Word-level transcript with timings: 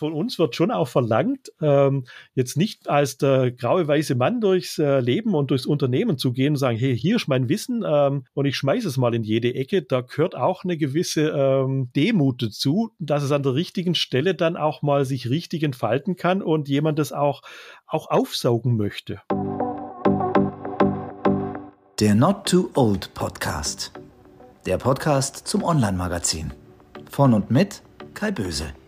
von 0.00 0.14
uns 0.14 0.38
wird 0.38 0.56
schon 0.56 0.70
auch 0.70 0.88
verlangt, 0.88 1.52
ähm, 1.60 2.04
jetzt 2.34 2.56
nicht 2.56 2.88
als 2.88 3.18
der 3.18 3.52
graue 3.52 3.86
weiße 3.86 4.14
Mann 4.14 4.40
durchs 4.40 4.78
äh, 4.78 5.00
Leben 5.00 5.34
und 5.34 5.50
durchs 5.50 5.66
Unternehmen 5.66 6.16
zu 6.16 6.32
gehen 6.32 6.54
und 6.54 6.56
sagen, 6.56 6.78
hey, 6.78 6.98
hier 6.98 7.16
ist 7.16 7.28
mein 7.28 7.50
Wissen 7.50 7.84
ähm, 7.86 8.24
und 8.32 8.46
ich 8.46 8.56
schmeiße 8.56 8.88
es 8.88 8.96
mal 8.96 9.14
in 9.14 9.22
jede 9.22 9.54
Ecke. 9.54 9.82
Da 9.82 10.00
gehört 10.00 10.34
auch 10.34 10.64
eine 10.64 10.78
gewisse 10.78 11.28
ähm, 11.28 11.90
Demut 11.94 12.42
dazu, 12.42 12.92
dass 12.98 13.22
es 13.22 13.30
an 13.30 13.42
der 13.42 13.54
richtigen 13.54 13.94
Stelle 13.94 14.34
dann 14.34 14.56
auch 14.56 14.80
mal 14.80 15.04
sich 15.04 15.28
richtig 15.28 15.62
entfalten 15.62 16.16
kann 16.16 16.40
und 16.40 16.68
jemand 16.68 16.98
das 16.98 17.12
auch, 17.12 17.42
auch 17.86 18.10
aufsaugen 18.10 18.78
möchte. 18.78 19.20
Der 22.00 22.14
Not 22.14 22.48
Too 22.48 22.70
Old 22.74 23.12
Podcast. 23.12 23.92
Der 24.64 24.78
Podcast 24.78 25.46
zum 25.46 25.62
Online-Magazin. 25.62 26.54
Von 27.10 27.34
und 27.34 27.50
mit 27.50 27.82
Kai 28.14 28.30
Böse. 28.30 28.79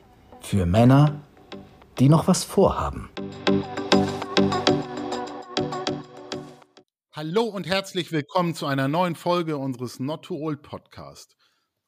Für 0.43 0.67
Männer, 0.67 1.23
die 1.99 2.09
noch 2.09 2.29
was 2.29 2.45
vorhaben. 2.45 3.09
Hallo 7.13 7.45
und 7.45 7.67
herzlich 7.67 8.13
willkommen 8.13 8.55
zu 8.55 8.67
einer 8.67 8.89
neuen 8.89 9.15
Folge 9.15 9.57
unseres 9.57 9.99
Not 9.99 10.27
Too 10.27 10.37
Old 10.37 10.63
Podcast. 10.63 11.37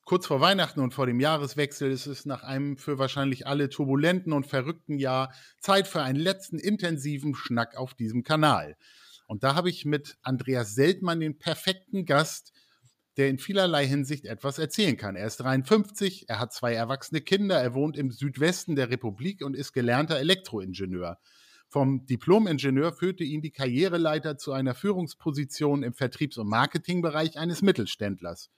Kurz 0.04 0.26
vor 0.26 0.40
Weihnachten 0.40 0.80
und 0.80 0.94
vor 0.94 1.06
dem 1.06 1.20
Jahreswechsel 1.20 1.90
ist 1.90 2.06
es 2.06 2.24
nach 2.24 2.42
einem 2.42 2.78
für 2.78 2.98
wahrscheinlich 2.98 3.46
alle 3.46 3.68
turbulenten 3.68 4.32
und 4.32 4.46
verrückten 4.46 4.98
Jahr 4.98 5.34
Zeit 5.60 5.86
für 5.86 6.02
einen 6.02 6.18
letzten 6.18 6.58
intensiven 6.58 7.34
Schnack 7.34 7.76
auf 7.76 7.94
diesem 7.94 8.22
Kanal. 8.22 8.76
Und 9.26 9.42
da 9.42 9.54
habe 9.54 9.68
ich 9.68 9.84
mit 9.84 10.16
Andreas 10.22 10.74
Seltmann 10.74 11.20
den 11.20 11.38
perfekten 11.38 12.06
Gast, 12.06 12.52
der 13.16 13.28
in 13.28 13.38
vielerlei 13.38 13.86
Hinsicht 13.86 14.24
etwas 14.24 14.58
erzählen 14.58 14.96
kann. 14.96 15.16
Er 15.16 15.26
ist 15.26 15.38
53, 15.38 16.28
er 16.28 16.40
hat 16.40 16.52
zwei 16.52 16.74
erwachsene 16.74 17.20
Kinder, 17.20 17.60
er 17.60 17.74
wohnt 17.74 17.96
im 17.96 18.10
Südwesten 18.10 18.76
der 18.76 18.90
Republik 18.90 19.44
und 19.44 19.54
ist 19.54 19.72
gelernter 19.72 20.18
Elektroingenieur. 20.18 21.18
Vom 21.68 22.06
Diplomingenieur 22.06 22.92
führte 22.92 23.24
ihn 23.24 23.42
die 23.42 23.50
Karriereleiter 23.50 24.36
zu 24.36 24.52
einer 24.52 24.74
Führungsposition 24.74 25.82
im 25.82 25.94
Vertriebs- 25.94 26.38
und 26.38 26.48
Marketingbereich 26.48 27.38
eines 27.38 27.62
Mittelständlers. 27.62 28.50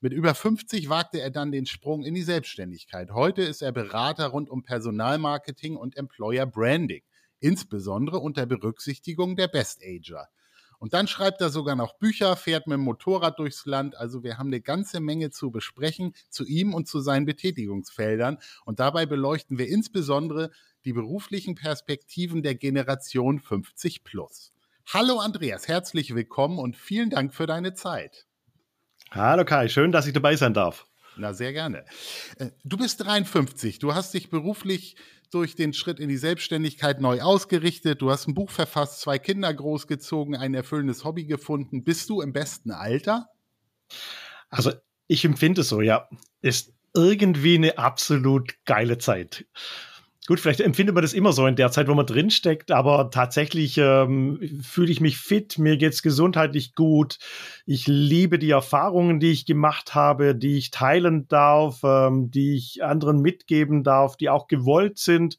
Mit 0.00 0.12
über 0.12 0.34
50 0.34 0.88
wagte 0.88 1.20
er 1.20 1.30
dann 1.30 1.52
den 1.52 1.66
Sprung 1.66 2.02
in 2.02 2.14
die 2.14 2.22
Selbstständigkeit. 2.22 3.10
Heute 3.10 3.42
ist 3.42 3.62
er 3.62 3.72
Berater 3.72 4.26
rund 4.26 4.50
um 4.50 4.62
Personalmarketing 4.62 5.76
und 5.76 5.96
Employer 5.96 6.46
Branding 6.46 7.02
insbesondere 7.42 8.18
unter 8.18 8.46
Berücksichtigung 8.46 9.36
der 9.36 9.48
Best 9.48 9.82
Ager. 9.84 10.28
Und 10.82 10.94
dann 10.94 11.06
schreibt 11.06 11.40
er 11.40 11.48
sogar 11.48 11.76
noch 11.76 11.92
Bücher, 11.92 12.34
fährt 12.34 12.66
mit 12.66 12.74
dem 12.74 12.80
Motorrad 12.80 13.38
durchs 13.38 13.66
Land. 13.66 13.96
Also 13.96 14.24
wir 14.24 14.36
haben 14.36 14.48
eine 14.48 14.60
ganze 14.60 14.98
Menge 14.98 15.30
zu 15.30 15.52
besprechen 15.52 16.12
zu 16.28 16.44
ihm 16.44 16.74
und 16.74 16.88
zu 16.88 16.98
seinen 16.98 17.24
Betätigungsfeldern. 17.24 18.38
Und 18.64 18.80
dabei 18.80 19.06
beleuchten 19.06 19.58
wir 19.58 19.68
insbesondere 19.68 20.50
die 20.84 20.92
beruflichen 20.92 21.54
Perspektiven 21.54 22.42
der 22.42 22.56
Generation 22.56 23.38
50 23.38 24.02
plus. 24.02 24.52
Hallo 24.92 25.20
Andreas, 25.20 25.68
herzlich 25.68 26.16
willkommen 26.16 26.58
und 26.58 26.76
vielen 26.76 27.10
Dank 27.10 27.32
für 27.32 27.46
deine 27.46 27.74
Zeit. 27.74 28.26
Hallo 29.12 29.44
Kai, 29.44 29.68
schön, 29.68 29.92
dass 29.92 30.08
ich 30.08 30.14
dabei 30.14 30.34
sein 30.34 30.52
darf. 30.52 30.88
Na, 31.16 31.32
sehr 31.32 31.52
gerne. 31.52 31.84
Äh, 32.38 32.50
du 32.64 32.76
bist 32.76 33.04
53. 33.04 33.78
Du 33.78 33.94
hast 33.94 34.14
dich 34.14 34.30
beruflich 34.30 34.96
durch 35.32 35.56
den 35.56 35.72
Schritt 35.72 35.98
in 35.98 36.08
die 36.08 36.16
Selbstständigkeit 36.16 37.00
neu 37.00 37.20
ausgerichtet. 37.22 38.02
Du 38.02 38.10
hast 38.10 38.28
ein 38.28 38.34
Buch 38.34 38.50
verfasst, 38.50 39.00
zwei 39.00 39.18
Kinder 39.18 39.52
großgezogen, 39.52 40.36
ein 40.36 40.54
erfüllendes 40.54 41.04
Hobby 41.04 41.24
gefunden. 41.24 41.84
Bist 41.84 42.10
du 42.10 42.20
im 42.20 42.32
besten 42.32 42.70
Alter? 42.70 43.28
Also, 44.50 44.72
ich 45.06 45.24
empfinde 45.24 45.62
es 45.62 45.68
so, 45.68 45.80
ja. 45.80 46.08
Ist 46.40 46.72
irgendwie 46.94 47.56
eine 47.56 47.78
absolut 47.78 48.54
geile 48.64 48.98
Zeit. 48.98 49.46
Gut, 50.28 50.38
vielleicht 50.38 50.60
empfindet 50.60 50.94
man 50.94 51.02
das 51.02 51.14
immer 51.14 51.32
so 51.32 51.48
in 51.48 51.56
der 51.56 51.72
Zeit, 51.72 51.88
wo 51.88 51.94
man 51.94 52.06
drinsteckt, 52.06 52.70
aber 52.70 53.10
tatsächlich 53.10 53.76
ähm, 53.78 54.38
fühle 54.62 54.92
ich 54.92 55.00
mich 55.00 55.18
fit, 55.18 55.58
mir 55.58 55.76
geht's 55.76 56.00
gesundheitlich 56.00 56.76
gut. 56.76 57.18
Ich 57.66 57.88
liebe 57.88 58.38
die 58.38 58.50
Erfahrungen, 58.50 59.18
die 59.18 59.32
ich 59.32 59.46
gemacht 59.46 59.96
habe, 59.96 60.36
die 60.36 60.58
ich 60.58 60.70
teilen 60.70 61.26
darf, 61.26 61.80
ähm, 61.82 62.30
die 62.30 62.54
ich 62.54 62.84
anderen 62.84 63.20
mitgeben 63.20 63.82
darf, 63.82 64.16
die 64.16 64.30
auch 64.30 64.46
gewollt 64.46 64.98
sind. 65.00 65.38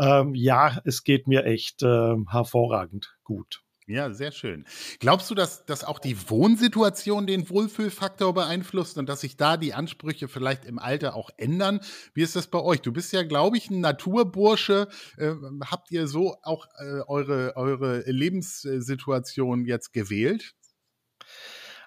Ähm, 0.00 0.34
ja, 0.34 0.80
es 0.84 1.04
geht 1.04 1.28
mir 1.28 1.44
echt 1.44 1.84
äh, 1.84 2.16
hervorragend 2.28 3.14
gut. 3.22 3.63
Ja, 3.86 4.10
sehr 4.14 4.32
schön. 4.32 4.64
Glaubst 4.98 5.30
du, 5.30 5.34
dass, 5.34 5.66
dass 5.66 5.84
auch 5.84 5.98
die 5.98 6.30
Wohnsituation 6.30 7.26
den 7.26 7.50
Wohlfühlfaktor 7.50 8.32
beeinflusst 8.32 8.96
und 8.96 9.10
dass 9.10 9.20
sich 9.20 9.36
da 9.36 9.58
die 9.58 9.74
Ansprüche 9.74 10.26
vielleicht 10.26 10.64
im 10.64 10.78
Alter 10.78 11.14
auch 11.14 11.28
ändern? 11.36 11.80
Wie 12.14 12.22
ist 12.22 12.34
das 12.34 12.46
bei 12.46 12.60
euch? 12.60 12.80
Du 12.80 12.92
bist 12.92 13.12
ja, 13.12 13.24
glaube 13.24 13.58
ich, 13.58 13.68
ein 13.68 13.80
Naturbursche. 13.80 14.88
Äh, 15.18 15.34
habt 15.66 15.90
ihr 15.90 16.06
so 16.08 16.36
auch 16.42 16.66
äh, 16.78 17.00
eure, 17.06 17.56
eure 17.56 18.10
Lebenssituation 18.10 19.66
jetzt 19.66 19.92
gewählt? 19.92 20.54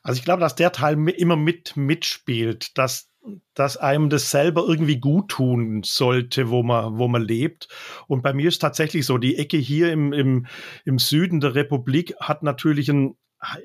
Also 0.04 0.20
ich 0.20 0.24
glaube, 0.26 0.42
dass 0.42 0.54
der 0.54 0.72
Teil 0.72 1.10
immer 1.10 1.36
mit 1.36 1.76
mitspielt, 1.76 2.78
dass 2.78 3.10
dass 3.54 3.78
einem 3.78 4.10
das 4.10 4.32
selber 4.32 4.66
irgendwie 4.68 5.00
gut 5.00 5.30
tun 5.30 5.82
sollte, 5.84 6.50
wo 6.50 6.64
man, 6.64 6.98
wo 6.98 7.08
man 7.08 7.22
lebt. 7.22 7.68
Und 8.08 8.22
bei 8.22 8.34
mir 8.34 8.48
ist 8.48 8.60
tatsächlich 8.60 9.06
so, 9.06 9.18
die 9.18 9.38
Ecke 9.38 9.58
hier 9.58 9.92
im, 9.92 10.14
im, 10.14 10.46
im 10.86 11.00
Süden 11.00 11.40
der 11.40 11.56
Republik 11.56 12.16
hat 12.20 12.44
natürlich 12.44 12.90
einen, 12.90 13.16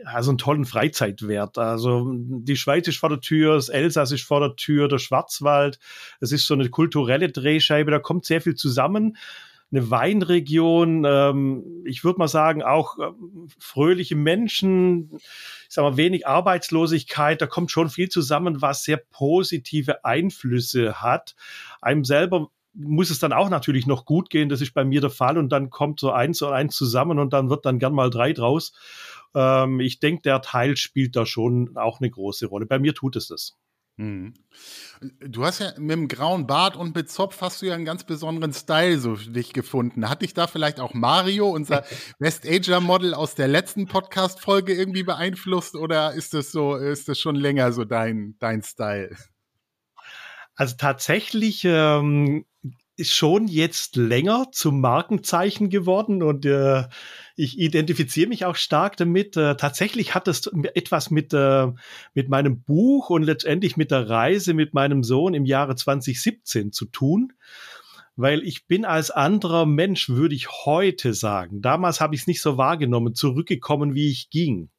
also 0.04 0.30
einen 0.30 0.38
tollen 0.38 0.64
Freizeitwert. 0.64 1.58
Also 1.58 2.12
die 2.14 2.56
Schweiz 2.56 2.88
ist 2.88 2.98
vor 2.98 3.08
der 3.08 3.20
Tür, 3.20 3.54
das 3.54 3.68
Elsass 3.68 4.12
ist 4.12 4.24
vor 4.24 4.40
der 4.40 4.56
Tür, 4.56 4.88
der 4.88 4.98
Schwarzwald. 4.98 5.78
Es 6.20 6.32
ist 6.32 6.46
so 6.46 6.54
eine 6.54 6.68
kulturelle 6.68 7.30
Drehscheibe, 7.30 7.90
da 7.90 7.98
kommt 7.98 8.24
sehr 8.24 8.40
viel 8.40 8.54
zusammen 8.54 9.16
eine 9.72 9.90
Weinregion, 9.90 11.04
ähm, 11.06 11.82
ich 11.84 12.04
würde 12.04 12.18
mal 12.18 12.28
sagen, 12.28 12.62
auch 12.62 12.98
äh, 12.98 13.10
fröhliche 13.58 14.16
Menschen, 14.16 15.10
ich 15.16 15.66
sag 15.70 15.82
mal, 15.82 15.96
wenig 15.96 16.26
Arbeitslosigkeit, 16.26 17.40
da 17.40 17.46
kommt 17.46 17.70
schon 17.70 17.88
viel 17.88 18.08
zusammen, 18.08 18.60
was 18.60 18.84
sehr 18.84 18.98
positive 18.98 20.04
Einflüsse 20.04 21.00
hat. 21.00 21.34
Einem 21.80 22.04
selber 22.04 22.50
muss 22.74 23.10
es 23.10 23.18
dann 23.18 23.32
auch 23.32 23.50
natürlich 23.50 23.86
noch 23.86 24.04
gut 24.04 24.30
gehen, 24.30 24.48
das 24.48 24.60
ist 24.60 24.74
bei 24.74 24.84
mir 24.84 25.00
der 25.00 25.10
Fall 25.10 25.38
und 25.38 25.50
dann 25.50 25.70
kommt 25.70 26.00
so 26.00 26.10
eins 26.10 26.40
und 26.42 26.52
eins 26.52 26.76
zusammen 26.76 27.18
und 27.18 27.32
dann 27.32 27.50
wird 27.50 27.66
dann 27.66 27.78
gern 27.78 27.94
mal 27.94 28.10
drei 28.10 28.32
draus. 28.32 28.72
Ähm, 29.34 29.80
ich 29.80 30.00
denke, 30.00 30.22
der 30.22 30.42
Teil 30.42 30.76
spielt 30.76 31.16
da 31.16 31.26
schon 31.26 31.76
auch 31.76 32.00
eine 32.00 32.10
große 32.10 32.46
Rolle. 32.46 32.66
Bei 32.66 32.78
mir 32.78 32.94
tut 32.94 33.16
es 33.16 33.28
das. 33.28 33.56
Mhm. 33.96 34.34
Du 35.20 35.44
hast 35.44 35.58
ja 35.58 35.72
mit 35.78 35.90
dem 35.90 36.08
grauen 36.08 36.46
Bart 36.46 36.76
und 36.76 36.94
mit 36.94 37.10
Zopf 37.10 37.40
hast 37.40 37.60
du 37.60 37.66
ja 37.66 37.74
einen 37.74 37.84
ganz 37.84 38.04
besonderen 38.04 38.52
Style 38.52 38.98
so 38.98 39.16
für 39.16 39.30
dich 39.30 39.52
gefunden. 39.52 40.08
Hat 40.08 40.22
dich 40.22 40.32
da 40.32 40.46
vielleicht 40.46 40.80
auch 40.80 40.94
Mario, 40.94 41.50
unser 41.50 41.84
West 42.18 42.46
Ager 42.46 42.80
Model 42.80 43.12
aus 43.12 43.34
der 43.34 43.48
letzten 43.48 43.86
Podcast 43.86 44.40
Folge 44.40 44.74
irgendwie 44.74 45.02
beeinflusst 45.02 45.74
oder 45.74 46.14
ist 46.14 46.32
das 46.32 46.52
so, 46.52 46.76
ist 46.76 47.08
das 47.08 47.18
schon 47.18 47.34
länger 47.34 47.72
so 47.72 47.84
dein, 47.84 48.36
dein 48.38 48.62
Style? 48.62 49.14
Also 50.54 50.76
tatsächlich 50.76 51.62
ähm, 51.64 52.44
ist 53.02 53.16
schon 53.16 53.48
jetzt 53.48 53.96
länger 53.96 54.46
zum 54.52 54.80
Markenzeichen 54.80 55.70
geworden 55.70 56.22
und 56.22 56.46
äh, 56.46 56.84
ich 57.34 57.58
identifiziere 57.58 58.28
mich 58.28 58.44
auch 58.44 58.54
stark 58.54 58.96
damit. 58.96 59.36
Äh, 59.36 59.56
tatsächlich 59.56 60.14
hat 60.14 60.28
es 60.28 60.46
etwas 60.74 61.10
mit, 61.10 61.34
äh, 61.34 61.66
mit 62.14 62.28
meinem 62.28 62.62
Buch 62.62 63.10
und 63.10 63.24
letztendlich 63.24 63.76
mit 63.76 63.90
der 63.90 64.08
Reise 64.08 64.54
mit 64.54 64.72
meinem 64.72 65.02
Sohn 65.02 65.34
im 65.34 65.44
Jahre 65.44 65.74
2017 65.74 66.70
zu 66.70 66.86
tun. 66.86 67.32
Weil 68.14 68.44
ich 68.44 68.68
bin 68.68 68.84
als 68.84 69.10
anderer 69.10 69.66
Mensch, 69.66 70.08
würde 70.08 70.36
ich 70.36 70.48
heute 70.64 71.12
sagen. 71.12 71.60
Damals 71.60 72.00
habe 72.00 72.14
ich 72.14 72.20
es 72.20 72.26
nicht 72.28 72.40
so 72.40 72.56
wahrgenommen, 72.56 73.16
zurückgekommen, 73.16 73.96
wie 73.96 74.10
ich 74.12 74.30
ging. 74.30 74.70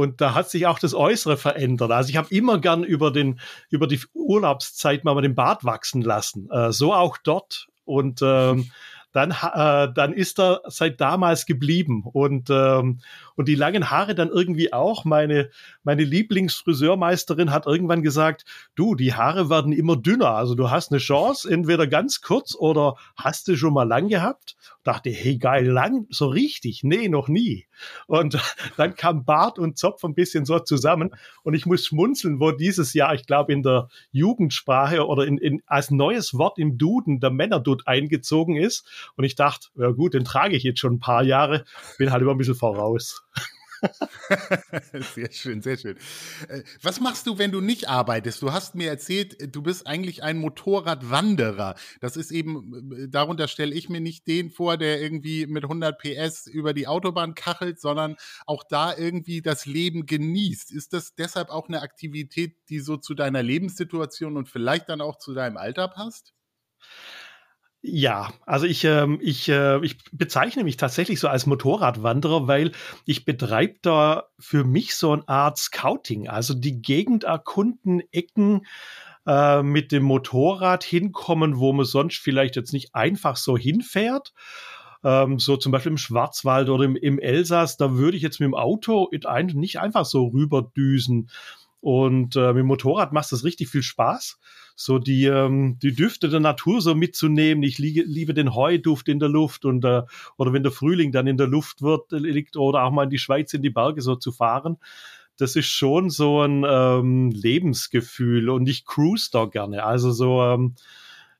Und 0.00 0.22
da 0.22 0.34
hat 0.34 0.48
sich 0.48 0.66
auch 0.66 0.78
das 0.78 0.94
Äußere 0.94 1.36
verändert. 1.36 1.90
Also 1.90 2.08
ich 2.08 2.16
habe 2.16 2.34
immer 2.34 2.58
gern 2.58 2.84
über 2.84 3.10
den 3.10 3.38
über 3.68 3.86
die 3.86 4.00
Urlaubszeit 4.14 5.04
mal 5.04 5.20
den 5.20 5.34
Bart 5.34 5.62
wachsen 5.64 6.00
lassen. 6.00 6.48
Äh, 6.50 6.72
so 6.72 6.94
auch 6.94 7.18
dort. 7.18 7.68
Und 7.84 8.20
ähm, 8.22 8.70
dann, 9.12 9.32
äh, 9.32 9.92
dann 9.92 10.12
ist 10.12 10.38
er 10.40 10.62
seit 10.66 11.00
damals 11.00 11.44
geblieben. 11.44 12.04
Und, 12.04 12.48
ähm, 12.48 13.00
und 13.40 13.48
die 13.48 13.54
langen 13.54 13.88
Haare 13.88 14.14
dann 14.14 14.28
irgendwie 14.28 14.70
auch. 14.74 15.06
Meine, 15.06 15.48
meine 15.82 16.04
Lieblingsfriseurmeisterin 16.04 17.50
hat 17.50 17.64
irgendwann 17.64 18.02
gesagt, 18.02 18.44
du, 18.74 18.94
die 18.94 19.14
Haare 19.14 19.48
werden 19.48 19.72
immer 19.72 19.96
dünner. 19.96 20.32
Also 20.32 20.54
du 20.54 20.70
hast 20.70 20.92
eine 20.92 20.98
Chance, 20.98 21.50
entweder 21.50 21.86
ganz 21.86 22.20
kurz 22.20 22.54
oder 22.54 22.96
hast 23.16 23.48
du 23.48 23.56
schon 23.56 23.72
mal 23.72 23.88
lang 23.88 24.08
gehabt. 24.08 24.56
Dachte, 24.82 25.08
hey, 25.08 25.38
geil, 25.38 25.66
lang, 25.66 26.06
so 26.10 26.26
richtig. 26.26 26.82
Nee, 26.82 27.08
noch 27.08 27.28
nie. 27.28 27.66
Und 28.06 28.38
dann 28.76 28.94
kam 28.94 29.24
Bart 29.24 29.58
und 29.58 29.78
Zopf 29.78 30.04
ein 30.04 30.14
bisschen 30.14 30.44
so 30.44 30.58
zusammen. 30.58 31.10
Und 31.42 31.54
ich 31.54 31.64
muss 31.64 31.86
schmunzeln, 31.86 32.40
wo 32.40 32.50
dieses 32.50 32.92
Jahr, 32.92 33.14
ich 33.14 33.24
glaube, 33.24 33.54
in 33.54 33.62
der 33.62 33.88
Jugendsprache 34.12 35.06
oder 35.06 35.26
in, 35.26 35.38
in, 35.38 35.62
als 35.64 35.90
neues 35.90 36.34
Wort 36.34 36.58
im 36.58 36.76
Duden 36.76 37.20
der 37.20 37.30
Männerdutt 37.30 37.86
eingezogen 37.86 38.56
ist. 38.56 38.86
Und 39.16 39.24
ich 39.24 39.34
dachte, 39.34 39.68
ja 39.76 39.92
gut, 39.92 40.12
den 40.12 40.24
trage 40.24 40.56
ich 40.56 40.62
jetzt 40.62 40.80
schon 40.80 40.96
ein 40.96 41.00
paar 41.00 41.22
Jahre, 41.22 41.64
bin 41.96 42.12
halt 42.12 42.20
immer 42.20 42.32
ein 42.32 42.38
bisschen 42.38 42.54
voraus. 42.54 43.22
sehr 45.14 45.32
schön, 45.32 45.62
sehr 45.62 45.76
schön. 45.76 45.96
Äh, 46.48 46.62
was 46.82 47.00
machst 47.00 47.26
du, 47.26 47.38
wenn 47.38 47.52
du 47.52 47.60
nicht 47.60 47.88
arbeitest? 47.88 48.42
Du 48.42 48.52
hast 48.52 48.74
mir 48.74 48.88
erzählt, 48.88 49.54
du 49.54 49.62
bist 49.62 49.86
eigentlich 49.86 50.22
ein 50.22 50.38
Motorradwanderer. 50.38 51.74
Das 52.00 52.16
ist 52.16 52.30
eben, 52.30 52.92
äh, 52.92 53.08
darunter 53.08 53.48
stelle 53.48 53.74
ich 53.74 53.88
mir 53.88 54.00
nicht 54.00 54.26
den 54.26 54.50
vor, 54.50 54.76
der 54.76 55.00
irgendwie 55.00 55.46
mit 55.46 55.64
100 55.64 55.98
PS 55.98 56.46
über 56.46 56.74
die 56.74 56.86
Autobahn 56.86 57.34
kachelt, 57.34 57.80
sondern 57.80 58.16
auch 58.46 58.64
da 58.68 58.96
irgendwie 58.96 59.42
das 59.42 59.66
Leben 59.66 60.06
genießt. 60.06 60.72
Ist 60.72 60.92
das 60.92 61.14
deshalb 61.14 61.50
auch 61.50 61.68
eine 61.68 61.82
Aktivität, 61.82 62.56
die 62.68 62.80
so 62.80 62.96
zu 62.96 63.14
deiner 63.14 63.42
Lebenssituation 63.42 64.36
und 64.36 64.48
vielleicht 64.48 64.88
dann 64.88 65.00
auch 65.00 65.16
zu 65.18 65.34
deinem 65.34 65.56
Alter 65.56 65.88
passt? 65.88 66.34
Ja, 67.82 68.30
also 68.44 68.66
ich, 68.66 68.84
ähm, 68.84 69.18
ich, 69.22 69.48
äh, 69.48 69.82
ich 69.82 69.96
bezeichne 70.12 70.64
mich 70.64 70.76
tatsächlich 70.76 71.18
so 71.18 71.28
als 71.28 71.46
Motorradwanderer, 71.46 72.46
weil 72.46 72.72
ich 73.06 73.24
betreibe 73.24 73.76
da 73.80 74.24
für 74.38 74.64
mich 74.64 74.94
so 74.96 75.12
eine 75.12 75.26
Art 75.28 75.56
Scouting, 75.56 76.28
also 76.28 76.52
die 76.52 76.82
Gegend 76.82 77.24
erkunden, 77.24 78.02
Ecken 78.12 78.66
äh, 79.26 79.62
mit 79.62 79.92
dem 79.92 80.02
Motorrad 80.02 80.84
hinkommen, 80.84 81.58
wo 81.58 81.72
man 81.72 81.86
sonst 81.86 82.18
vielleicht 82.18 82.56
jetzt 82.56 82.74
nicht 82.74 82.94
einfach 82.94 83.36
so 83.36 83.56
hinfährt. 83.56 84.34
Ähm, 85.02 85.38
so 85.38 85.56
zum 85.56 85.72
Beispiel 85.72 85.92
im 85.92 85.98
Schwarzwald 85.98 86.68
oder 86.68 86.84
im, 86.84 86.96
im 86.96 87.18
Elsass, 87.18 87.78
da 87.78 87.94
würde 87.94 88.18
ich 88.18 88.22
jetzt 88.22 88.40
mit 88.40 88.46
dem 88.46 88.54
Auto 88.54 89.08
nicht 89.54 89.80
einfach 89.80 90.04
so 90.04 90.26
rüberdüsen. 90.26 91.30
Und 91.80 92.36
äh, 92.36 92.48
mit 92.48 92.58
dem 92.58 92.66
Motorrad 92.66 93.12
macht 93.14 93.32
das 93.32 93.42
richtig 93.42 93.70
viel 93.70 93.82
Spaß 93.82 94.38
so 94.80 94.98
die, 94.98 95.26
ähm, 95.26 95.78
die 95.82 95.94
Düfte 95.94 96.30
der 96.30 96.40
Natur 96.40 96.80
so 96.80 96.94
mitzunehmen. 96.94 97.62
Ich 97.62 97.78
liege, 97.78 98.02
liebe 98.02 98.32
den 98.32 98.54
Heuduft 98.54 99.08
in 99.08 99.18
der 99.18 99.28
Luft 99.28 99.66
und 99.66 99.84
äh, 99.84 100.02
oder 100.38 100.54
wenn 100.54 100.62
der 100.62 100.72
Frühling 100.72 101.12
dann 101.12 101.26
in 101.26 101.36
der 101.36 101.48
Luft 101.48 101.82
wird, 101.82 102.10
liegt 102.12 102.56
oder 102.56 102.84
auch 102.84 102.90
mal 102.90 103.04
in 103.04 103.10
die 103.10 103.18
Schweiz 103.18 103.52
in 103.52 103.60
die 103.60 103.68
Berge 103.68 104.00
so 104.00 104.16
zu 104.16 104.32
fahren. 104.32 104.78
Das 105.36 105.54
ist 105.54 105.68
schon 105.68 106.08
so 106.08 106.40
ein 106.40 106.64
ähm, 106.66 107.30
Lebensgefühl 107.30 108.48
und 108.48 108.66
ich 108.68 108.86
cruise 108.86 109.28
da 109.30 109.44
gerne. 109.44 109.84
Also 109.84 110.12
so, 110.12 110.42
ähm, 110.42 110.76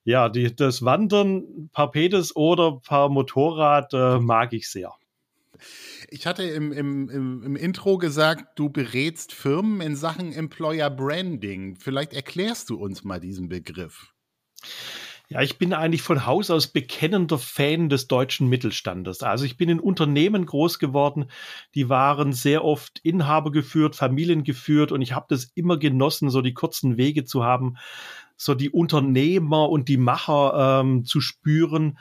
ja, 0.04 0.28
die, 0.28 0.54
das 0.54 0.84
Wandern 0.84 1.70
per 1.72 1.90
oder 2.34 2.80
per 2.86 3.08
Motorrad 3.08 3.94
äh, 3.94 4.18
mag 4.18 4.52
ich 4.52 4.68
sehr. 4.68 4.92
Ich 6.08 6.26
hatte 6.26 6.42
im, 6.44 6.72
im, 6.72 7.08
im, 7.08 7.42
im, 7.42 7.56
Intro 7.56 7.98
gesagt, 7.98 8.58
du 8.58 8.68
berätst 8.70 9.32
Firmen 9.32 9.80
in 9.80 9.96
Sachen 9.96 10.32
Employer 10.32 10.90
Branding. 10.90 11.76
Vielleicht 11.76 12.12
erklärst 12.12 12.70
du 12.70 12.76
uns 12.76 13.04
mal 13.04 13.20
diesen 13.20 13.48
Begriff. 13.48 14.12
Ja, 15.32 15.42
ich 15.42 15.58
bin 15.58 15.72
eigentlich 15.72 16.02
von 16.02 16.26
Haus 16.26 16.50
aus 16.50 16.66
bekennender 16.66 17.38
Fan 17.38 17.88
des 17.88 18.08
deutschen 18.08 18.48
Mittelstandes. 18.48 19.22
Also 19.22 19.44
ich 19.44 19.56
bin 19.56 19.68
in 19.68 19.78
Unternehmen 19.78 20.44
groß 20.44 20.80
geworden, 20.80 21.30
die 21.76 21.88
waren 21.88 22.32
sehr 22.32 22.64
oft 22.64 22.98
Inhaber 23.04 23.52
geführt, 23.52 23.94
Familien 23.94 24.42
geführt 24.42 24.90
und 24.90 25.02
ich 25.02 25.12
habe 25.12 25.26
das 25.28 25.44
immer 25.54 25.78
genossen, 25.78 26.30
so 26.30 26.42
die 26.42 26.52
kurzen 26.52 26.96
Wege 26.96 27.24
zu 27.24 27.44
haben, 27.44 27.76
so 28.36 28.56
die 28.56 28.70
Unternehmer 28.70 29.68
und 29.68 29.88
die 29.88 29.98
Macher 29.98 30.80
ähm, 30.80 31.04
zu 31.04 31.20
spüren 31.20 31.96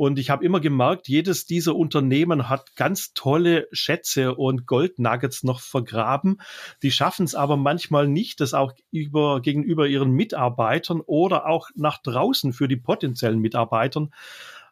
und 0.00 0.18
ich 0.18 0.30
habe 0.30 0.46
immer 0.46 0.60
gemerkt, 0.60 1.08
jedes 1.08 1.44
dieser 1.44 1.76
Unternehmen 1.76 2.48
hat 2.48 2.74
ganz 2.74 3.12
tolle 3.12 3.68
Schätze 3.70 4.34
und 4.34 4.64
Goldnuggets 4.64 5.42
noch 5.42 5.60
vergraben. 5.60 6.40
Die 6.82 6.90
schaffen 6.90 7.26
es 7.26 7.34
aber 7.34 7.58
manchmal 7.58 8.08
nicht, 8.08 8.40
das 8.40 8.54
auch 8.54 8.72
über, 8.90 9.42
gegenüber 9.42 9.86
ihren 9.86 10.12
Mitarbeitern 10.12 11.02
oder 11.02 11.46
auch 11.46 11.68
nach 11.74 11.98
draußen 11.98 12.54
für 12.54 12.66
die 12.66 12.78
potenziellen 12.78 13.40
Mitarbeitern 13.40 14.10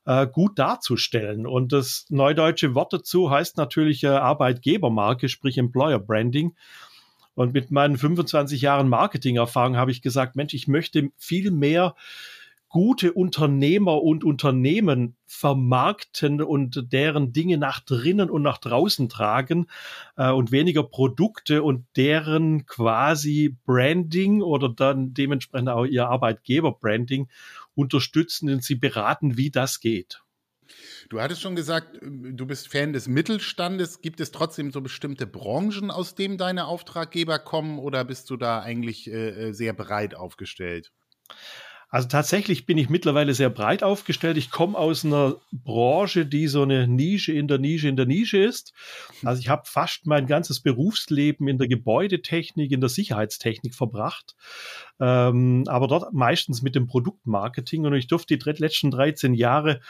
äh, 0.07 0.27
gut 0.27 0.59
darzustellen. 0.59 1.47
Und 1.47 1.75
das 1.75 2.07
neudeutsche 2.09 2.75
Wort 2.75 2.95
dazu 2.95 3.31
heißt 3.31 3.59
natürlich 3.59 4.05
äh, 4.05 4.07
Arbeitgebermarke, 4.07 5.29
sprich 5.29 5.59
Employer 5.59 5.99
Branding. 5.99 6.57
Und 7.35 7.53
mit 7.53 7.71
meinen 7.71 7.99
25 7.99 8.63
Jahren 8.63 8.89
Marketingerfahrung 8.89 9.77
habe 9.77 9.91
ich 9.91 10.01
gesagt, 10.01 10.37
Mensch, 10.37 10.55
ich 10.55 10.69
möchte 10.69 11.11
viel 11.19 11.51
mehr 11.51 11.95
gute 12.69 13.13
Unternehmer 13.13 14.03
und 14.03 14.25
Unternehmen 14.25 15.17
vermarkten 15.27 16.43
und 16.43 16.93
deren 16.93 17.33
Dinge 17.33 17.59
nach 17.59 17.81
drinnen 17.81 18.31
und 18.31 18.43
nach 18.43 18.59
draußen 18.59 19.09
tragen 19.09 19.69
äh, 20.17 20.31
und 20.31 20.53
weniger 20.53 20.83
Produkte 20.83 21.63
und 21.63 21.87
deren 21.97 22.67
quasi 22.67 23.57
Branding 23.65 24.43
oder 24.43 24.69
dann 24.69 25.15
dementsprechend 25.15 25.69
auch 25.71 25.85
ihr 25.85 26.09
Arbeitgeber-Branding 26.09 27.29
unterstützen 27.75 28.51
und 28.51 28.63
sie 28.63 28.75
beraten, 28.75 29.37
wie 29.37 29.51
das 29.51 29.81
geht. 29.81 30.23
Du 31.09 31.21
hattest 31.21 31.41
schon 31.41 31.57
gesagt, 31.57 31.99
du 32.03 32.47
bist 32.47 32.69
Fan 32.69 32.93
des 32.93 33.09
Mittelstandes. 33.09 34.03
Gibt 34.03 34.21
es 34.21 34.31
trotzdem 34.31 34.71
so 34.71 34.83
bestimmte 34.83 35.27
Branchen, 35.27 35.91
aus 35.91 36.15
denen 36.15 36.37
deine 36.37 36.67
Auftraggeber 36.67 37.39
kommen 37.39 37.79
oder 37.79 38.05
bist 38.05 38.29
du 38.29 38.37
da 38.37 38.61
eigentlich 38.61 39.11
äh, 39.11 39.49
äh 39.49 39.53
sehr 39.53 39.73
breit 39.73 40.15
aufgestellt? 40.15 40.93
Also 41.91 42.07
tatsächlich 42.07 42.67
bin 42.67 42.77
ich 42.77 42.91
mittlerweile 42.91 43.33
sehr 43.33 43.49
breit 43.49 43.83
aufgestellt. 43.83 44.37
Ich 44.37 44.51
komme 44.51 44.77
aus 44.77 45.07
einer 45.07 45.37
Branche, 45.53 46.27
die 46.27 46.47
so 46.47 46.63
eine 46.63 46.87
Nische 46.87 47.33
in 47.33 47.49
der 47.49 47.59
Nische 47.59 47.89
in 47.89 47.97
der 47.97 48.05
Nische 48.05 48.39
ist. 48.39 48.75
Also 49.25 49.41
ich 49.41 49.49
habe 49.49 49.63
fast 49.65 50.07
mein 50.07 50.27
ganzes 50.27 50.61
Berufsleben 50.61 51.49
in 51.49 51.57
der 51.57 51.67
Gebäudetechnik, 51.67 52.73
in 52.73 52.81
der 52.81 52.91
Sicherheitstechnik 52.91 53.75
verbracht, 53.75 54.37
ähm, 55.01 55.65
aber 55.67 55.89
dort 55.89 56.13
meistens 56.13 56.61
mit 56.61 56.75
dem 56.75 56.87
Produktmarketing. 56.87 57.87
Und 57.87 57.95
ich 57.95 58.07
durfte 58.07 58.37
die 58.37 58.51
letzten 58.51 58.91
13 58.91 59.33
Jahre 59.33 59.81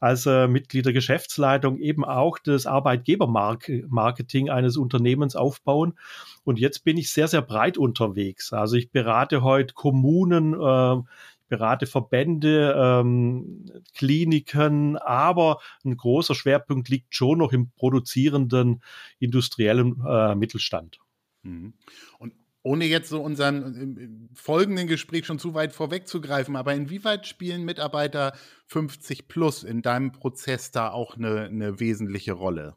als 0.00 0.24
äh, 0.24 0.48
Mitglied 0.48 0.86
der 0.86 0.94
Geschäftsleitung 0.94 1.78
eben 1.78 2.04
auch 2.04 2.38
das 2.38 2.66
Arbeitgebermarketing 2.66 4.48
eines 4.48 4.76
Unternehmens 4.78 5.36
aufbauen. 5.36 5.98
Und 6.42 6.58
jetzt 6.58 6.84
bin 6.84 6.96
ich 6.96 7.12
sehr, 7.12 7.28
sehr 7.28 7.42
breit 7.42 7.76
unterwegs. 7.76 8.52
Also 8.52 8.76
ich 8.76 8.90
berate 8.90 9.42
heute 9.42 9.74
Kommunen, 9.74 10.54
äh, 10.54 11.02
berate 11.50 11.84
Verbände, 11.86 12.74
ähm, 12.78 13.66
Kliniken, 13.94 14.96
aber 14.96 15.60
ein 15.84 15.96
großer 15.96 16.34
Schwerpunkt 16.34 16.88
liegt 16.88 17.14
schon 17.14 17.38
noch 17.38 17.52
im 17.52 17.70
produzierenden 17.72 18.82
industriellen 19.18 20.02
äh, 20.08 20.34
Mittelstand. 20.34 20.98
Mhm. 21.42 21.74
Und 22.18 22.32
ohne 22.62 22.84
jetzt 22.84 23.08
so 23.08 23.20
unseren 23.22 24.28
folgenden 24.34 24.86
Gespräch 24.86 25.26
schon 25.26 25.38
zu 25.38 25.54
weit 25.54 25.72
vorwegzugreifen, 25.72 26.56
aber 26.56 26.74
inwieweit 26.74 27.26
spielen 27.26 27.64
Mitarbeiter 27.64 28.34
50 28.66 29.28
plus 29.28 29.64
in 29.64 29.82
deinem 29.82 30.12
Prozess 30.12 30.70
da 30.70 30.90
auch 30.90 31.16
eine, 31.16 31.44
eine 31.44 31.80
wesentliche 31.80 32.32
Rolle? 32.32 32.76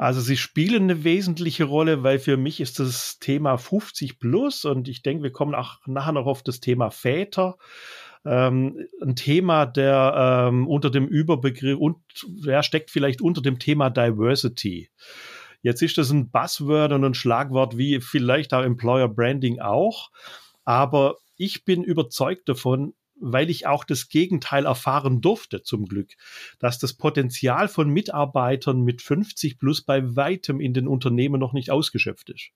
Also 0.00 0.22
sie 0.22 0.38
spielen 0.38 0.84
eine 0.84 1.04
wesentliche 1.04 1.64
Rolle, 1.64 2.02
weil 2.02 2.18
für 2.18 2.38
mich 2.38 2.62
ist 2.62 2.80
das 2.80 3.18
Thema 3.18 3.58
50 3.58 4.18
plus 4.18 4.64
und 4.64 4.88
ich 4.88 5.02
denke, 5.02 5.24
wir 5.24 5.30
kommen 5.30 5.54
auch 5.54 5.86
nachher 5.86 6.12
noch 6.12 6.24
auf 6.24 6.42
das 6.42 6.60
Thema 6.60 6.88
Väter. 6.90 7.58
Ähm, 8.24 8.78
ein 9.02 9.14
Thema, 9.14 9.66
der 9.66 10.48
ähm, 10.48 10.66
unter 10.66 10.88
dem 10.88 11.06
Überbegriff 11.06 11.78
und 11.78 11.98
ja, 12.38 12.62
steckt 12.62 12.90
vielleicht 12.90 13.20
unter 13.20 13.42
dem 13.42 13.58
Thema 13.58 13.90
Diversity. 13.90 14.88
Jetzt 15.60 15.82
ist 15.82 15.98
das 15.98 16.10
ein 16.10 16.30
Buzzword 16.30 16.92
und 16.92 17.04
ein 17.04 17.12
Schlagwort 17.12 17.76
wie 17.76 18.00
vielleicht 18.00 18.54
auch 18.54 18.62
Employer 18.62 19.08
Branding 19.08 19.60
auch. 19.60 20.08
Aber 20.64 21.16
ich 21.36 21.66
bin 21.66 21.84
überzeugt 21.84 22.48
davon, 22.48 22.94
weil 23.20 23.50
ich 23.50 23.66
auch 23.66 23.84
das 23.84 24.08
Gegenteil 24.08 24.66
erfahren 24.66 25.20
durfte, 25.20 25.62
zum 25.62 25.86
Glück, 25.86 26.12
dass 26.58 26.78
das 26.78 26.94
Potenzial 26.94 27.68
von 27.68 27.90
Mitarbeitern 27.90 28.82
mit 28.82 29.02
50 29.02 29.58
plus 29.58 29.82
bei 29.82 30.16
weitem 30.16 30.60
in 30.60 30.74
den 30.74 30.88
Unternehmen 30.88 31.38
noch 31.38 31.52
nicht 31.52 31.70
ausgeschöpft 31.70 32.30
ist. 32.30 32.50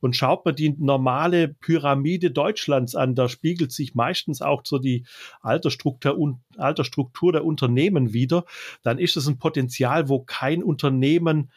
Und 0.00 0.14
schaut 0.14 0.44
man 0.44 0.54
die 0.54 0.74
normale 0.78 1.48
Pyramide 1.48 2.30
Deutschlands 2.30 2.94
an, 2.94 3.14
da 3.14 3.30
spiegelt 3.30 3.72
sich 3.72 3.94
meistens 3.94 4.42
auch 4.42 4.60
so 4.64 4.78
die 4.78 5.06
Altersstruktur, 5.40 7.32
der 7.32 7.44
Unternehmen 7.44 8.12
wieder, 8.12 8.44
dann 8.82 8.98
ist 8.98 9.16
es 9.16 9.26
ein 9.26 9.38
Potenzial, 9.38 10.10
wo 10.10 10.20
kein 10.20 10.62
Unternehmen 10.62 11.50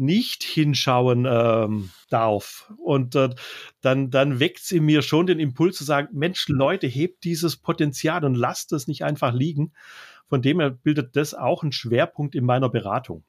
nicht 0.00 0.42
hinschauen 0.42 1.26
ähm, 1.28 1.90
darf. 2.08 2.72
Und 2.78 3.14
äh, 3.14 3.30
dann, 3.80 4.10
dann 4.10 4.40
weckt 4.40 4.60
sie 4.60 4.80
mir 4.80 5.02
schon 5.02 5.26
den 5.26 5.38
Impuls 5.38 5.76
zu 5.76 5.84
sagen, 5.84 6.08
Mensch, 6.12 6.48
Leute, 6.48 6.86
hebt 6.86 7.24
dieses 7.24 7.56
Potenzial 7.56 8.24
und 8.24 8.34
lasst 8.34 8.72
es 8.72 8.88
nicht 8.88 9.04
einfach 9.04 9.32
liegen. 9.32 9.72
Von 10.28 10.42
dem 10.42 10.60
her 10.60 10.70
bildet 10.70 11.16
das 11.16 11.34
auch 11.34 11.62
einen 11.62 11.72
Schwerpunkt 11.72 12.34
in 12.34 12.44
meiner 12.44 12.68
Beratung. 12.68 13.24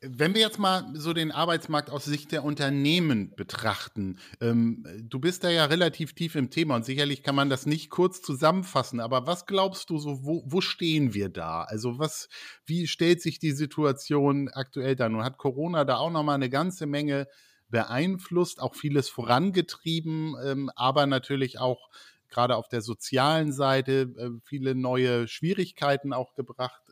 Wenn 0.00 0.34
wir 0.34 0.40
jetzt 0.40 0.58
mal 0.58 0.90
so 0.94 1.12
den 1.12 1.30
Arbeitsmarkt 1.30 1.90
aus 1.90 2.04
Sicht 2.04 2.32
der 2.32 2.44
Unternehmen 2.44 3.34
betrachten, 3.36 4.18
ähm, 4.40 4.84
du 5.00 5.20
bist 5.20 5.44
da 5.44 5.50
ja 5.50 5.64
relativ 5.66 6.12
tief 6.14 6.34
im 6.34 6.50
Thema 6.50 6.76
und 6.76 6.84
sicherlich 6.84 7.22
kann 7.22 7.34
man 7.34 7.48
das 7.48 7.66
nicht 7.66 7.88
kurz 7.88 8.20
zusammenfassen, 8.20 9.00
aber 9.00 9.26
was 9.26 9.46
glaubst 9.46 9.90
du 9.90 9.98
so, 9.98 10.24
wo, 10.24 10.42
wo 10.46 10.60
stehen 10.60 11.14
wir 11.14 11.28
da? 11.28 11.62
Also 11.62 11.98
was, 11.98 12.28
wie 12.66 12.86
stellt 12.86 13.22
sich 13.22 13.38
die 13.38 13.52
Situation 13.52 14.48
aktuell 14.48 14.96
da? 14.96 15.08
Nun 15.08 15.24
hat 15.24 15.38
Corona 15.38 15.84
da 15.84 15.96
auch 15.96 16.10
nochmal 16.10 16.34
eine 16.34 16.50
ganze 16.50 16.86
Menge 16.86 17.28
beeinflusst, 17.68 18.60
auch 18.60 18.74
vieles 18.74 19.08
vorangetrieben, 19.08 20.34
ähm, 20.44 20.70
aber 20.76 21.06
natürlich 21.06 21.58
auch 21.58 21.88
gerade 22.28 22.56
auf 22.56 22.68
der 22.68 22.82
sozialen 22.82 23.52
Seite 23.52 24.12
äh, 24.16 24.30
viele 24.44 24.74
neue 24.74 25.28
Schwierigkeiten 25.28 26.12
auch 26.12 26.34
gebracht 26.34 26.82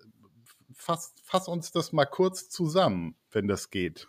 fass, 0.80 1.14
fass 1.22 1.48
uns 1.48 1.72
das 1.72 1.92
mal 1.92 2.06
kurz 2.06 2.48
zusammen, 2.48 3.14
wenn 3.30 3.46
das 3.46 3.70
geht. 3.70 4.08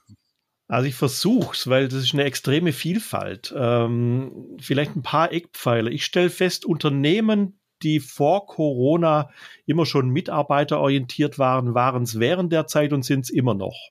Also 0.68 0.88
ich 0.88 0.96
versuch's, 0.96 1.68
weil 1.68 1.90
das 1.90 2.02
ist 2.02 2.14
eine 2.14 2.24
extreme 2.24 2.72
Vielfalt. 2.72 3.54
Ähm, 3.56 4.58
vielleicht 4.60 4.96
ein 4.96 5.04
paar 5.04 5.34
Eckpfeiler. 5.34 5.92
Ich 5.92 6.06
stelle 6.06 6.30
fest, 6.30 6.66
Unternehmen, 6.66 7.60
die 7.84 8.00
vor 8.00 8.46
Corona 8.46 9.32
immer 9.66 9.86
schon 9.86 10.10
mitarbeiterorientiert 10.10 11.38
waren, 11.38 11.74
waren 11.74 12.04
es 12.04 12.20
während 12.20 12.54
der 12.54 12.68
Zeit 12.68 12.94
und 12.94 13.04
sind 13.04 13.26
es 13.26 13.30
immer 13.30 13.54
noch. 13.54 13.90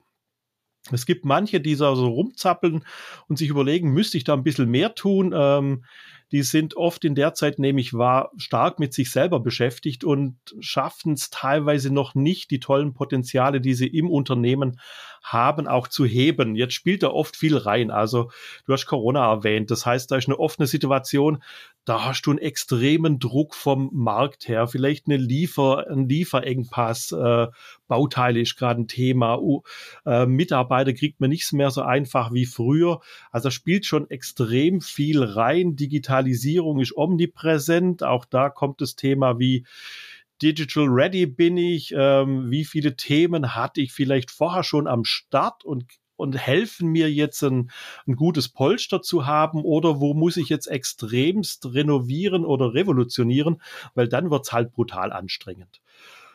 Es 0.90 1.04
gibt 1.04 1.26
manche, 1.26 1.60
die 1.60 1.74
so 1.74 1.92
rumzappeln 1.92 2.84
und 3.28 3.36
sich 3.36 3.50
überlegen, 3.50 3.92
müsste 3.92 4.16
ich 4.16 4.24
da 4.24 4.32
ein 4.32 4.42
bisschen 4.42 4.70
mehr 4.70 4.94
tun? 4.94 5.34
Ähm, 5.36 5.84
die 6.32 6.42
sind 6.42 6.76
oft 6.76 7.04
in 7.04 7.14
der 7.14 7.34
Zeit 7.34 7.58
nämlich 7.58 7.94
war 7.94 8.30
stark 8.36 8.78
mit 8.78 8.94
sich 8.94 9.10
selber 9.10 9.40
beschäftigt 9.40 10.04
und 10.04 10.36
schaffen 10.60 11.14
es 11.14 11.30
teilweise 11.30 11.92
noch 11.92 12.14
nicht, 12.14 12.50
die 12.50 12.60
tollen 12.60 12.94
Potenziale, 12.94 13.60
die 13.60 13.74
sie 13.74 13.88
im 13.88 14.08
Unternehmen 14.10 14.78
haben, 15.22 15.68
auch 15.68 15.88
zu 15.88 16.04
heben. 16.04 16.54
Jetzt 16.54 16.74
spielt 16.74 17.02
da 17.02 17.08
oft 17.08 17.36
viel 17.36 17.56
rein. 17.56 17.90
Also 17.90 18.30
du 18.66 18.72
hast 18.72 18.86
Corona 18.86 19.30
erwähnt. 19.30 19.70
Das 19.70 19.86
heißt, 19.86 20.10
da 20.10 20.16
ist 20.16 20.28
eine 20.28 20.38
offene 20.38 20.66
Situation. 20.66 21.42
Da 21.84 22.04
hast 22.04 22.22
du 22.22 22.30
einen 22.30 22.38
extremen 22.38 23.18
Druck 23.18 23.54
vom 23.54 23.90
Markt 23.92 24.48
her. 24.48 24.68
Vielleicht 24.68 25.06
eine 25.06 25.16
Liefer, 25.16 25.86
ein 25.90 26.08
Lieferengpass. 26.08 27.12
Äh, 27.12 27.48
Bauteile 27.88 28.40
ist 28.40 28.56
gerade 28.56 28.82
ein 28.82 28.86
Thema. 28.86 29.40
Uh, 29.40 29.62
äh, 30.06 30.26
Mitarbeiter 30.26 30.92
kriegt 30.92 31.20
man 31.20 31.30
nicht 31.30 31.52
mehr 31.52 31.70
so 31.70 31.82
einfach 31.82 32.32
wie 32.32 32.46
früher. 32.46 33.00
Also 33.30 33.48
da 33.48 33.50
spielt 33.50 33.86
schon 33.86 34.08
extrem 34.10 34.80
viel 34.80 35.22
rein. 35.22 35.74
Digitalisierung 36.20 36.80
ist 36.80 36.96
omnipräsent. 36.96 38.02
Auch 38.02 38.24
da 38.24 38.50
kommt 38.50 38.80
das 38.80 38.96
Thema 38.96 39.38
wie 39.38 39.64
digital 40.42 40.86
ready 40.88 41.26
bin 41.26 41.56
ich, 41.56 41.92
ähm, 41.96 42.50
wie 42.50 42.64
viele 42.64 42.96
Themen 42.96 43.54
hatte 43.54 43.80
ich 43.80 43.92
vielleicht 43.92 44.30
vorher 44.30 44.62
schon 44.62 44.86
am 44.86 45.04
Start 45.04 45.64
und 45.64 45.84
und 46.16 46.36
helfen 46.36 46.88
mir 46.88 47.10
jetzt 47.10 47.42
ein, 47.42 47.70
ein 48.06 48.14
gutes 48.14 48.50
Polster 48.50 49.00
zu 49.00 49.24
haben 49.24 49.64
oder 49.64 50.00
wo 50.00 50.12
muss 50.12 50.36
ich 50.36 50.50
jetzt 50.50 50.66
extremst 50.66 51.72
renovieren 51.72 52.44
oder 52.44 52.74
revolutionieren, 52.74 53.62
weil 53.94 54.06
dann 54.06 54.30
wird's 54.30 54.52
halt 54.52 54.70
brutal 54.70 55.14
anstrengend. 55.14 55.80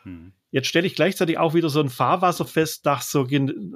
Hm. 0.02 0.32
Jetzt 0.50 0.68
stelle 0.68 0.86
ich 0.86 0.94
gleichzeitig 0.94 1.38
auch 1.38 1.54
wieder 1.54 1.68
so 1.68 1.80
ein 1.80 1.88
Fahrwasser 1.88 2.44
fest, 2.44 2.86
dass 2.86 3.10
so 3.10 3.26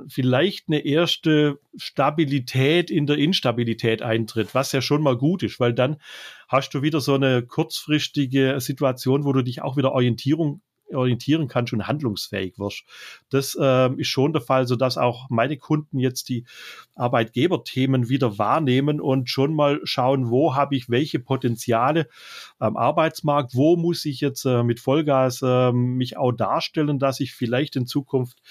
vielleicht 0.08 0.68
eine 0.68 0.84
erste 0.84 1.58
Stabilität 1.76 2.90
in 2.90 3.06
der 3.06 3.18
Instabilität 3.18 4.02
eintritt, 4.02 4.54
was 4.54 4.72
ja 4.72 4.80
schon 4.80 5.02
mal 5.02 5.16
gut 5.16 5.42
ist, 5.42 5.58
weil 5.58 5.74
dann 5.74 5.96
hast 6.48 6.70
du 6.70 6.82
wieder 6.82 7.00
so 7.00 7.14
eine 7.14 7.44
kurzfristige 7.44 8.60
Situation, 8.60 9.24
wo 9.24 9.32
du 9.32 9.42
dich 9.42 9.62
auch 9.62 9.76
wieder 9.76 9.92
Orientierung 9.92 10.62
orientieren 10.94 11.48
kannst 11.48 11.72
und 11.72 11.86
handlungsfähig 11.86 12.58
wirst. 12.58 12.84
Das 13.30 13.56
ähm, 13.60 13.98
ist 13.98 14.08
schon 14.08 14.32
der 14.32 14.42
Fall, 14.42 14.66
so 14.66 14.76
dass 14.76 14.98
auch 14.98 15.28
meine 15.30 15.56
Kunden 15.56 15.98
jetzt 15.98 16.28
die 16.28 16.44
Arbeitgeberthemen 16.94 18.08
wieder 18.08 18.38
wahrnehmen 18.38 19.00
und 19.00 19.30
schon 19.30 19.54
mal 19.54 19.80
schauen, 19.84 20.30
wo 20.30 20.54
habe 20.54 20.76
ich 20.76 20.90
welche 20.90 21.18
Potenziale 21.18 22.08
am 22.58 22.76
Arbeitsmarkt, 22.76 23.54
wo 23.54 23.76
muss 23.76 24.04
ich 24.04 24.20
jetzt 24.20 24.44
äh, 24.44 24.62
mit 24.62 24.80
Vollgas 24.80 25.40
äh, 25.42 25.72
mich 25.72 26.16
auch 26.16 26.32
darstellen, 26.32 26.98
dass 26.98 27.20
ich 27.20 27.32
vielleicht 27.32 27.76
in 27.76 27.86
Zukunft 27.86 28.42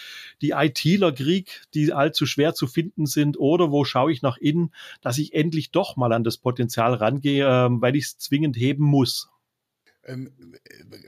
die 0.42 0.52
ITler 0.52 1.12
krieg, 1.12 1.62
die 1.74 1.94
allzu 1.94 2.26
schwer 2.26 2.54
zu 2.54 2.68
finden 2.68 3.06
sind, 3.06 3.40
oder 3.40 3.72
wo 3.72 3.84
schaue 3.84 4.12
ich 4.12 4.22
nach 4.22 4.38
innen, 4.38 4.74
dass 5.02 5.18
ich 5.18 5.34
endlich 5.34 5.72
doch 5.72 5.96
mal 5.96 6.14
an 6.14 6.24
das 6.24 6.38
Potenzial 6.38 6.94
rangehe, 6.94 7.46
äh, 7.46 7.70
weil 7.72 7.96
ich 7.96 8.06
es 8.06 8.18
zwingend 8.18 8.58
heben 8.58 8.84
muss 8.84 9.30
ähm, 10.06 10.32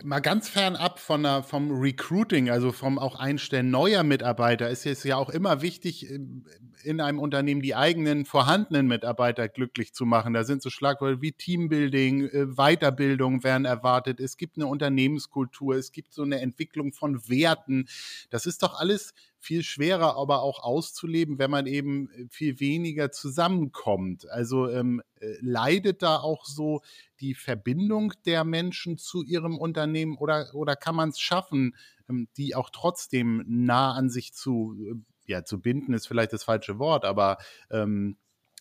mal 0.03 0.19
ganz 0.19 0.50
fernab 0.50 1.00
von 1.00 1.24
der, 1.24 1.43
vom 1.43 1.71
Recruiting, 1.71 2.50
also 2.50 2.71
vom 2.71 3.00
auch 3.00 3.15
Einstellen 3.15 3.71
neuer 3.71 4.03
Mitarbeiter, 4.03 4.69
ist 4.69 4.86
es 4.86 5.03
ja 5.03 5.15
auch 5.15 5.29
immer 5.29 5.62
wichtig, 5.62 6.10
ähm, 6.10 6.45
in 6.83 7.00
einem 7.00 7.19
Unternehmen 7.19 7.62
die 7.62 7.75
eigenen 7.75 8.25
vorhandenen 8.25 8.88
Mitarbeiter 8.88 9.48
glücklich 9.48 9.93
zu 9.93 10.05
machen. 10.05 10.33
Da 10.33 10.43
sind 10.43 10.62
so 10.62 10.69
Schlagwörter 10.69 11.21
wie 11.21 11.31
Teambuilding, 11.31 12.27
äh, 12.27 12.45
Weiterbildung 12.48 13.43
werden 13.43 13.65
erwartet. 13.65 14.19
Es 14.19 14.38
gibt 14.38 14.57
eine 14.57 14.67
Unternehmenskultur, 14.67 15.75
es 15.75 15.91
gibt 15.91 16.13
so 16.13 16.24
eine 16.24 16.41
Entwicklung 16.41 16.91
von 16.91 17.27
Werten. 17.29 17.88
Das 18.29 18.45
ist 18.45 18.63
doch 18.63 18.79
alles 18.79 19.13
viel 19.41 19.63
schwerer, 19.63 20.15
aber 20.15 20.43
auch 20.43 20.63
auszuleben, 20.63 21.39
wenn 21.39 21.51
man 21.51 21.65
eben 21.65 22.10
äh, 22.12 22.27
viel 22.29 22.60
weniger 22.60 23.12
zusammenkommt. 23.12 24.29
Also 24.29 24.69
ähm, 24.69 25.01
äh, 25.19 25.33
leidet 25.41 26.03
da 26.03 26.17
auch 26.17 26.45
so 26.45 26.81
die 27.19 27.33
Verbindung 27.33 28.13
der 28.25 28.43
Menschen 28.43 28.98
zu 28.98 29.24
ihrem 29.24 29.57
Unternehmen 29.57 30.15
oder, 30.15 30.51
oder 30.53 30.75
kann 30.75 30.95
man 30.95 31.10
es 31.10 31.19
schaffen, 31.19 31.75
ähm, 32.07 32.27
die 32.38 32.55
auch 32.55 32.69
trotzdem 32.69 33.43
nah 33.48 33.93
an 33.93 34.10
sich 34.10 34.33
zu, 34.33 34.75
äh, 34.79 34.95
ja, 35.25 35.43
zu 35.43 35.60
binden, 35.60 35.93
ist 35.93 36.07
vielleicht 36.07 36.33
das 36.33 36.43
falsche 36.43 36.77
Wort, 36.77 37.03
aber 37.03 37.38
ähm, 37.71 38.17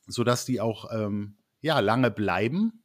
so 0.06 0.24
die 0.24 0.60
auch 0.60 0.90
ähm, 0.92 1.36
ja, 1.60 1.78
lange 1.80 2.10
bleiben? 2.10 2.82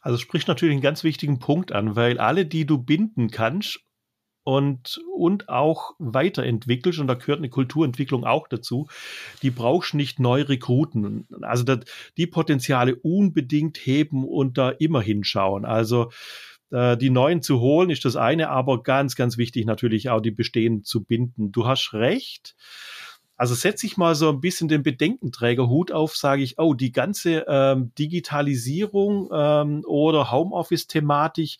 Also 0.00 0.18
spricht 0.18 0.46
natürlich 0.46 0.74
einen 0.74 0.82
ganz 0.82 1.02
wichtigen 1.02 1.40
Punkt 1.40 1.72
an, 1.72 1.96
weil 1.96 2.18
alle, 2.18 2.46
die 2.46 2.64
du 2.64 2.78
binden 2.78 3.30
kannst 3.30 3.80
und, 4.48 4.98
und 5.14 5.50
auch 5.50 5.94
weiterentwickelst, 5.98 7.00
und 7.00 7.06
da 7.06 7.12
gehört 7.12 7.40
eine 7.40 7.50
Kulturentwicklung 7.50 8.24
auch 8.24 8.48
dazu, 8.48 8.88
die 9.42 9.50
brauchst 9.50 9.92
nicht 9.92 10.20
neu 10.20 10.40
rekruten. 10.40 11.28
Also 11.42 11.64
das, 11.64 11.80
die 12.16 12.26
Potenziale 12.26 12.96
unbedingt 12.96 13.76
heben 13.76 14.24
und 14.24 14.56
da 14.56 14.70
immer 14.70 15.02
hinschauen. 15.02 15.66
Also 15.66 16.10
äh, 16.70 16.96
die 16.96 17.10
neuen 17.10 17.42
zu 17.42 17.60
holen 17.60 17.90
ist 17.90 18.06
das 18.06 18.16
eine, 18.16 18.48
aber 18.48 18.82
ganz, 18.82 19.16
ganz 19.16 19.36
wichtig 19.36 19.66
natürlich 19.66 20.08
auch 20.08 20.22
die 20.22 20.30
bestehenden 20.30 20.82
zu 20.82 21.04
binden. 21.04 21.52
Du 21.52 21.66
hast 21.66 21.92
recht. 21.92 22.56
Also 23.38 23.54
setze 23.54 23.86
ich 23.86 23.96
mal 23.96 24.16
so 24.16 24.28
ein 24.28 24.40
bisschen 24.40 24.66
den 24.66 24.82
Bedenkenträgerhut 24.82 25.92
auf, 25.92 26.16
sage 26.16 26.42
ich, 26.42 26.58
oh, 26.58 26.74
die 26.74 26.90
ganze 26.90 27.46
ähm, 27.48 27.92
Digitalisierung 27.96 29.30
ähm, 29.32 29.84
oder 29.86 30.32
Homeoffice-Thematik 30.32 31.58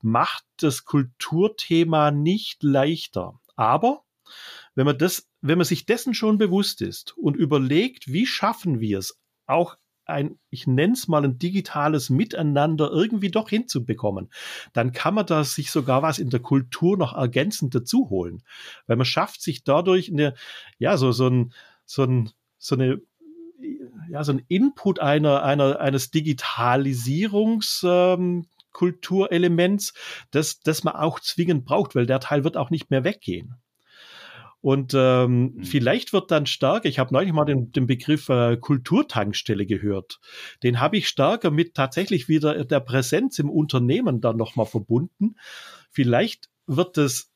macht 0.00 0.44
das 0.56 0.86
Kulturthema 0.86 2.10
nicht 2.10 2.62
leichter. 2.62 3.38
Aber 3.56 4.04
wenn 4.74 4.86
man 4.86 4.96
das, 4.96 5.28
wenn 5.42 5.58
man 5.58 5.66
sich 5.66 5.84
dessen 5.84 6.14
schon 6.14 6.38
bewusst 6.38 6.80
ist 6.80 7.16
und 7.18 7.36
überlegt, 7.36 8.10
wie 8.10 8.26
schaffen 8.26 8.80
wir 8.80 8.98
es, 8.98 9.20
auch 9.46 9.76
ein, 10.08 10.38
ich 10.50 10.66
nenne 10.66 10.94
es 10.94 11.08
mal 11.08 11.24
ein 11.24 11.38
digitales 11.38 12.10
Miteinander 12.10 12.90
irgendwie 12.90 13.30
doch 13.30 13.48
hinzubekommen, 13.48 14.30
dann 14.72 14.92
kann 14.92 15.14
man 15.14 15.26
da 15.26 15.44
sich 15.44 15.70
sogar 15.70 16.02
was 16.02 16.18
in 16.18 16.30
der 16.30 16.40
Kultur 16.40 16.96
noch 16.96 17.14
ergänzend 17.14 17.74
dazu 17.74 18.10
holen. 18.10 18.42
Weil 18.86 18.96
man 18.96 19.06
schafft 19.06 19.42
sich 19.42 19.64
dadurch 19.64 20.10
eine, 20.10 20.34
ja, 20.78 20.96
so, 20.96 21.12
so 21.12 21.28
ein, 21.28 21.52
so 21.84 22.04
ein, 22.04 22.30
so 22.58 22.74
eine, 22.74 23.00
ja, 24.10 24.24
so 24.24 24.32
ein 24.32 24.44
Input 24.48 25.00
einer, 25.00 25.42
einer, 25.42 25.80
eines 25.80 26.10
Digitalisierungs, 26.10 27.84
ähm, 27.86 28.46
das, 30.30 30.60
das 30.60 30.84
man 30.84 30.94
auch 30.94 31.18
zwingend 31.20 31.64
braucht, 31.64 31.94
weil 31.94 32.06
der 32.06 32.20
Teil 32.20 32.44
wird 32.44 32.56
auch 32.56 32.70
nicht 32.70 32.90
mehr 32.90 33.02
weggehen. 33.02 33.56
Und 34.60 34.92
ähm, 34.94 35.54
mhm. 35.54 35.64
vielleicht 35.64 36.12
wird 36.12 36.30
dann 36.30 36.46
stärker, 36.46 36.88
ich 36.88 36.98
habe 36.98 37.14
neulich 37.14 37.32
mal 37.32 37.44
den, 37.44 37.70
den 37.70 37.86
Begriff 37.86 38.28
äh, 38.28 38.56
Kulturtankstelle 38.56 39.66
gehört. 39.66 40.18
Den 40.62 40.80
habe 40.80 40.96
ich 40.96 41.08
stärker 41.08 41.50
mit 41.50 41.74
tatsächlich 41.74 42.28
wieder 42.28 42.64
der 42.64 42.80
Präsenz 42.80 43.38
im 43.38 43.50
Unternehmen 43.50 44.20
dann 44.20 44.36
nochmal 44.36 44.66
verbunden. 44.66 45.36
Vielleicht 45.90 46.48
wird 46.66 46.96
das 46.96 47.30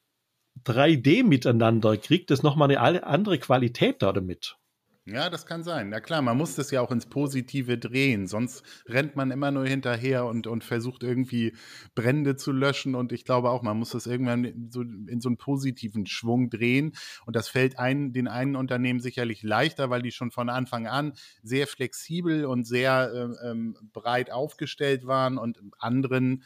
3D 0.65 1.25
miteinander, 1.25 1.97
kriegt 1.97 2.31
es 2.31 2.43
nochmal 2.43 2.77
eine 2.77 3.07
andere 3.07 3.39
Qualität 3.39 4.03
da 4.03 4.13
damit. 4.13 4.57
Ja, 5.05 5.29
das 5.31 5.47
kann 5.47 5.65
sein. 5.65 5.89
Na 5.89 5.99
klar, 5.99 6.23
man 6.23 6.37
muss 6.37 6.55
das 6.55 6.71
ja 6.71 6.81
auch 6.81 6.93
ins 6.93 7.07
Positive 7.07 7.77
drehen, 7.77 8.29
sonst 8.29 8.63
rennt 8.87 9.17
man 9.17 9.33
immer 9.33 9.51
nur 9.51 9.67
hinterher 9.67 10.27
und, 10.27 10.47
und 10.47 10.63
versucht 10.63 11.03
irgendwie 11.03 11.57
Brände 11.97 12.37
zu 12.37 12.53
löschen. 12.53 12.95
Und 12.95 13.11
ich 13.11 13.25
glaube 13.25 13.51
auch, 13.51 13.63
man 13.63 13.77
muss 13.77 13.91
das 13.91 14.07
irgendwann 14.07 14.69
so 14.71 14.83
in 14.83 15.21
so 15.21 15.29
einen 15.29 15.39
positiven 15.39 16.07
Schwung 16.07 16.51
drehen. 16.51 16.93
Und 17.27 17.35
das 17.35 17.49
fällt 17.49 17.81
ein, 17.81 18.13
den 18.13 18.29
einen 18.29 18.55
Unternehmen 18.55 19.01
sicherlich 19.01 19.43
leichter, 19.43 19.91
weil 19.91 20.03
die 20.03 20.13
schon 20.13 20.31
von 20.31 20.49
Anfang 20.49 20.87
an 20.87 21.15
sehr 21.43 21.67
flexibel 21.67 22.45
und 22.45 22.65
sehr 22.65 23.11
äh, 23.13 23.51
ähm, 23.51 23.77
breit 23.93 24.31
aufgestellt 24.31 25.05
waren 25.05 25.37
und 25.37 25.59
anderen 25.81 26.45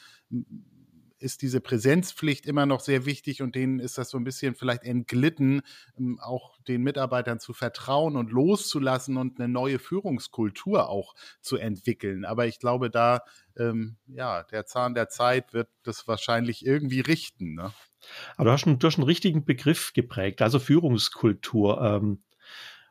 ist 1.19 1.43
diese 1.43 1.61
Präsenzpflicht 1.61 2.47
immer 2.47 2.67
noch 2.67 2.81
sehr 2.81 3.07
wichtig 3.07 3.43
und 3.43 3.55
denen 3.55 3.79
ist 3.79 3.99
das 3.99 4.11
so 4.11 4.19
ein 4.19 4.25
bisschen 4.25 4.55
vielleicht 4.55 4.85
entglitten, 4.85 5.63
ähm, 5.99 6.19
auch 6.21 6.59
den 6.69 6.83
Mitarbeitern 6.83 7.41
zu 7.41 7.53
vertrauen 7.53 8.17
und 8.17 8.31
loszulassen 8.31 9.17
und 9.17 9.39
eine 9.39 9.49
neue 9.49 9.79
Führungskultur 9.79 10.89
auch 10.89 11.15
zu 11.41 11.57
entwickeln. 11.57 12.25
Aber 12.25 12.47
ich 12.47 12.59
glaube, 12.59 12.91
da, 12.91 13.23
ähm, 13.57 13.97
ja, 14.07 14.43
der 14.45 14.67
Zahn 14.67 14.95
der 14.95 15.09
Zeit 15.09 15.53
wird 15.53 15.69
das 15.83 16.07
wahrscheinlich 16.07 16.65
irgendwie 16.65 17.01
richten. 17.01 17.55
Ne? 17.55 17.73
Aber 18.37 18.47
du 18.47 18.53
hast, 18.53 18.67
einen, 18.67 18.79
du 18.79 18.87
hast 18.87 18.97
einen 18.97 19.05
richtigen 19.07 19.45
Begriff 19.45 19.93
geprägt, 19.93 20.43
also 20.43 20.59
Führungskultur. 20.59 21.81
Ähm, 21.81 22.23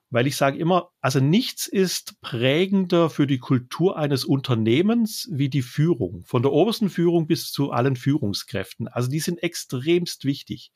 weil 0.09 0.27
ich 0.27 0.37
sage 0.37 0.57
immer, 0.57 0.91
also 1.01 1.19
nichts 1.19 1.67
ist 1.67 2.19
prägender 2.21 3.09
für 3.09 3.27
die 3.27 3.39
Kultur 3.39 3.97
eines 3.97 4.23
Unternehmens 4.23 5.27
wie 5.31 5.49
die 5.49 5.61
Führung, 5.61 6.23
von 6.25 6.41
der 6.41 6.51
obersten 6.51 6.89
Führung 6.89 7.27
bis 7.27 7.51
zu 7.51 7.71
allen 7.71 7.95
Führungskräften. 7.95 8.87
Also 8.87 9.09
die 9.09 9.19
sind 9.19 9.41
extremst 9.41 10.25
wichtig. 10.25 10.71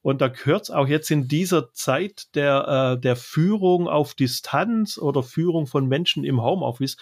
Und 0.00 0.20
da 0.20 0.28
gehört 0.28 0.64
es 0.64 0.70
auch 0.70 0.86
jetzt 0.86 1.10
in 1.10 1.28
dieser 1.28 1.72
Zeit 1.72 2.34
der, 2.34 2.96
äh, 2.96 3.00
der 3.00 3.16
Führung 3.16 3.88
auf 3.88 4.14
Distanz 4.14 4.98
oder 4.98 5.22
Führung 5.22 5.66
von 5.66 5.86
Menschen 5.86 6.24
im 6.24 6.40
Homeoffice 6.40 6.96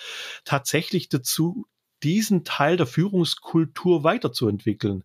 tatsächlich 0.45 1.09
dazu, 1.09 1.67
diesen 2.03 2.45
Teil 2.45 2.77
der 2.77 2.87
Führungskultur 2.87 4.05
weiterzuentwickeln 4.05 5.05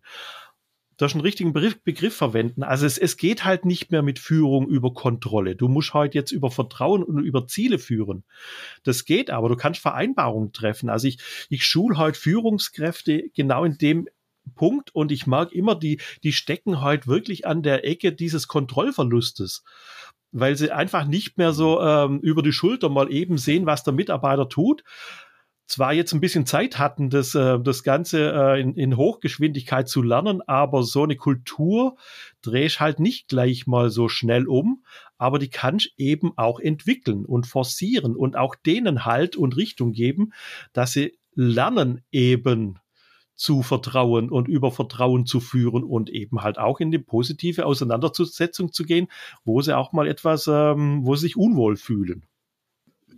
da 0.96 1.08
schon 1.08 1.20
einen 1.20 1.26
richtigen 1.26 1.52
Begriff, 1.52 1.82
Begriff 1.82 2.14
verwenden. 2.14 2.62
Also 2.62 2.86
es, 2.86 2.98
es 2.98 3.16
geht 3.16 3.44
halt 3.44 3.64
nicht 3.64 3.90
mehr 3.90 4.02
mit 4.02 4.18
Führung 4.18 4.68
über 4.68 4.92
Kontrolle. 4.92 5.56
Du 5.56 5.68
musst 5.68 5.94
halt 5.94 6.14
jetzt 6.14 6.32
über 6.32 6.50
Vertrauen 6.50 7.02
und 7.02 7.22
über 7.24 7.46
Ziele 7.46 7.78
führen. 7.78 8.24
Das 8.84 9.04
geht 9.04 9.30
aber. 9.30 9.48
Du 9.48 9.56
kannst 9.56 9.80
Vereinbarungen 9.80 10.52
treffen. 10.52 10.90
Also 10.90 11.08
ich, 11.08 11.18
ich 11.48 11.64
schule 11.64 11.96
halt 11.96 12.16
Führungskräfte 12.16 13.30
genau 13.34 13.64
in 13.64 13.78
dem 13.78 14.08
Punkt 14.54 14.94
und 14.94 15.12
ich 15.12 15.26
mag 15.26 15.52
immer, 15.52 15.74
die, 15.74 16.00
die 16.22 16.32
stecken 16.32 16.80
halt 16.80 17.06
wirklich 17.06 17.46
an 17.46 17.62
der 17.62 17.86
Ecke 17.86 18.12
dieses 18.12 18.48
Kontrollverlustes 18.48 19.62
weil 20.32 20.56
sie 20.56 20.72
einfach 20.72 21.04
nicht 21.04 21.36
mehr 21.36 21.52
so 21.52 21.80
ähm, 21.80 22.18
über 22.20 22.42
die 22.42 22.52
Schulter 22.52 22.88
mal 22.88 23.12
eben 23.12 23.36
sehen, 23.36 23.66
was 23.66 23.84
der 23.84 23.92
Mitarbeiter 23.92 24.48
tut, 24.48 24.82
zwar 25.72 25.94
jetzt 25.94 26.12
ein 26.12 26.20
bisschen 26.20 26.44
Zeit 26.44 26.78
hatten, 26.78 27.08
das, 27.08 27.34
äh, 27.34 27.58
das 27.58 27.82
Ganze 27.82 28.32
äh, 28.32 28.60
in, 28.60 28.74
in 28.74 28.96
Hochgeschwindigkeit 28.96 29.88
zu 29.88 30.02
lernen, 30.02 30.42
aber 30.46 30.82
so 30.82 31.02
eine 31.02 31.16
Kultur 31.16 31.96
drehst 32.42 32.78
halt 32.78 33.00
nicht 33.00 33.28
gleich 33.28 33.66
mal 33.66 33.88
so 33.88 34.08
schnell 34.08 34.46
um, 34.46 34.84
aber 35.16 35.38
die 35.38 35.48
kannst 35.48 35.90
eben 35.96 36.32
auch 36.36 36.60
entwickeln 36.60 37.24
und 37.24 37.46
forcieren 37.46 38.14
und 38.14 38.36
auch 38.36 38.54
denen 38.54 39.06
Halt 39.06 39.34
und 39.34 39.56
Richtung 39.56 39.92
geben, 39.92 40.34
dass 40.74 40.92
sie 40.92 41.16
lernen 41.34 42.02
eben 42.10 42.78
zu 43.34 43.62
vertrauen 43.62 44.28
und 44.28 44.48
über 44.48 44.70
Vertrauen 44.70 45.24
zu 45.24 45.40
führen 45.40 45.84
und 45.84 46.10
eben 46.10 46.42
halt 46.42 46.58
auch 46.58 46.80
in 46.80 46.90
die 46.90 46.98
positive 46.98 47.64
Auseinandersetzung 47.64 48.72
zu 48.72 48.84
gehen, 48.84 49.08
wo 49.44 49.62
sie 49.62 49.74
auch 49.74 49.92
mal 49.92 50.06
etwas, 50.06 50.46
ähm, 50.48 51.00
wo 51.06 51.16
sie 51.16 51.22
sich 51.22 51.36
unwohl 51.38 51.76
fühlen 51.76 52.26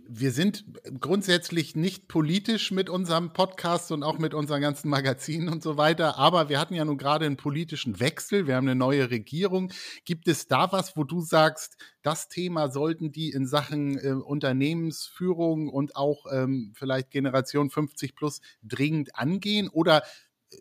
wir 0.07 0.31
sind 0.31 0.65
grundsätzlich 0.99 1.75
nicht 1.75 2.07
politisch 2.07 2.71
mit 2.71 2.89
unserem 2.89 3.33
Podcast 3.33 3.91
und 3.91 4.03
auch 4.03 4.19
mit 4.19 4.33
unseren 4.33 4.61
ganzen 4.61 4.89
Magazinen 4.89 5.49
und 5.49 5.63
so 5.63 5.77
weiter, 5.77 6.17
aber 6.17 6.49
wir 6.49 6.59
hatten 6.59 6.75
ja 6.75 6.85
nun 6.85 6.97
gerade 6.97 7.25
einen 7.25 7.37
politischen 7.37 7.99
Wechsel, 7.99 8.47
wir 8.47 8.55
haben 8.55 8.67
eine 8.67 8.75
neue 8.75 9.09
Regierung. 9.09 9.71
Gibt 10.05 10.27
es 10.27 10.47
da 10.47 10.71
was, 10.71 10.95
wo 10.95 11.03
du 11.03 11.21
sagst, 11.21 11.77
das 12.01 12.27
Thema 12.27 12.69
sollten 12.69 13.11
die 13.11 13.29
in 13.31 13.47
Sachen 13.47 13.97
äh, 13.97 14.11
Unternehmensführung 14.11 15.69
und 15.69 15.95
auch 15.95 16.25
ähm, 16.31 16.73
vielleicht 16.75 17.11
Generation 17.11 17.69
50 17.69 18.15
plus 18.15 18.41
dringend 18.63 19.15
angehen 19.15 19.69
oder 19.69 20.03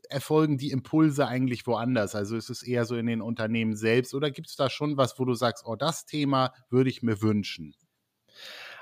erfolgen 0.09 0.59
die 0.59 0.71
Impulse 0.71 1.27
eigentlich 1.27 1.67
woanders? 1.67 2.15
Also 2.15 2.37
ist 2.37 2.51
es 2.51 2.63
eher 2.63 2.85
so 2.87 2.97
in 2.97 3.07
den 3.07 3.21
Unternehmen 3.21 3.77
selbst 3.77 4.15
oder 4.15 4.31
gibt 4.31 4.49
es 4.49 4.57
da 4.57 4.71
schon 4.71 4.97
was, 4.97 5.19
wo 5.19 5.25
du 5.25 5.35
sagst, 5.35 5.65
oh, 5.67 5.77
das 5.77 6.07
Thema 6.07 6.53
würde 6.71 6.91
ich 6.91 7.03
mir 7.03 7.21
wünschen? 7.21 7.75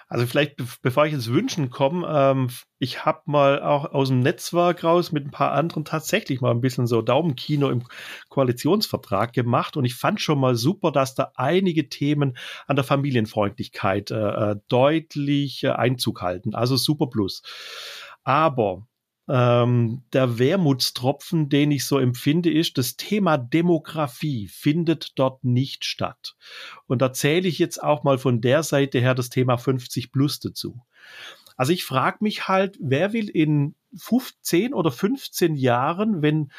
Also 0.08 0.26
vielleicht, 0.26 0.56
bevor 0.82 1.06
ich 1.06 1.12
ins 1.12 1.28
Wünschen 1.28 1.70
komme, 1.70 2.06
ähm, 2.08 2.48
ich 2.78 3.04
habe 3.04 3.22
mal 3.26 3.62
auch 3.62 3.92
aus 3.92 4.08
dem 4.08 4.20
Netzwerk 4.20 4.84
raus 4.84 5.12
mit 5.12 5.24
ein 5.24 5.30
paar 5.30 5.52
anderen 5.52 5.84
tatsächlich 5.84 6.40
mal 6.40 6.50
ein 6.50 6.60
bisschen 6.60 6.86
so 6.86 7.02
Daumenkino 7.02 7.70
im 7.70 7.84
Koalitionsvertrag 8.28 9.32
gemacht 9.32 9.76
und 9.76 9.84
ich 9.84 9.94
fand 9.94 10.20
schon 10.20 10.38
mal 10.38 10.56
super, 10.56 10.92
dass 10.92 11.14
da 11.14 11.32
einige 11.36 11.88
Themen 11.88 12.36
an 12.66 12.76
der 12.76 12.84
Familienfreundlichkeit 12.84 14.10
äh, 14.10 14.52
äh 14.52 14.56
deutlich 14.68 15.64
äh, 15.64 15.68
Einzug 15.68 16.22
halten. 16.22 16.54
Also 16.54 16.76
super 16.76 17.06
plus. 17.06 17.42
Aber 18.24 18.86
ähm, 19.28 20.02
der 20.12 20.38
Wermutstropfen, 20.38 21.48
den 21.48 21.70
ich 21.70 21.86
so 21.86 21.98
empfinde, 21.98 22.52
ist, 22.52 22.78
das 22.78 22.96
Thema 22.96 23.38
Demografie 23.38 24.48
findet 24.48 25.12
dort 25.18 25.44
nicht 25.44 25.84
statt. 25.84 26.34
Und 26.86 27.02
da 27.02 27.12
zähle 27.12 27.48
ich 27.48 27.58
jetzt 27.58 27.82
auch 27.82 28.02
mal 28.02 28.18
von 28.18 28.40
der 28.40 28.62
Seite 28.62 28.98
her 28.98 29.14
das 29.14 29.30
Thema 29.30 29.56
50 29.56 30.12
plus 30.12 30.40
dazu. 30.40 30.80
Also 31.56 31.72
ich 31.72 31.84
frage 31.84 32.18
mich 32.20 32.48
halt, 32.48 32.78
wer 32.80 33.12
will 33.12 33.28
in 33.28 33.74
15 33.94 34.72
oder 34.72 34.90
15 34.90 35.54
Jahren, 35.54 36.22
wenn, 36.22 36.50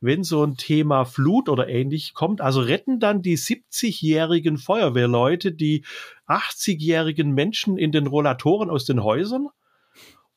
wenn 0.00 0.24
so 0.24 0.44
ein 0.44 0.56
Thema 0.56 1.04
Flut 1.04 1.48
oder 1.48 1.68
ähnlich 1.68 2.14
kommt, 2.14 2.40
also 2.40 2.60
retten 2.60 2.98
dann 2.98 3.22
die 3.22 3.38
70-jährigen 3.38 4.58
Feuerwehrleute 4.58 5.52
die 5.52 5.84
80-jährigen 6.26 7.32
Menschen 7.32 7.78
in 7.78 7.92
den 7.92 8.06
Rollatoren 8.06 8.70
aus 8.70 8.84
den 8.84 9.02
Häusern? 9.02 9.48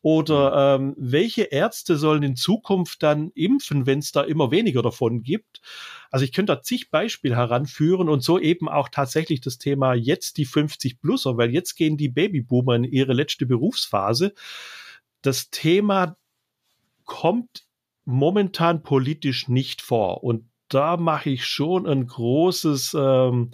Oder 0.04 0.76
ähm, 0.76 0.96
welche 0.98 1.44
Ärzte 1.44 1.96
sollen 1.96 2.24
in 2.24 2.36
Zukunft 2.36 3.02
dann 3.04 3.32
impfen, 3.36 3.86
wenn 3.86 4.00
es 4.00 4.12
da 4.12 4.22
immer 4.22 4.52
weniger 4.52 4.82
davon 4.82 5.24
gibt? 5.24 5.62
Also 6.12 6.26
ich 6.26 6.34
könnte 6.34 6.54
da 6.54 6.62
zig 6.62 6.92
Beispiele 6.92 7.38
heranführen 7.38 8.10
und 8.10 8.22
so 8.22 8.38
eben 8.38 8.68
auch 8.68 8.89
tatsächlich 8.89 9.39
das 9.39 9.60
Thema 9.60 9.94
jetzt 9.94 10.36
die 10.38 10.46
50-Pluser, 10.46 11.38
weil 11.38 11.52
jetzt 11.52 11.76
gehen 11.76 11.96
die 11.96 12.10
Babyboomer 12.10 12.76
in 12.76 12.84
ihre 12.84 13.13
letzte 13.13 13.46
Berufsphase. 13.46 14.34
Das 15.22 15.50
Thema 15.52 16.18
kommt 17.06 17.63
momentan 18.04 18.84
politisch 18.84 19.48
nicht 19.48 19.82
vor 19.82 20.22
und 20.22 20.50
da 20.68 20.98
mache 20.98 21.30
ich 21.30 21.46
schon 21.46 21.88
ein 21.88 22.08
großes, 22.08 22.94
ähm, 22.94 23.52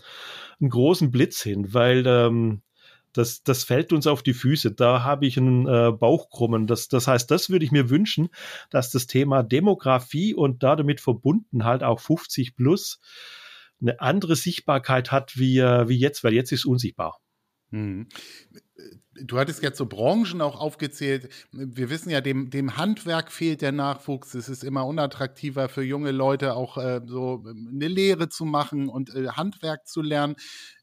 einen 0.60 0.70
großen 0.72 1.12
Blitz 1.12 1.44
hin, 1.44 1.76
weil 1.76 2.08
ähm, 2.08 2.64
das, 3.14 3.44
das 3.44 3.64
fällt 3.64 3.94
uns 3.94 4.08
auf 4.08 4.24
die 4.24 4.34
Füße. 4.34 4.72
Da 4.72 5.04
habe 5.04 5.26
ich 5.26 5.38
einen 5.38 5.68
äh, 5.68 5.92
Bauchkrummen. 5.92 6.68
Das, 6.68 6.88
das 6.88 7.08
heißt, 7.08 7.30
das 7.30 7.50
würde 7.50 7.66
ich 7.66 7.72
mir 7.72 7.90
wünschen, 7.90 8.30
dass 8.70 8.92
das 8.92 9.08
Thema 9.08 9.44
Demografie 9.44 10.34
und 10.34 10.64
da 10.64 10.76
damit 10.76 11.02
verbunden 11.02 11.64
halt 11.64 11.84
auch 11.84 12.00
50 12.00 12.56
plus 12.56 13.00
eine 13.82 14.00
andere 14.02 14.36
Sichtbarkeit 14.36 15.12
hat 15.12 15.38
wie, 15.38 15.60
äh, 15.60 15.88
wie 15.88 15.98
jetzt, 15.98 16.24
weil 16.24 16.34
jetzt 16.34 16.52
ist 16.52 16.66
unsichtbar. 16.66 17.20
Mhm. 17.72 18.08
Du 19.22 19.38
hattest 19.38 19.64
jetzt 19.64 19.78
so 19.78 19.86
Branchen 19.86 20.42
auch 20.42 20.60
aufgezählt. 20.60 21.30
Wir 21.52 21.90
wissen 21.90 22.10
ja, 22.10 22.22
dem, 22.22 22.50
dem 22.50 22.78
Handwerk 22.78 23.32
fehlt 23.32 23.62
der 23.62 23.72
Nachwuchs. 23.72 24.34
Es 24.34 24.50
ist 24.50 24.64
immer 24.64 24.86
unattraktiver 24.86 25.70
für 25.70 25.84
junge 25.84 26.12
Leute 26.12 26.56
auch 26.56 26.78
äh, 26.78 27.02
so 27.06 27.44
eine 27.46 27.88
Lehre 27.88 28.30
zu 28.30 28.46
machen 28.46 28.90
und 28.90 29.14
äh, 29.16 29.30
Handwerk 29.30 29.88
zu 29.88 30.02
lernen. 30.02 30.36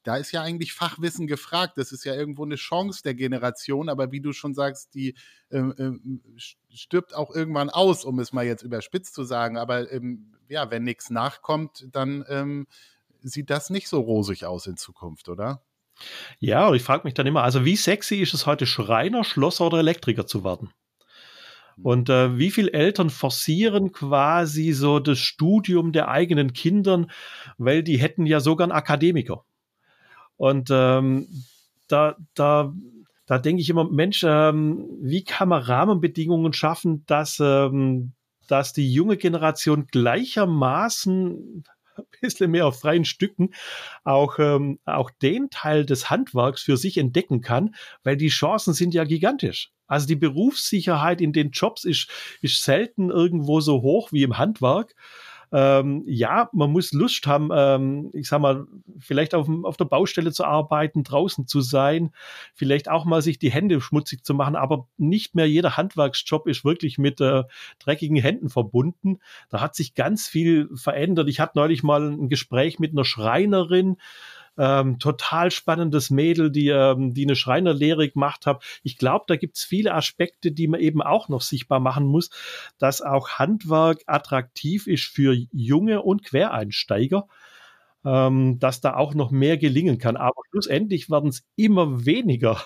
Da 0.03 0.16
ist 0.16 0.33
ja 0.33 0.42
eigentlich 0.42 0.72
Fachwissen 0.72 1.27
gefragt. 1.27 1.79
Das 1.79 1.92
ist 1.92 2.05
ja 2.05 2.14
irgendwo 2.14 2.44
eine 2.44 2.57
Chance 2.57 3.03
der 3.03 3.14
Generation. 3.14 3.88
Aber 3.88 4.12
wie 4.12 4.20
du 4.20 4.33
schon 4.33 4.55
sagst, 4.55 4.94
die 4.94 5.14
äh, 5.51 5.62
stirbt 6.68 7.14
auch 7.14 7.35
irgendwann 7.35 7.70
aus, 7.70 8.05
um 8.05 8.18
es 8.18 8.33
mal 8.33 8.44
jetzt 8.44 8.62
überspitzt 8.62 9.14
zu 9.14 9.25
sagen. 9.25 9.57
Aber 9.57 9.90
ähm, 9.92 10.35
ja, 10.49 10.70
wenn 10.70 10.85
nichts 10.85 11.11
nachkommt, 11.11 11.88
dann 11.92 12.25
ähm, 12.29 12.66
sieht 13.22 13.51
das 13.51 13.70
nicht 13.70 13.88
so 13.88 14.01
rosig 14.01 14.44
aus 14.44 14.66
in 14.66 14.77
Zukunft, 14.77 15.29
oder? 15.29 15.62
Ja, 16.38 16.68
und 16.68 16.76
ich 16.76 16.82
frage 16.82 17.02
mich 17.04 17.14
dann 17.14 17.26
immer, 17.26 17.42
also 17.42 17.64
wie 17.64 17.76
sexy 17.76 18.16
ist 18.16 18.35
es 18.35 18.46
heute, 18.46 18.66
Schreiner, 18.66 19.24
Schlosser 19.24 19.66
oder 19.66 19.78
Elektriker 19.78 20.26
zu 20.26 20.44
werden? 20.44 20.70
Und 21.82 22.09
äh, 22.09 22.38
wie 22.38 22.50
viele 22.50 22.72
Eltern 22.72 23.11
forcieren 23.11 23.92
quasi 23.92 24.72
so 24.72 24.98
das 24.98 25.18
Studium 25.18 25.92
der 25.92 26.09
eigenen 26.09 26.52
Kindern, 26.54 27.11
weil 27.59 27.82
die 27.82 27.98
hätten 27.98 28.24
ja 28.24 28.40
sogar 28.40 28.64
einen 28.64 28.72
Akademiker. 28.72 29.44
Und 30.37 30.68
ähm, 30.70 31.28
da, 31.88 32.16
da, 32.35 32.72
da 33.26 33.38
denke 33.38 33.61
ich 33.61 33.70
immer, 33.70 33.85
Mensch, 33.90 34.24
ähm, 34.26 34.87
wie 35.00 35.24
kann 35.24 35.50
man 35.50 35.62
Rahmenbedingungen 35.62 36.52
schaffen, 36.52 37.04
dass, 37.06 37.38
ähm, 37.40 38.12
dass 38.48 38.72
die 38.72 38.90
junge 38.90 39.16
Generation 39.18 39.87
gleichermaßen 39.87 41.64
ein 41.96 42.04
bisschen 42.20 42.50
mehr 42.50 42.66
auf 42.66 42.80
freien 42.80 43.04
Stücken 43.04 43.50
auch, 44.04 44.38
ähm, 44.38 44.78
auch 44.85 45.11
den 45.11 45.50
Teil 45.50 45.87
des 45.87 46.11
Handwerks 46.11 46.62
für 46.62 46.76
sich 46.76 46.98
entdecken 46.98 47.40
kann, 47.40 47.74
weil 48.04 48.16
die 48.16 48.28
Chancen 48.28 48.74
sind 48.74 48.94
ja 48.94 49.04
gigantisch. 49.04 49.70
Also 49.87 50.06
die 50.06 50.16
Berufssicherheit 50.16 51.20
in 51.20 51.32
den 51.32 51.50
Jobs 51.50 51.85
ist, 51.85 52.11
ist 52.42 52.62
selten 52.62 53.11
irgendwo 53.11 53.61
so 53.61 53.82
hoch 53.82 54.12
wie 54.12 54.22
im 54.22 54.38
Handwerk 54.38 54.94
ähm, 55.52 56.02
ja, 56.06 56.48
man 56.52 56.72
muss 56.72 56.92
Lust 56.92 57.26
haben, 57.26 57.50
ähm, 57.52 58.11
ich 58.12 58.28
sag 58.28 58.40
mal, 58.40 58.66
vielleicht 58.98 59.35
auf, 59.35 59.48
auf 59.64 59.76
der 59.76 59.85
Baustelle 59.85 60.32
zu 60.32 60.44
arbeiten, 60.44 61.04
draußen 61.04 61.46
zu 61.46 61.61
sein, 61.61 62.11
vielleicht 62.54 62.90
auch 62.90 63.04
mal 63.04 63.22
sich 63.22 63.38
die 63.38 63.50
Hände 63.50 63.80
schmutzig 63.80 64.24
zu 64.24 64.35
machen, 64.35 64.56
aber 64.56 64.88
nicht 64.96 65.35
mehr 65.35 65.48
jeder 65.48 65.76
Handwerksjob 65.76 66.46
ist 66.48 66.64
wirklich 66.64 66.98
mit 66.98 67.20
äh, 67.20 67.44
dreckigen 67.78 68.16
Händen 68.16 68.48
verbunden. 68.48 69.20
Da 69.48 69.61
hat 69.61 69.74
sich 69.74 69.94
ganz 69.94 70.28
viel 70.28 70.68
verändert. 70.74 71.28
Ich 71.28 71.40
hatte 71.40 71.59
neulich 71.59 71.82
mal 71.82 72.11
ein 72.11 72.28
Gespräch 72.28 72.78
mit 72.78 72.92
einer 72.92 73.04
Schreinerin, 73.04 73.96
ähm, 74.58 74.98
total 74.98 75.50
spannendes 75.50 76.10
Mädel, 76.10 76.50
die, 76.50 76.68
ähm, 76.68 77.14
die 77.14 77.24
eine 77.24 77.36
Schreinerlehre 77.36 78.08
gemacht 78.08 78.46
hat. 78.46 78.64
Ich 78.82 78.98
glaube, 78.98 79.24
da 79.28 79.36
gibt's 79.36 79.64
viele 79.64 79.94
Aspekte, 79.94 80.52
die 80.52 80.68
man 80.68 80.80
eben 80.80 81.02
auch 81.02 81.28
noch 81.28 81.42
sichtbar 81.42 81.80
machen 81.80 82.06
muss, 82.06 82.30
dass 82.78 83.02
auch 83.02 83.30
Handwerk 83.30 84.02
attraktiv 84.06 84.86
ist 84.86 85.04
für 85.04 85.34
junge 85.52 86.02
und 86.02 86.24
Quereinsteiger 86.24 87.26
ähm, 88.06 88.58
dass 88.60 88.80
da 88.80 88.94
auch 88.94 89.14
noch 89.14 89.30
mehr 89.30 89.58
gelingen 89.58 89.98
kann. 89.98 90.16
Aber 90.16 90.40
schlussendlich 90.50 91.10
werden 91.10 91.30
es 91.30 91.44
immer 91.56 92.06
weniger 92.06 92.62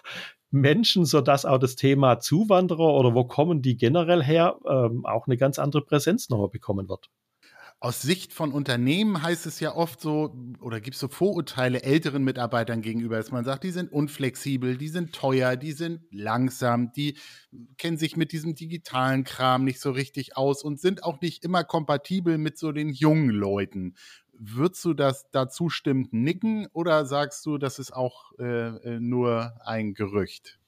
Menschen, 0.51 1.05
sodass 1.07 1.47
auch 1.47 1.59
das 1.59 1.77
Thema 1.77 2.21
Zuwanderer 2.21 2.95
oder 2.95 3.15
wo 3.15 3.25
kommen 3.25 3.63
die 3.63 3.77
generell 3.77 4.23
her, 4.23 4.57
ähm, 4.69 5.07
auch 5.07 5.27
eine 5.27 5.37
ganz 5.37 5.59
andere 5.59 5.83
Präsenz 5.83 6.29
nochmal 6.29 6.49
bekommen 6.49 6.89
wird. 6.89 7.09
Aus 7.83 8.03
Sicht 8.03 8.35
von 8.35 8.53
Unternehmen 8.53 9.23
heißt 9.23 9.47
es 9.47 9.59
ja 9.59 9.75
oft 9.75 10.03
so, 10.03 10.37
oder 10.61 10.83
gibt 10.83 10.97
es 10.97 11.01
so 11.01 11.09
Vorurteile 11.09 11.83
älteren 11.83 12.23
Mitarbeitern 12.23 12.83
gegenüber, 12.83 13.17
dass 13.17 13.31
man 13.31 13.43
sagt, 13.43 13.65
die 13.65 13.71
sind 13.71 13.91
unflexibel, 13.91 14.77
die 14.77 14.89
sind 14.89 15.15
teuer, 15.15 15.57
die 15.57 15.73
sind 15.73 16.03
langsam, 16.11 16.93
die 16.93 17.17
kennen 17.79 17.97
sich 17.97 18.19
mit 18.19 18.33
diesem 18.33 18.55
digitalen 18.55 19.25
Kram 19.25 19.65
nicht 19.65 19.81
so 19.81 19.93
richtig 19.93 20.37
aus 20.37 20.63
und 20.63 20.79
sind 20.79 21.05
auch 21.05 21.23
nicht 21.23 21.43
immer 21.43 21.65
kompatibel 21.65 22.37
mit 22.37 22.59
so 22.59 22.71
den 22.71 22.91
jungen 22.91 23.31
Leuten. 23.31 23.95
Würdest 24.35 24.85
du 24.85 24.93
das 24.93 25.31
da 25.31 25.49
zustimmend 25.49 26.13
nicken 26.13 26.67
oder 26.75 27.07
sagst 27.07 27.47
du, 27.47 27.57
das 27.57 27.79
ist 27.79 27.93
auch 27.93 28.33
äh, 28.39 28.69
äh 28.77 29.01
nur 29.01 29.55
ein 29.65 29.95
Gerücht? 29.95 30.59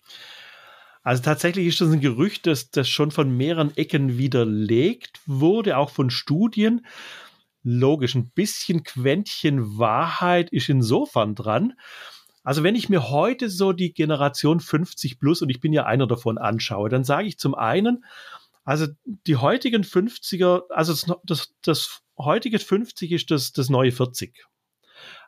Also 1.03 1.23
tatsächlich 1.23 1.67
ist 1.67 1.81
das 1.81 1.91
ein 1.91 2.01
Gerücht, 2.01 2.47
das, 2.47 2.71
das 2.71 2.89
schon 2.89 3.11
von 3.11 3.37
mehreren 3.37 3.77
Ecken 3.77 4.19
widerlegt 4.19 5.21
wurde, 5.27 5.77
auch 5.77 5.91
von 5.91 6.11
Studien. 6.11 6.87
Logisch, 7.65 8.15
ein 8.15 8.31
bisschen 8.31 8.85
Quäntchen 8.85 9.79
Wahrheit 9.79 10.51
ist 10.51 10.69
insofern 10.69 11.35
dran. 11.35 11.75
Also 12.45 12.63
wenn 12.63 12.75
ich 12.75 12.89
mir 12.89 13.11
heute 13.11 13.49
so 13.49 13.73
die 13.73 13.93
Generation 13.93 14.61
50 14.61 15.19
plus, 15.19 15.43
und 15.43 15.49
ich 15.49 15.61
bin 15.61 15.73
ja 15.73 15.87
einer 15.87 16.07
davon, 16.07 16.39
anschaue, 16.39 16.89
dann 16.89 17.05
sage 17.05 17.29
ich 17.29 17.39
zum 17.39 17.55
einen, 17.55 18.05
also 18.65 18.87
die 19.05 19.37
heutigen 19.37 19.83
50er, 19.83 20.63
also 20.71 20.93
das, 20.93 21.19
das, 21.25 21.55
das 21.63 22.03
heutige 22.19 22.59
50 22.59 23.13
ist 23.13 23.31
das, 23.31 23.53
das 23.53 23.69
neue 23.69 23.93
40. 23.93 24.45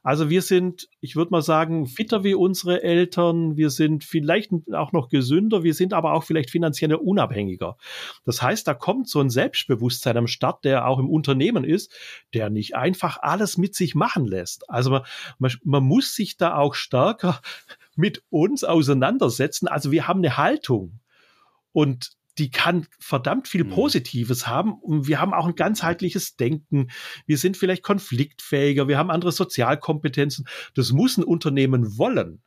Also 0.05 0.29
wir 0.29 0.43
sind, 0.43 0.91
ich 1.01 1.17
würde 1.17 1.31
mal 1.31 1.41
sagen, 1.41 1.87
fitter 1.87 2.25
wie 2.25 2.35
unsere 2.35 2.83
Eltern. 2.83 3.57
Wir 3.57 3.71
sind 3.71 4.05
vielleicht 4.05 4.53
auch 4.75 4.93
noch 4.93 5.09
gesünder. 5.09 5.65
Wir 5.65 5.73
sind 5.73 5.95
aber 5.95 6.13
auch 6.13 6.25
vielleicht 6.25 6.51
finanziell 6.51 6.95
unabhängiger. 6.95 7.79
Das 8.27 8.43
heißt, 8.43 8.69
da 8.69 8.75
kommt 8.75 9.09
so 9.09 9.21
ein 9.21 9.31
Selbstbewusstsein 9.31 10.19
am 10.19 10.27
Start, 10.27 10.67
der 10.67 10.87
auch 10.87 10.99
im 10.99 11.09
Unternehmen 11.09 11.65
ist, 11.65 11.91
der 12.35 12.51
nicht 12.51 12.77
einfach 12.77 13.17
alles 13.23 13.57
mit 13.57 13.75
sich 13.75 13.95
machen 13.95 14.27
lässt. 14.27 14.69
Also 14.69 14.91
man, 14.91 15.03
man, 15.39 15.53
man 15.65 15.85
muss 15.85 16.15
sich 16.15 16.37
da 16.37 16.59
auch 16.59 16.75
stärker 16.75 17.41
mit 17.97 18.23
uns 18.29 18.63
auseinandersetzen. 18.63 19.69
Also 19.69 19.91
wir 19.91 20.07
haben 20.07 20.19
eine 20.19 20.37
Haltung. 20.37 21.01
Und 21.73 22.11
die 22.39 22.51
kann 22.51 22.87
verdammt 22.99 23.49
viel 23.49 23.65
mhm. 23.65 23.71
Positives 23.71 24.47
haben. 24.47 24.75
Und 24.75 25.07
wir 25.07 25.21
haben 25.21 25.35
auch 25.35 25.47
ein 25.47 25.55
ganzheitliches 25.55 26.37
Denken. 26.37 26.89
Wir 27.27 27.39
sind 27.39 27.57
vielleicht 27.57 27.83
konfliktfähiger. 27.83 28.89
Wir 28.89 28.99
haben 28.99 29.11
andere 29.11 29.33
Sozialkompetenzen. 29.33 30.47
Das 30.75 30.93
muss 30.93 31.17
ein 31.17 31.25
Unternehmen 31.25 31.99
wollen. 31.99 32.43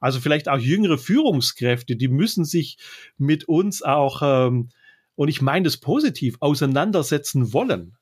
Also 0.00 0.18
vielleicht 0.20 0.48
auch 0.48 0.58
jüngere 0.58 0.98
Führungskräfte, 0.98 1.96
die 1.96 2.08
müssen 2.08 2.44
sich 2.44 2.76
mit 3.18 3.44
uns 3.44 3.82
auch, 3.82 4.20
ähm, 4.22 4.70
und 5.14 5.28
ich 5.28 5.40
meine 5.40 5.64
das 5.64 5.76
positiv, 5.76 6.36
auseinandersetzen 6.40 7.52
wollen. 7.52 7.96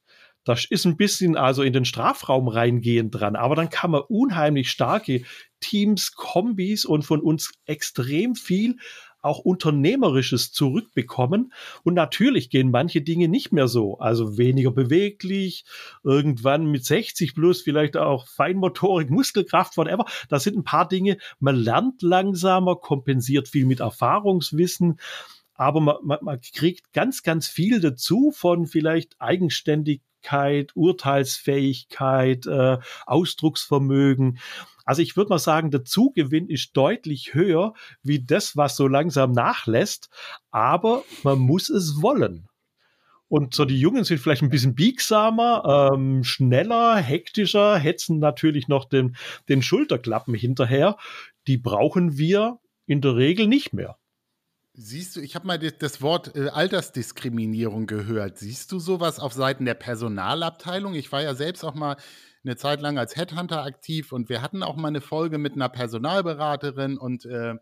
Das 0.44 0.64
ist 0.64 0.86
ein 0.86 0.96
bisschen 0.96 1.36
also 1.36 1.62
in 1.62 1.74
den 1.74 1.84
Strafraum 1.84 2.48
reingehen 2.48 3.10
dran, 3.10 3.36
aber 3.36 3.54
dann 3.54 3.68
kann 3.68 3.90
man 3.90 4.00
unheimlich 4.08 4.70
starke 4.70 5.24
Teams, 5.60 6.12
Kombis 6.12 6.86
und 6.86 7.02
von 7.02 7.20
uns 7.20 7.52
extrem 7.66 8.34
viel 8.34 8.76
auch 9.22 9.38
Unternehmerisches 9.38 10.52
zurückbekommen. 10.52 11.52
Und 11.82 11.94
natürlich 11.94 12.50
gehen 12.50 12.70
manche 12.70 13.02
Dinge 13.02 13.28
nicht 13.28 13.52
mehr 13.52 13.68
so. 13.68 13.98
Also 13.98 14.38
weniger 14.38 14.70
beweglich, 14.70 15.64
irgendwann 16.02 16.66
mit 16.66 16.84
60 16.84 17.34
plus 17.34 17.62
vielleicht 17.62 17.96
auch 17.96 18.26
Feinmotorik, 18.26 19.10
Muskelkraft, 19.10 19.76
whatever. 19.76 20.06
Da 20.28 20.38
sind 20.38 20.56
ein 20.56 20.64
paar 20.64 20.88
Dinge, 20.88 21.18
man 21.38 21.56
lernt 21.56 22.02
langsamer, 22.02 22.76
kompensiert 22.76 23.48
viel 23.48 23.66
mit 23.66 23.80
Erfahrungswissen 23.80 24.98
aber 25.60 25.82
man, 25.82 25.96
man, 26.02 26.18
man 26.22 26.40
kriegt 26.40 26.90
ganz, 26.94 27.22
ganz 27.22 27.46
viel 27.46 27.82
dazu 27.82 28.32
von 28.34 28.66
vielleicht 28.66 29.14
Eigenständigkeit, 30.20 30.72
Urteilsfähigkeit, 30.74 32.46
äh, 32.46 32.78
Ausdrucksvermögen. 33.06 34.38
Also 34.84 35.02
ich 35.02 35.16
würde 35.16 35.30
mal 35.30 35.38
sagen, 35.38 35.70
der 35.70 35.84
Zugewinn 35.84 36.48
ist 36.48 36.76
deutlich 36.76 37.34
höher 37.34 37.74
wie 38.02 38.24
das, 38.24 38.56
was 38.56 38.76
so 38.76 38.88
langsam 38.88 39.32
nachlässt, 39.32 40.08
aber 40.50 41.04
man 41.22 41.38
muss 41.38 41.68
es 41.68 42.02
wollen. 42.02 42.48
Und 43.28 43.54
so 43.54 43.64
die 43.64 43.78
Jungen 43.78 44.02
sind 44.02 44.18
vielleicht 44.18 44.42
ein 44.42 44.50
bisschen 44.50 44.74
biegsamer, 44.74 45.92
ähm, 45.94 46.24
schneller, 46.24 46.96
hektischer, 46.96 47.78
hetzen 47.78 48.18
natürlich 48.18 48.66
noch 48.66 48.86
den, 48.86 49.16
den 49.48 49.62
Schulterklappen 49.62 50.34
hinterher. 50.34 50.96
Die 51.46 51.56
brauchen 51.56 52.18
wir 52.18 52.58
in 52.86 53.00
der 53.00 53.14
Regel 53.14 53.46
nicht 53.46 53.72
mehr. 53.72 53.99
Siehst 54.82 55.14
du, 55.14 55.20
ich 55.20 55.34
habe 55.34 55.46
mal 55.46 55.58
das 55.58 56.00
Wort 56.00 56.34
äh, 56.34 56.48
Altersdiskriminierung 56.48 57.86
gehört. 57.86 58.38
Siehst 58.38 58.72
du 58.72 58.78
sowas 58.78 59.18
auf 59.20 59.34
Seiten 59.34 59.66
der 59.66 59.74
Personalabteilung? 59.74 60.94
Ich 60.94 61.12
war 61.12 61.20
ja 61.20 61.34
selbst 61.34 61.64
auch 61.64 61.74
mal 61.74 61.96
eine 62.42 62.56
Zeit 62.56 62.80
lang 62.80 62.96
als 62.96 63.14
Headhunter 63.14 63.62
aktiv 63.62 64.10
und 64.10 64.30
wir 64.30 64.40
hatten 64.40 64.62
auch 64.62 64.76
mal 64.76 64.88
eine 64.88 65.02
Folge 65.02 65.36
mit 65.36 65.52
einer 65.52 65.68
Personalberaterin 65.68 66.96
und 66.96 67.26
äh, 67.26 67.56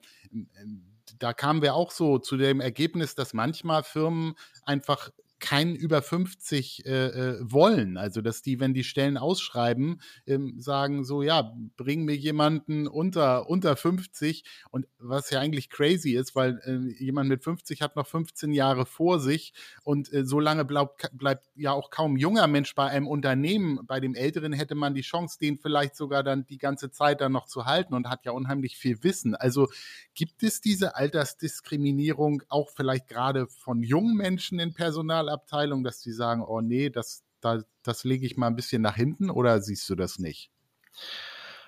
da 1.18 1.32
kamen 1.32 1.60
wir 1.60 1.74
auch 1.74 1.90
so 1.90 2.18
zu 2.18 2.36
dem 2.36 2.60
Ergebnis, 2.60 3.16
dass 3.16 3.34
manchmal 3.34 3.82
Firmen 3.82 4.34
einfach 4.64 5.10
keinen 5.40 5.76
über 5.76 6.02
50 6.02 6.84
äh, 6.86 6.90
äh, 6.90 7.38
wollen. 7.40 7.96
Also, 7.96 8.20
dass 8.20 8.42
die, 8.42 8.60
wenn 8.60 8.74
die 8.74 8.84
Stellen 8.84 9.16
ausschreiben, 9.16 10.00
ähm, 10.26 10.60
sagen 10.60 11.04
so, 11.04 11.22
ja, 11.22 11.54
bring 11.76 12.04
mir 12.04 12.16
jemanden 12.16 12.88
unter, 12.88 13.48
unter 13.48 13.76
50 13.76 14.44
und 14.70 14.86
was 14.98 15.30
ja 15.30 15.40
eigentlich 15.40 15.70
crazy 15.70 16.12
ist, 16.12 16.34
weil 16.34 16.60
äh, 16.64 17.02
jemand 17.02 17.28
mit 17.28 17.44
50 17.44 17.82
hat 17.82 17.96
noch 17.96 18.06
15 18.06 18.52
Jahre 18.52 18.86
vor 18.86 19.20
sich 19.20 19.52
und 19.84 20.12
äh, 20.12 20.24
so 20.24 20.40
lange 20.40 20.64
bleibt, 20.64 21.10
bleibt 21.12 21.46
ja 21.54 21.72
auch 21.72 21.90
kaum 21.90 22.16
junger 22.16 22.46
Mensch 22.46 22.74
bei 22.74 22.88
einem 22.88 23.06
Unternehmen. 23.06 23.80
Bei 23.86 24.00
dem 24.00 24.14
Älteren 24.14 24.52
hätte 24.52 24.74
man 24.74 24.94
die 24.94 25.02
Chance, 25.02 25.38
den 25.40 25.58
vielleicht 25.58 25.96
sogar 25.96 26.22
dann 26.22 26.46
die 26.46 26.58
ganze 26.58 26.90
Zeit 26.90 27.20
dann 27.20 27.32
noch 27.32 27.46
zu 27.46 27.64
halten 27.64 27.94
und 27.94 28.08
hat 28.08 28.24
ja 28.24 28.32
unheimlich 28.32 28.76
viel 28.76 29.02
Wissen. 29.04 29.34
Also 29.34 29.68
gibt 30.14 30.42
es 30.42 30.60
diese 30.60 30.96
Altersdiskriminierung 30.96 32.42
auch 32.48 32.70
vielleicht 32.70 33.06
gerade 33.08 33.46
von 33.46 33.82
jungen 33.82 34.16
Menschen 34.16 34.58
in 34.58 34.74
Personal 34.74 35.27
Personalabteilung, 35.28 35.84
dass 35.84 36.00
die 36.00 36.12
sagen, 36.12 36.42
oh 36.42 36.60
nee, 36.60 36.90
das, 36.90 37.24
da, 37.40 37.62
das 37.82 38.04
lege 38.04 38.26
ich 38.26 38.36
mal 38.36 38.46
ein 38.46 38.56
bisschen 38.56 38.82
nach 38.82 38.96
hinten 38.96 39.30
oder 39.30 39.60
siehst 39.60 39.88
du 39.90 39.94
das 39.94 40.18
nicht? 40.18 40.50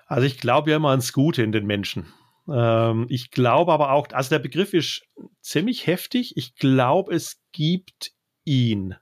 Also 0.06 0.26
ich 0.26 0.38
glaube 0.38 0.70
ja 0.70 0.76
immer 0.76 0.90
ans 0.90 1.12
Gute 1.12 1.42
in 1.42 1.52
den 1.52 1.66
Menschen. 1.66 2.06
Ähm, 2.48 3.06
ich 3.08 3.30
glaube 3.30 3.72
aber 3.72 3.92
auch, 3.92 4.08
also 4.12 4.30
der 4.30 4.40
Begriff 4.40 4.74
ist 4.74 5.02
ziemlich 5.40 5.86
heftig. 5.86 6.36
Ich 6.36 6.56
glaube, 6.56 7.14
es 7.14 7.40
gibt 7.52 8.12
ihn 8.44 8.96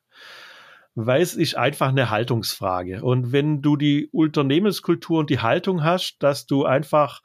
weil 1.00 1.22
es 1.22 1.34
ist 1.34 1.56
einfach 1.56 1.90
eine 1.90 2.10
Haltungsfrage. 2.10 3.04
Und 3.04 3.30
wenn 3.30 3.62
du 3.62 3.76
die 3.76 4.08
Unternehmenskultur 4.10 5.20
und 5.20 5.30
die 5.30 5.38
Haltung 5.38 5.84
hast, 5.84 6.16
dass 6.24 6.46
du 6.46 6.64
einfach 6.64 7.22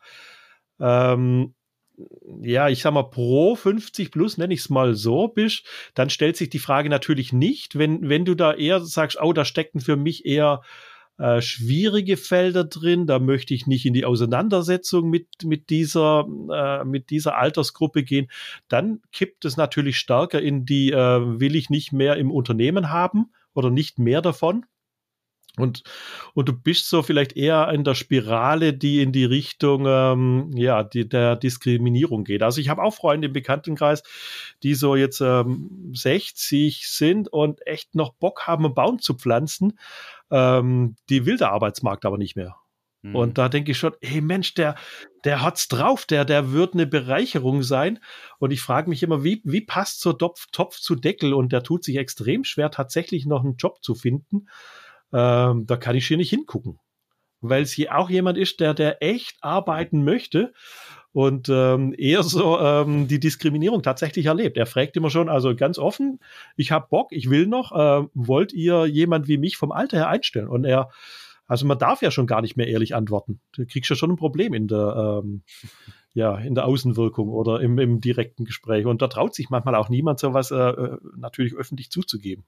ähm, 0.80 1.56
ja, 2.42 2.70
ich 2.70 2.82
sag 2.82 2.94
mal, 2.94 3.04
pro 3.04 3.56
50 3.56 4.12
plus, 4.12 4.38
nenne 4.38 4.54
ich 4.54 4.62
es 4.62 4.70
mal 4.70 4.96
so, 4.96 5.28
bist, 5.28 5.66
dann 5.94 6.10
stellt 6.10 6.38
sich 6.38 6.50
die 6.50 6.60
Frage 6.60 6.90
natürlich 6.90 7.34
nicht, 7.34 7.78
wenn, 7.78 8.10
wenn 8.10 8.26
du 8.26 8.36
da 8.36 8.54
eher 8.54 8.82
sagst, 8.82 9.20
oh, 9.22 9.34
da 9.34 9.46
stecken 9.46 9.80
für 9.80 9.96
mich 9.96 10.26
eher 10.26 10.62
äh, 11.20 11.42
schwierige 11.42 12.18
Felder 12.18 12.64
drin, 12.64 13.06
da 13.06 13.20
möchte 13.20 13.54
ich 13.54 13.68
nicht 13.68 13.86
in 13.86 13.94
die 13.94 14.06
Auseinandersetzung 14.06 15.10
mit, 15.10 15.28
mit, 15.44 15.70
dieser, 15.70 16.26
äh, 16.52 16.84
mit 16.84 17.12
dieser 17.12 17.38
Altersgruppe 17.38 18.04
gehen, 18.04 18.30
dann 18.68 19.02
kippt 19.12 19.46
es 19.46 19.56
natürlich 19.56 19.98
stärker 19.98 20.42
in 20.42 20.66
die, 20.66 20.92
äh, 20.92 21.40
will 21.40 21.56
ich 21.56 21.70
nicht 21.70 21.94
mehr 21.94 22.18
im 22.18 22.32
Unternehmen 22.32 22.90
haben 22.90 23.32
oder 23.54 23.70
nicht 23.70 24.00
mehr 24.00 24.22
davon. 24.22 24.66
Und, 25.58 25.84
und 26.34 26.50
du 26.50 26.54
bist 26.54 26.90
so 26.90 27.04
vielleicht 27.04 27.38
eher 27.38 27.70
in 27.70 27.84
der 27.84 27.94
Spirale, 27.94 28.74
die 28.74 29.04
in 29.04 29.12
die 29.12 29.26
Richtung 29.26 29.86
ähm, 29.88 30.50
ja, 30.56 30.84
die, 30.84 31.08
der 31.08 31.36
Diskriminierung 31.36 32.24
geht. 32.24 32.42
Also 32.42 32.60
ich 32.60 32.70
habe 32.70 32.82
auch 32.82 32.96
Freunde 32.96 33.28
im 33.28 33.34
Bekanntenkreis, 33.34 34.02
die 34.64 34.74
so 34.74 34.96
jetzt 34.96 35.22
ähm, 35.22 35.92
60 35.94 36.88
sind 36.88 37.32
und 37.32 37.66
echt 37.68 37.94
noch 37.94 38.14
Bock 38.14 38.48
haben, 38.48 38.66
einen 38.66 38.74
Baum 38.74 39.00
zu 39.00 39.14
pflanzen. 39.14 39.78
Ähm, 40.32 40.96
die 41.10 41.28
will 41.28 41.38
der 41.38 41.52
Arbeitsmarkt 41.52 42.06
aber 42.06 42.18
nicht 42.18 42.36
mehr. 42.36 42.56
Mhm. 43.04 43.16
Und 43.16 43.38
da 43.38 43.48
denke 43.48 43.74
ich 43.74 43.78
schon, 43.78 43.94
hey 44.02 44.22
Mensch, 44.22 44.56
der, 44.56 44.74
der 45.24 45.44
hat's 45.44 45.68
drauf, 45.68 46.06
der, 46.06 46.26
der 46.26 46.52
wird 46.52 46.74
eine 46.74 46.88
Bereicherung 46.88 47.62
sein. 47.62 48.00
Und 48.40 48.50
ich 48.50 48.62
frage 48.62 48.90
mich 48.90 49.04
immer, 49.04 49.24
wie, 49.24 49.44
wie 49.46 49.62
passt 49.62 50.00
so 50.00 50.14
Topf, 50.14 50.48
Topf 50.52 50.80
zu 50.80 50.96
Deckel? 50.96 51.32
Und 51.36 51.52
der 51.52 51.62
tut 51.62 51.84
sich 51.84 51.98
extrem 51.98 52.44
schwer, 52.44 52.72
tatsächlich 52.72 53.28
noch 53.28 53.44
einen 53.44 53.58
Job 53.58 53.84
zu 53.84 53.94
finden 53.94 54.48
ähm, 55.14 55.66
da 55.66 55.78
kann 55.78 55.96
ich 55.96 56.08
hier 56.08 56.18
nicht 56.18 56.30
hingucken. 56.30 56.80
Weil 57.42 57.64
es 57.64 57.72
hier 57.72 57.98
auch 57.98 58.10
jemand 58.10 58.38
ist, 58.38 58.60
der, 58.60 58.74
der 58.74 59.04
echt 59.04 59.38
arbeiten 59.42 60.04
möchte 60.04 60.54
und 61.14 61.48
ähm, 61.50 61.94
eher 61.98 62.24
so 62.24 62.60
ähm, 62.60 63.08
die 63.08 63.20
Diskriminierung 63.20 63.84
tatsächlich 63.84 64.26
erlebt. 64.26 64.58
Er 64.58 64.66
fragt 64.66 64.98
immer 64.98 65.12
schon, 65.12 65.30
also 65.30 65.56
ganz 65.56 65.78
offen, 65.78 66.20
ich 66.58 66.72
habe 66.72 66.88
Bock, 66.90 67.12
ich 67.12 67.30
will 67.30 67.46
noch, 67.46 67.72
äh, 67.72 68.08
wollt 68.14 68.52
ihr 68.52 68.88
jemand 68.88 69.28
wie 69.28 69.38
mich 69.38 69.56
vom 69.56 69.72
Alter 69.72 69.98
her 69.98 70.10
einstellen? 70.10 70.48
Und 70.48 70.66
er, 70.66 70.90
also 71.46 71.68
man 71.68 71.78
darf 71.78 72.02
ja 72.02 72.10
schon 72.10 72.28
gar 72.28 72.42
nicht 72.42 72.58
mehr 72.58 72.68
ehrlich 72.68 72.96
antworten. 72.96 73.40
Du 73.52 73.66
kriegst 73.66 73.90
ja 73.90 73.96
schon 73.96 74.12
ein 74.12 74.18
Problem 74.18 74.54
in 74.54 74.68
der, 74.68 75.22
ähm, 75.24 75.44
ja, 76.16 76.38
in 76.38 76.56
der 76.56 76.66
Außenwirkung 76.66 77.30
oder 77.30 77.62
im, 77.62 77.78
im 77.78 78.02
direkten 78.02 78.46
Gespräch. 78.46 78.88
Und 78.88 79.02
da 79.02 79.08
traut 79.08 79.36
sich 79.36 79.50
manchmal 79.50 79.76
auch 79.76 79.90
niemand, 79.90 80.20
sowas 80.20 80.50
äh, 80.52 80.56
äh 80.56 80.98
natürlich 81.16 81.54
öffentlich 81.54 81.92
zuzugeben. 81.92 82.44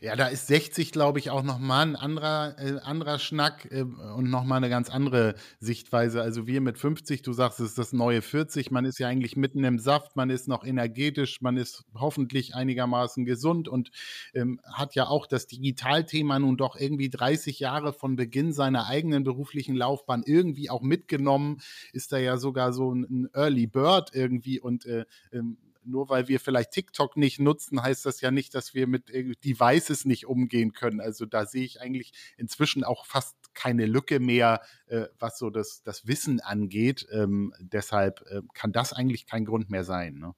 Ja, 0.00 0.16
da 0.16 0.28
ist 0.28 0.46
60, 0.46 0.92
glaube 0.92 1.18
ich, 1.18 1.30
auch 1.30 1.42
nochmal 1.42 1.86
ein 1.86 1.96
anderer, 1.96 2.56
äh, 2.58 2.78
anderer 2.80 3.18
Schnack 3.18 3.68
äh, 3.70 3.82
und 3.82 4.30
nochmal 4.30 4.58
eine 4.58 4.70
ganz 4.70 4.90
andere 4.90 5.34
Sichtweise. 5.58 6.22
Also 6.22 6.46
wir 6.46 6.60
mit 6.60 6.78
50, 6.78 7.22
du 7.22 7.32
sagst, 7.32 7.60
es 7.60 7.70
ist 7.70 7.78
das 7.78 7.92
neue 7.92 8.22
40, 8.22 8.70
man 8.70 8.84
ist 8.84 8.98
ja 8.98 9.08
eigentlich 9.08 9.36
mitten 9.36 9.62
im 9.64 9.78
Saft, 9.78 10.16
man 10.16 10.30
ist 10.30 10.48
noch 10.48 10.64
energetisch, 10.64 11.40
man 11.40 11.56
ist 11.56 11.84
hoffentlich 11.94 12.54
einigermaßen 12.54 13.24
gesund 13.24 13.68
und 13.68 13.90
ähm, 14.34 14.60
hat 14.64 14.94
ja 14.94 15.06
auch 15.06 15.26
das 15.26 15.46
Digitalthema 15.46 16.38
nun 16.38 16.56
doch 16.56 16.76
irgendwie 16.76 17.10
30 17.10 17.60
Jahre 17.60 17.92
von 17.92 18.16
Beginn 18.16 18.52
seiner 18.52 18.86
eigenen 18.86 19.24
beruflichen 19.24 19.76
Laufbahn 19.76 20.22
irgendwie 20.24 20.70
auch 20.70 20.82
mitgenommen, 20.82 21.58
ist 21.92 22.12
da 22.12 22.18
ja 22.18 22.36
sogar 22.36 22.72
so 22.72 22.92
ein, 22.94 23.28
Early 23.32 23.66
Bird 23.66 24.10
irgendwie 24.14 24.60
und 24.60 24.86
äh, 24.86 25.04
ähm, 25.32 25.58
nur 25.84 26.08
weil 26.08 26.28
wir 26.28 26.40
vielleicht 26.40 26.72
TikTok 26.72 27.16
nicht 27.16 27.40
nutzen, 27.40 27.82
heißt 27.82 28.06
das 28.06 28.20
ja 28.20 28.30
nicht, 28.30 28.54
dass 28.54 28.74
wir 28.74 28.86
mit 28.86 29.10
äh, 29.10 29.32
Devices 29.44 30.04
nicht 30.04 30.26
umgehen 30.26 30.72
können. 30.72 31.00
Also 31.00 31.26
da 31.26 31.46
sehe 31.46 31.64
ich 31.64 31.80
eigentlich 31.80 32.12
inzwischen 32.36 32.84
auch 32.84 33.06
fast 33.06 33.36
keine 33.54 33.86
Lücke 33.86 34.20
mehr, 34.20 34.60
äh, 34.86 35.06
was 35.18 35.38
so 35.38 35.50
das, 35.50 35.82
das 35.82 36.06
Wissen 36.06 36.40
angeht. 36.40 37.06
Ähm, 37.12 37.52
deshalb 37.60 38.22
äh, 38.30 38.42
kann 38.54 38.72
das 38.72 38.92
eigentlich 38.92 39.26
kein 39.26 39.44
Grund 39.44 39.70
mehr 39.70 39.84
sein. 39.84 40.14
Ne? 40.14 40.34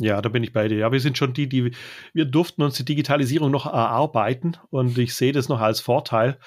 Ja, 0.00 0.22
da 0.22 0.28
bin 0.28 0.44
ich 0.44 0.52
bei 0.52 0.68
dir. 0.68 0.78
Ja, 0.78 0.92
wir 0.92 1.00
sind 1.00 1.18
schon 1.18 1.32
die, 1.32 1.48
die, 1.48 1.72
wir 2.12 2.24
durften 2.24 2.62
uns 2.62 2.76
die 2.76 2.84
Digitalisierung 2.84 3.50
noch 3.50 3.66
erarbeiten 3.66 4.56
und 4.70 4.96
ich 4.96 5.14
sehe 5.14 5.32
das 5.32 5.48
noch 5.48 5.60
als 5.60 5.80
Vorteil, 5.80 6.38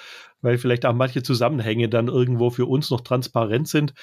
weil 0.42 0.58
vielleicht 0.58 0.86
auch 0.86 0.94
manche 0.94 1.22
Zusammenhänge 1.22 1.90
dann 1.90 2.08
irgendwo 2.08 2.50
für 2.50 2.66
uns 2.66 2.90
noch 2.90 3.02
transparent 3.02 3.68
sind. 3.68 3.94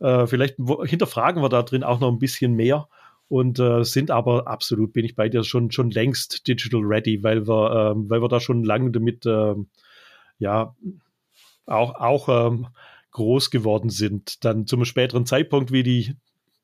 Äh, 0.00 0.26
vielleicht 0.26 0.56
hinterfragen 0.86 1.42
wir 1.42 1.50
da 1.50 1.62
drin 1.62 1.84
auch 1.84 2.00
noch 2.00 2.10
ein 2.10 2.18
bisschen 2.18 2.54
mehr 2.54 2.88
und 3.30 3.60
äh, 3.60 3.84
sind 3.84 4.10
aber 4.10 4.48
absolut, 4.48 4.92
bin 4.92 5.04
ich 5.04 5.14
bei 5.14 5.28
dir, 5.28 5.44
schon, 5.44 5.70
schon 5.70 5.92
längst 5.92 6.48
digital 6.48 6.80
ready, 6.82 7.22
weil 7.22 7.46
wir, 7.46 7.92
ähm, 7.92 8.10
weil 8.10 8.20
wir 8.20 8.28
da 8.28 8.40
schon 8.40 8.64
lange 8.64 8.90
damit, 8.90 9.24
ähm, 9.24 9.68
ja, 10.38 10.74
auch, 11.64 11.94
auch 11.94 12.48
ähm, 12.48 12.66
groß 13.12 13.50
geworden 13.50 13.88
sind. 13.88 14.44
Dann 14.44 14.66
zum 14.66 14.84
späteren 14.84 15.26
Zeitpunkt 15.26 15.70
wie 15.70 15.84
die, 15.84 16.16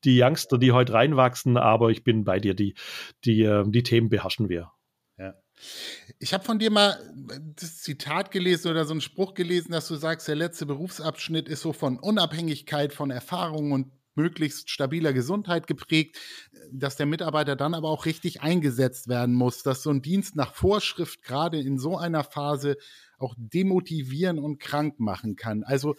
die 0.03 0.21
Youngster, 0.21 0.59
die 0.59 0.73
heute 0.73 0.95
reinwachsen, 0.95 1.57
aber 1.57 1.91
ich 1.91 2.03
bin 2.03 2.25
bei 2.25 2.41
dir, 2.41 2.55
die, 2.55 2.75
die, 3.25 3.43
äh, 3.43 3.63
die 3.69 3.85
Themen 3.85 4.09
beherrschen 4.09 4.49
wir. 4.49 4.73
Ja. 5.19 5.35
Ich 6.19 6.35
habe 6.35 6.43
von 6.43 6.59
dir 6.59 6.73
mal 6.73 6.99
das 7.55 7.79
Zitat 7.79 8.33
gelesen 8.33 8.73
oder 8.73 8.85
so 8.85 8.91
einen 8.91 9.01
Spruch 9.01 9.35
gelesen, 9.35 9.71
dass 9.71 9.87
du 9.87 9.95
sagst, 9.95 10.27
der 10.27 10.35
letzte 10.35 10.67
Berufsabschnitt 10.67 11.49
ist 11.49 11.63
so 11.63 11.73
von 11.73 12.01
Unabhängigkeit, 12.01 12.93
von 12.93 13.13
Erfahrung 13.13 13.71
und 13.71 13.93
möglichst 14.17 14.71
stabiler 14.71 15.13
Gesundheit 15.13 15.67
geprägt, 15.67 16.19
dass 16.73 16.97
der 16.97 17.07
Mitarbeiter 17.07 17.57
dann 17.57 17.75
aber 17.75 17.91
auch 17.91 18.07
richtig 18.07 18.43
eingesetzt 18.43 19.09
werden 19.09 19.35
muss, 19.35 19.63
dass 19.63 19.83
so 19.83 19.91
ein 19.91 20.03
Dienst 20.03 20.37
nach 20.37 20.55
Vorschrift 20.55 21.23
gerade 21.23 21.61
in 21.61 21.79
so 21.79 21.97
einer 21.97 22.25
Phase 22.25 22.77
auch 23.19 23.35
demotivieren 23.37 24.39
und 24.39 24.59
krank 24.59 24.99
machen 24.99 25.37
kann. 25.37 25.63
Also 25.63 25.95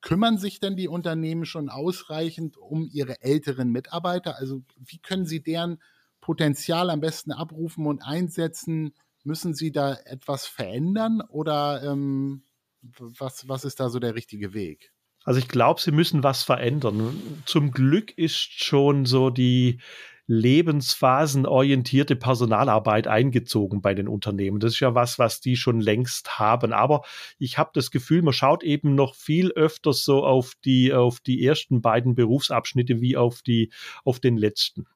kümmern 0.00 0.38
sich 0.38 0.60
denn 0.60 0.76
die 0.76 0.88
Unternehmen 0.88 1.46
schon 1.46 1.68
ausreichend 1.68 2.56
um 2.56 2.88
ihre 2.92 3.22
älteren 3.22 3.70
Mitarbeiter? 3.70 4.36
Also 4.36 4.62
wie 4.76 4.98
können 4.98 5.26
sie 5.26 5.42
deren 5.42 5.80
Potenzial 6.20 6.90
am 6.90 7.00
besten 7.00 7.32
abrufen 7.32 7.86
und 7.86 8.02
einsetzen? 8.02 8.94
Müssen 9.24 9.54
sie 9.54 9.72
da 9.72 9.94
etwas 9.94 10.46
verändern 10.46 11.20
oder 11.20 11.82
ähm, 11.82 12.44
was, 12.82 13.48
was 13.48 13.64
ist 13.64 13.80
da 13.80 13.88
so 13.88 13.98
der 13.98 14.14
richtige 14.14 14.54
Weg? 14.54 14.92
Also 15.26 15.40
ich 15.40 15.48
glaube, 15.48 15.80
sie 15.80 15.90
müssen 15.90 16.22
was 16.22 16.44
verändern. 16.44 17.42
Zum 17.46 17.72
Glück 17.72 18.16
ist 18.16 18.62
schon 18.64 19.06
so 19.06 19.28
die 19.28 19.80
lebensphasenorientierte 20.28 22.14
Personalarbeit 22.14 23.08
eingezogen 23.08 23.82
bei 23.82 23.94
den 23.94 24.06
Unternehmen. 24.06 24.60
Das 24.60 24.74
ist 24.74 24.80
ja 24.80 24.94
was, 24.94 25.18
was 25.18 25.40
die 25.40 25.56
schon 25.56 25.80
längst 25.80 26.38
haben. 26.38 26.72
Aber 26.72 27.02
ich 27.38 27.58
habe 27.58 27.70
das 27.74 27.90
Gefühl, 27.90 28.22
man 28.22 28.32
schaut 28.32 28.62
eben 28.62 28.94
noch 28.94 29.16
viel 29.16 29.50
öfter 29.52 29.92
so 29.92 30.24
auf 30.24 30.54
die, 30.64 30.92
auf 30.92 31.18
die 31.18 31.44
ersten 31.44 31.80
beiden 31.80 32.14
Berufsabschnitte 32.14 33.00
wie 33.00 33.16
auf 33.16 33.42
die, 33.42 33.72
auf 34.04 34.20
den 34.20 34.36
letzten. 34.36 34.86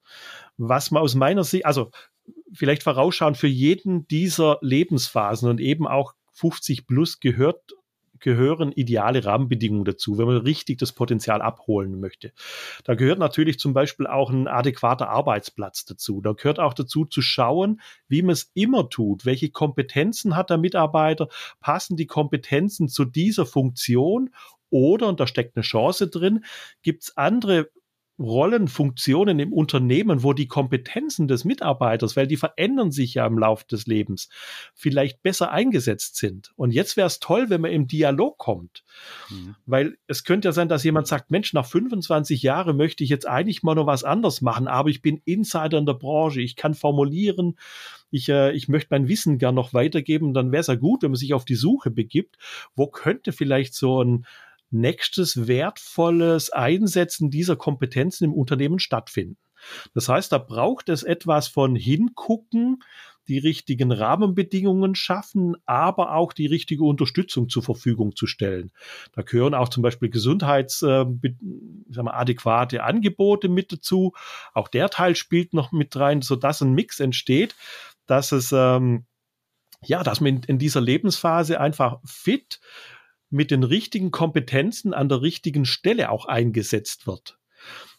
Was 0.59 0.93
man 0.93 1.03
aus 1.03 1.17
meiner 1.17 1.43
Sicht, 1.43 1.67
also 1.67 1.91
vielleicht 2.53 2.85
vorausschauen, 2.85 3.35
für 3.35 3.49
jeden 3.49 4.07
dieser 4.07 4.59
Lebensphasen 4.61 5.49
und 5.49 5.61
eben 5.61 5.89
auch 5.89 6.15
50 6.35 6.87
plus 6.87 7.19
gehört 7.19 7.75
gehören 8.21 8.73
ideale 8.73 9.25
Rahmenbedingungen 9.25 9.85
dazu, 9.85 10.19
wenn 10.19 10.27
man 10.27 10.39
richtig 10.39 10.79
das 10.79 10.93
Potenzial 10.93 11.43
abholen 11.43 12.01
möchte. 12.01 12.33
Da 12.85 12.95
gehört 12.95 13.19
natürlich 13.19 13.59
zum 13.59 13.73
Beispiel 13.73 14.07
auch 14.07 14.31
ein 14.31 14.49
adäquater 14.49 15.09
Arbeitsplatz 15.09 15.85
dazu. 15.85 16.21
Da 16.21 16.33
gehört 16.33 16.61
auch 16.61 16.75
dazu 16.75 17.05
zu 17.05 17.23
schauen, 17.23 17.81
wie 18.09 18.23
man 18.23 18.33
es 18.33 18.51
immer 18.55 18.89
tut. 18.89 19.25
Welche 19.25 19.51
Kompetenzen 19.51 20.37
hat 20.37 20.51
der 20.51 20.59
Mitarbeiter? 20.59 21.29
Passen 21.61 21.97
die 21.97 22.07
Kompetenzen 22.07 22.89
zu 22.89 23.05
dieser 23.05 23.47
Funktion? 23.47 24.31
Oder, 24.71 25.09
und 25.09 25.19
da 25.19 25.27
steckt 25.27 25.57
eine 25.57 25.65
Chance 25.65 26.09
drin, 26.09 26.45
gibt 26.83 27.03
es 27.03 27.17
andere 27.17 27.71
Rollen, 28.21 28.69
Funktionen 28.69 29.39
im 29.39 29.53
Unternehmen, 29.53 30.23
wo 30.23 30.35
die 30.35 30.47
Kompetenzen 30.47 31.27
des 31.27 31.45
Mitarbeiters, 31.45 32.17
weil 32.17 32.27
die 32.27 32.37
verändern 32.37 32.93
sich 32.93 33.15
ja 33.15 33.27
im 33.27 33.39
Laufe 33.39 33.67
des 33.67 33.87
Lebens, 33.87 34.29
vielleicht 34.75 35.23
besser 35.23 35.51
eingesetzt 35.51 36.17
sind. 36.17 36.53
Und 36.57 36.73
jetzt 36.73 36.97
wäre 36.97 37.07
es 37.07 37.19
toll, 37.19 37.49
wenn 37.49 37.63
man 37.63 37.73
im 37.73 37.87
Dialog 37.87 38.37
kommt. 38.37 38.85
Mhm. 39.31 39.57
Weil 39.65 39.97
es 40.07 40.25
könnte 40.25 40.49
ja 40.49 40.53
sein, 40.53 40.69
dass 40.69 40.85
jemand 40.85 41.07
sagt, 41.07 41.31
Mensch, 41.31 41.55
nach 41.55 41.67
25 41.67 42.43
Jahren 42.43 42.77
möchte 42.77 43.03
ich 43.03 43.11
jetzt 43.11 43.27
eigentlich 43.27 43.63
mal 43.63 43.75
noch 43.75 43.87
was 43.87 44.05
anderes 44.05 44.43
machen, 44.43 44.69
aber 44.69 44.91
ich 44.91 45.01
bin 45.01 45.23
Insider 45.25 45.79
in 45.79 45.87
der 45.87 45.95
Branche, 45.95 46.43
ich 46.43 46.57
kann 46.57 46.75
formulieren, 46.75 47.57
ich, 48.11 48.29
äh, 48.29 48.53
ich 48.53 48.69
möchte 48.69 48.89
mein 48.91 49.09
Wissen 49.09 49.39
gern 49.39 49.55
noch 49.55 49.73
weitergeben, 49.73 50.35
dann 50.35 50.53
wäre 50.53 50.61
es 50.61 50.67
ja 50.67 50.75
gut, 50.75 51.03
wenn 51.03 51.11
man 51.11 51.19
sich 51.19 51.33
auf 51.33 51.45
die 51.45 51.55
Suche 51.55 51.91
begibt, 51.91 52.37
wo 52.75 52.87
könnte 52.87 53.33
vielleicht 53.33 53.75
so 53.75 54.03
ein 54.03 54.27
nächstes 54.71 55.47
wertvolles 55.47 56.51
Einsetzen 56.51 57.31
dieser 57.31 57.57
Kompetenzen 57.57 58.25
im 58.25 58.35
Unternehmen 58.35 58.79
stattfinden. 58.79 59.39
Das 59.95 60.09
heißt, 60.09 60.33
da 60.33 60.39
braucht 60.39 60.89
es 60.89 61.03
etwas 61.03 61.49
von 61.49 61.77
hingucken, 61.77 62.83
die 63.29 63.39
richtigen 63.39 63.93
Rahmenbedingungen 63.93 64.95
schaffen, 64.95 65.55
aber 65.67 66.15
auch 66.15 66.33
die 66.33 66.47
richtige 66.47 66.85
Unterstützung 66.85 67.49
zur 67.49 67.63
Verfügung 67.63 68.17
zu 68.17 68.27
stellen. 68.27 68.73
Da 69.13 69.23
gehören 69.23 69.55
auch 69.55 69.69
zum 69.69 69.83
Beispiel 69.83 70.11
gesundheits, 70.11 70.83
äh, 70.83 71.05
Angebote 72.81 73.49
mit 73.49 73.73
dazu. 73.73 74.15
Auch 74.53 74.69
der 74.69 74.89
Teil 74.89 75.15
spielt 75.15 75.53
noch 75.53 75.71
mit 75.71 75.95
rein, 75.97 76.23
sodass 76.23 76.61
ein 76.63 76.73
Mix 76.73 76.99
entsteht, 76.99 77.55
dass 78.07 78.33
es 78.33 78.53
ähm, 78.53 79.05
ja, 79.83 80.03
dass 80.03 80.21
man 80.21 80.37
in, 80.37 80.43
in 80.43 80.59
dieser 80.59 80.81
Lebensphase 80.81 81.61
einfach 81.61 82.01
fit 82.05 82.61
mit 83.31 83.51
den 83.51 83.63
richtigen 83.63 84.11
Kompetenzen 84.11 84.93
an 84.93 85.09
der 85.09 85.23
richtigen 85.23 85.65
Stelle 85.65 86.11
auch 86.11 86.27
eingesetzt 86.27 87.07
wird. 87.07 87.39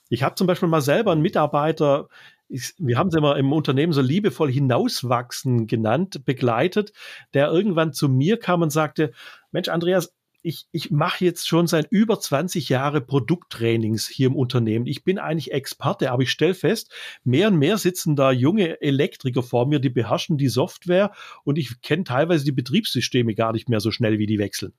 Ich 0.09 0.23
habe 0.23 0.35
zum 0.35 0.45
Beispiel 0.45 0.67
mal 0.67 0.81
selber 0.81 1.13
einen 1.13 1.21
Mitarbeiter, 1.21 2.09
ich, 2.49 2.73
wir 2.77 2.97
haben 2.97 3.07
es 3.07 3.15
immer 3.15 3.37
im 3.37 3.53
Unternehmen 3.53 3.93
so 3.93 4.01
liebevoll 4.01 4.51
hinauswachsen 4.51 5.67
genannt, 5.67 6.25
begleitet, 6.25 6.91
der 7.33 7.47
irgendwann 7.49 7.93
zu 7.93 8.09
mir 8.09 8.37
kam 8.37 8.61
und 8.61 8.71
sagte, 8.71 9.13
Mensch, 9.51 9.69
Andreas, 9.69 10.13
ich, 10.43 10.65
ich 10.71 10.91
mache 10.91 11.23
jetzt 11.23 11.47
schon 11.47 11.67
seit 11.67 11.87
über 11.91 12.19
20 12.19 12.67
Jahre 12.69 12.99
Produkttrainings 12.99 14.07
hier 14.07 14.27
im 14.27 14.35
Unternehmen. 14.35 14.87
Ich 14.87 15.03
bin 15.03 15.19
eigentlich 15.19 15.51
Experte, 15.51 16.11
aber 16.11 16.23
ich 16.23 16.31
stelle 16.31 16.55
fest, 16.55 16.91
mehr 17.23 17.47
und 17.47 17.57
mehr 17.57 17.77
sitzen 17.77 18.15
da 18.15 18.31
junge 18.31 18.81
Elektriker 18.81 19.43
vor 19.43 19.67
mir, 19.67 19.79
die 19.79 19.89
beherrschen 19.89 20.37
die 20.37 20.49
Software 20.49 21.11
und 21.43 21.57
ich 21.57 21.81
kenne 21.81 22.03
teilweise 22.03 22.43
die 22.43 22.51
Betriebssysteme 22.51 23.35
gar 23.35 23.53
nicht 23.53 23.69
mehr 23.69 23.79
so 23.79 23.91
schnell, 23.91 24.19
wie 24.19 24.25
die 24.25 24.39
wechseln. 24.39 24.73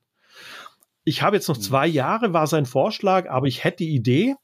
Ich 1.05 1.21
habe 1.21 1.35
jetzt 1.35 1.49
noch 1.49 1.57
hm. 1.57 1.63
zwei 1.63 1.87
Jahre, 1.87 2.33
war 2.33 2.47
sein 2.47 2.65
Vorschlag, 2.65 3.29
aber 3.29 3.47
ich 3.47 3.63
hätte 3.63 3.83
die 3.83 3.93
Idee, 3.93 4.35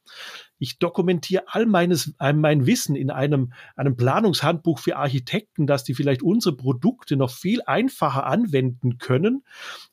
ich 0.60 0.78
dokumentiere 0.78 1.44
all 1.48 1.66
meines, 1.66 2.14
mein 2.20 2.66
Wissen 2.66 2.96
in 2.96 3.10
einem, 3.10 3.54
einem 3.78 3.96
Planungshandbuch 3.96 4.80
für 4.80 4.98
Architekten, 4.98 5.66
dass 5.66 5.86
die 5.86 5.94
vielleicht 5.94 6.22
unsere 6.22 6.56
Produkte 6.56 7.16
noch 7.16 7.32
viel 7.32 7.62
einfacher 7.66 8.26
anwenden 8.26 8.98
können. 8.98 9.46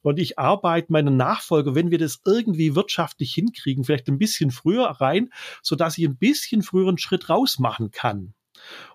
Und 0.02 0.18
ich 0.18 0.40
arbeite 0.40 0.92
meinen 0.92 1.16
Nachfolger, 1.16 1.76
wenn 1.76 1.92
wir 1.92 1.98
das 1.98 2.20
irgendwie 2.24 2.74
wirtschaftlich 2.74 3.32
hinkriegen, 3.32 3.84
vielleicht 3.84 4.08
ein 4.08 4.18
bisschen 4.18 4.50
früher 4.50 4.86
rein, 4.86 5.30
so 5.62 5.76
dass 5.76 5.96
ich 5.98 6.04
ein 6.04 6.18
bisschen 6.18 6.62
früheren 6.62 6.98
Schritt 6.98 7.30
rausmachen 7.30 7.92
kann. 7.92 8.34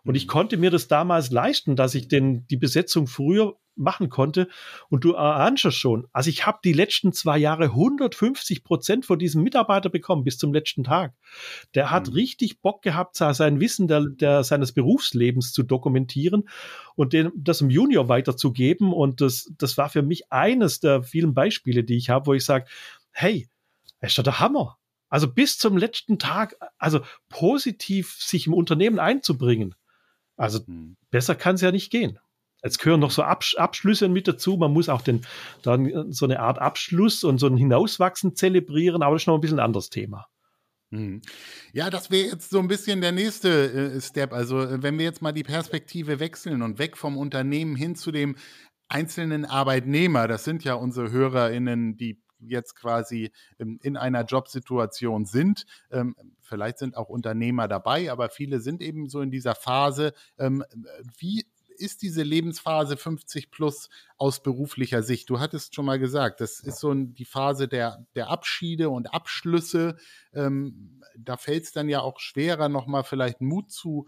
Und 0.04 0.16
ich 0.16 0.26
mhm. 0.26 0.30
konnte 0.30 0.58
mir 0.58 0.72
das 0.72 0.88
damals 0.88 1.32
leisten, 1.32 1.76
dass 1.76 1.96
ich 1.96 2.08
den, 2.08 2.46
die 2.48 2.58
Besetzung 2.58 3.08
früher 3.08 3.56
machen 3.76 4.10
konnte. 4.10 4.48
Und 4.90 5.04
du 5.04 5.14
erahnst 5.14 5.66
es 5.66 5.76
schon. 5.76 6.08
Also 6.12 6.30
ich 6.30 6.46
habe 6.46 6.60
die 6.64 6.74
letzten 6.74 7.14
zwei 7.14 7.38
Jahre 7.38 7.66
150 7.66 8.64
Prozent 8.64 9.06
von 9.06 9.20
diesem 9.20 9.44
Mitarbeiter 9.44 9.90
bekommen 9.90 10.24
bis 10.24 10.38
zum 10.38 10.54
letzten 10.54 10.84
Tag. 10.84 11.14
Der 11.76 11.92
hat 11.92 12.08
mhm. 12.08 12.14
richtig 12.14 12.62
Bock 12.62 12.82
gehabt, 12.82 13.16
sein 13.16 13.60
Wissen 13.60 13.88
der, 13.88 14.06
der, 14.08 14.44
seines 14.44 14.74
Berufslebens 14.74 15.54
zu 15.54 15.64
dokumentieren 15.64 16.50
und 16.96 17.14
den, 17.14 17.32
das 17.36 17.62
im 17.62 17.70
Junior 17.70 18.10
weiterzugeben. 18.10 18.94
Und 18.94 19.22
das, 19.22 19.52
das 19.58 19.78
war 19.78 19.90
für 19.90 20.02
mich 20.02 20.32
eines 20.32 20.80
der 20.80 21.04
vielen 21.04 21.34
Beispiele, 21.34 21.84
die 21.84 21.98
ich 21.98 22.10
habe, 22.10 22.28
wo 22.28 22.34
ich 22.34 22.46
sage, 22.46 22.66
hey, 23.12 23.48
ist 24.02 24.18
doch 24.18 24.24
der 24.24 24.40
Hammer. 24.40 24.78
Also 25.12 25.32
bis 25.32 25.58
zum 25.58 25.78
letzten 25.78 26.18
Tag, 26.18 26.56
also 26.80 27.02
positiv 27.30 28.16
sich 28.18 28.48
im 28.48 28.54
Unternehmen 28.54 28.98
einzubringen. 28.98 29.76
Also 30.38 30.62
mhm. 30.66 30.96
besser 31.12 31.36
kann 31.36 31.56
es 31.56 31.62
ja 31.62 31.72
nicht 31.72 31.92
gehen. 31.92 32.18
Jetzt 32.64 32.80
gehören 32.80 33.02
noch 33.02 33.12
so 33.12 33.24
Absch 33.24 33.56
Abschlüsse 33.56 34.08
mit 34.08 34.28
dazu. 34.28 34.56
Man 34.56 34.72
muss 34.72 34.88
auch 34.88 35.02
den, 35.02 35.26
dann 35.64 36.14
so 36.14 36.26
eine 36.26 36.40
Art 36.40 36.60
Abschluss 36.60 37.26
und 37.26 37.40
so 37.40 37.48
ein 37.48 37.58
Hinauswachsen 37.58 38.36
zelebrieren, 38.36 39.04
aber 39.04 39.16
das 39.16 39.24
ist 39.24 39.28
noch 39.28 39.36
ein 39.36 39.42
bisschen 39.42 39.60
ein 39.60 39.66
anderes 39.66 39.90
Thema. 39.90 40.28
Mhm. 40.92 41.22
Ja, 41.74 41.90
das 41.90 42.10
wäre 42.10 42.30
jetzt 42.30 42.50
so 42.50 42.60
ein 42.60 42.70
bisschen 42.70 43.02
der 43.02 43.12
nächste 43.12 43.94
äh, 43.96 44.02
Step. 44.02 44.32
Also, 44.32 44.62
äh, 44.62 44.82
wenn 44.82 44.98
wir 44.98 45.06
jetzt 45.06 45.22
mal 45.22 45.34
die 45.34 45.44
Perspektive 45.44 46.22
wechseln 46.22 46.62
und 46.62 46.80
weg 46.80 46.96
vom 46.96 47.18
Unternehmen 47.18 47.76
hin 47.76 47.96
zu 47.96 48.12
dem 48.12 48.38
einzelnen 48.88 49.44
Arbeitnehmer, 49.44 50.30
das 50.30 50.46
sind 50.46 50.64
ja 50.64 50.76
unsere 50.76 51.12
HörerInnen, 51.12 51.98
die 51.98 52.22
jetzt 52.48 52.76
quasi 52.76 53.32
ähm, 53.60 53.80
in 53.84 53.98
einer 53.98 54.24
Jobsituation 54.24 55.26
sind. 55.26 55.66
Ähm, 55.92 56.16
vielleicht 56.40 56.80
sind 56.80 56.98
auch 56.98 57.10
Unternehmer 57.10 57.68
dabei, 57.68 58.12
aber 58.12 58.30
viele 58.30 58.60
sind 58.60 58.82
eben 58.82 59.10
so 59.10 59.22
in 59.22 59.32
dieser 59.32 59.56
Phase. 59.56 60.14
Ähm, 60.38 60.64
wie 61.18 61.46
ist 61.78 62.04
diese 62.04 62.22
Lebensphase 62.22 62.96
50 62.96 63.50
plus 63.50 63.90
aus 64.18 64.44
beruflicher 64.44 65.02
Sicht? 65.02 65.30
Du 65.30 65.40
hattest 65.40 65.74
schon 65.74 65.86
mal 65.86 65.98
gesagt, 65.98 66.40
das 66.40 66.60
ist 66.60 66.80
so 66.80 66.94
die 66.94 67.26
Phase 67.26 67.68
der, 67.68 68.06
der 68.14 68.30
Abschiede 68.30 68.92
und 68.92 69.12
Abschlüsse. 69.16 69.98
Da 70.32 71.38
fällt 71.38 71.64
es 71.64 71.72
dann 71.72 71.90
ja 71.90 72.02
auch 72.02 72.20
schwerer, 72.20 72.70
nochmal 72.70 73.04
vielleicht 73.04 73.42
Mut 73.42 73.72
zu 73.72 74.08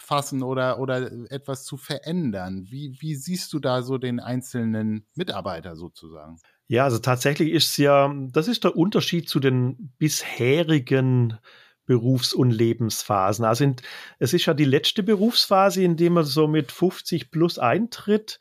fassen 0.00 0.42
oder, 0.42 0.78
oder 0.78 1.10
etwas 1.30 1.64
zu 1.64 1.76
verändern. 1.76 2.66
Wie, 2.70 2.96
wie 3.00 3.14
siehst 3.14 3.52
du 3.52 3.58
da 3.58 3.82
so 3.82 3.98
den 3.98 4.20
einzelnen 4.20 5.06
Mitarbeiter 5.14 5.76
sozusagen? 5.76 6.40
Ja, 6.68 6.84
also 6.84 6.98
tatsächlich 6.98 7.50
ist 7.50 7.70
es 7.70 7.76
ja, 7.78 8.14
das 8.30 8.46
ist 8.46 8.64
der 8.64 8.76
Unterschied 8.76 9.28
zu 9.28 9.40
den 9.40 9.92
bisherigen 9.98 11.38
Berufs- 11.86 12.34
und 12.34 12.50
Lebensphasen. 12.50 13.46
Also 13.46 13.64
in, 13.64 13.76
es 14.18 14.34
ist 14.34 14.44
ja 14.44 14.52
die 14.52 14.66
letzte 14.66 15.02
Berufsphase, 15.02 15.82
in 15.82 15.96
der 15.96 16.10
man 16.10 16.24
so 16.24 16.46
mit 16.46 16.70
50 16.70 17.30
plus 17.30 17.58
eintritt. 17.58 18.38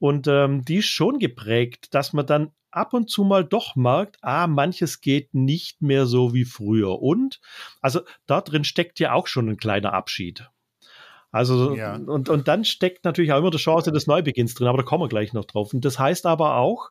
Und 0.00 0.26
ähm, 0.26 0.64
die 0.64 0.78
ist 0.78 0.86
schon 0.86 1.20
geprägt, 1.20 1.94
dass 1.94 2.12
man 2.12 2.26
dann 2.26 2.50
ab 2.72 2.92
und 2.92 3.08
zu 3.08 3.22
mal 3.22 3.44
doch 3.44 3.76
merkt, 3.76 4.18
ah, 4.22 4.48
manches 4.48 5.00
geht 5.00 5.32
nicht 5.34 5.80
mehr 5.80 6.06
so 6.06 6.34
wie 6.34 6.44
früher. 6.44 7.00
Und, 7.00 7.40
also 7.80 8.00
da 8.26 8.40
drin 8.40 8.64
steckt 8.64 8.98
ja 8.98 9.12
auch 9.12 9.28
schon 9.28 9.48
ein 9.48 9.56
kleiner 9.56 9.92
Abschied. 9.92 10.48
Also, 11.30 11.76
ja. 11.76 11.94
und, 11.94 12.28
und 12.28 12.48
dann 12.48 12.64
steckt 12.64 13.04
natürlich 13.04 13.32
auch 13.32 13.38
immer 13.38 13.52
die 13.52 13.58
Chance 13.58 13.92
des 13.92 14.08
Neubeginns 14.08 14.54
drin, 14.54 14.66
aber 14.66 14.78
da 14.78 14.84
kommen 14.84 15.04
wir 15.04 15.08
gleich 15.08 15.32
noch 15.32 15.44
drauf. 15.44 15.72
Und 15.72 15.84
das 15.84 16.00
heißt 16.00 16.26
aber 16.26 16.56
auch, 16.56 16.90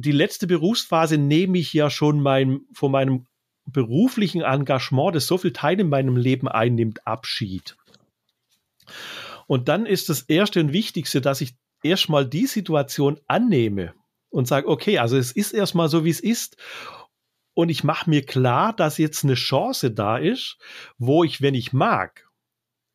die 0.00 0.12
letzte 0.12 0.46
Berufsphase 0.46 1.18
nehme 1.18 1.58
ich 1.58 1.72
ja 1.72 1.90
schon 1.90 2.20
mein, 2.20 2.60
von 2.72 2.92
meinem 2.92 3.26
beruflichen 3.66 4.42
Engagement, 4.42 5.14
das 5.14 5.26
so 5.26 5.38
viel 5.38 5.52
Teil 5.52 5.80
in 5.80 5.88
meinem 5.88 6.16
Leben 6.16 6.48
einnimmt, 6.48 7.06
Abschied. 7.06 7.76
Und 9.46 9.68
dann 9.68 9.86
ist 9.86 10.08
das 10.08 10.22
Erste 10.22 10.60
und 10.60 10.72
Wichtigste, 10.72 11.20
dass 11.20 11.40
ich 11.40 11.54
erstmal 11.82 12.26
die 12.26 12.46
Situation 12.46 13.20
annehme 13.26 13.94
und 14.30 14.46
sage, 14.46 14.68
okay, 14.68 14.98
also 14.98 15.16
es 15.16 15.32
ist 15.32 15.52
erstmal 15.52 15.88
so, 15.88 16.04
wie 16.04 16.10
es 16.10 16.20
ist. 16.20 16.56
Und 17.54 17.68
ich 17.68 17.84
mache 17.84 18.08
mir 18.08 18.24
klar, 18.24 18.72
dass 18.72 18.98
jetzt 18.98 19.24
eine 19.24 19.34
Chance 19.34 19.90
da 19.90 20.16
ist, 20.16 20.58
wo 20.98 21.24
ich, 21.24 21.42
wenn 21.42 21.54
ich 21.54 21.72
mag, 21.72 22.28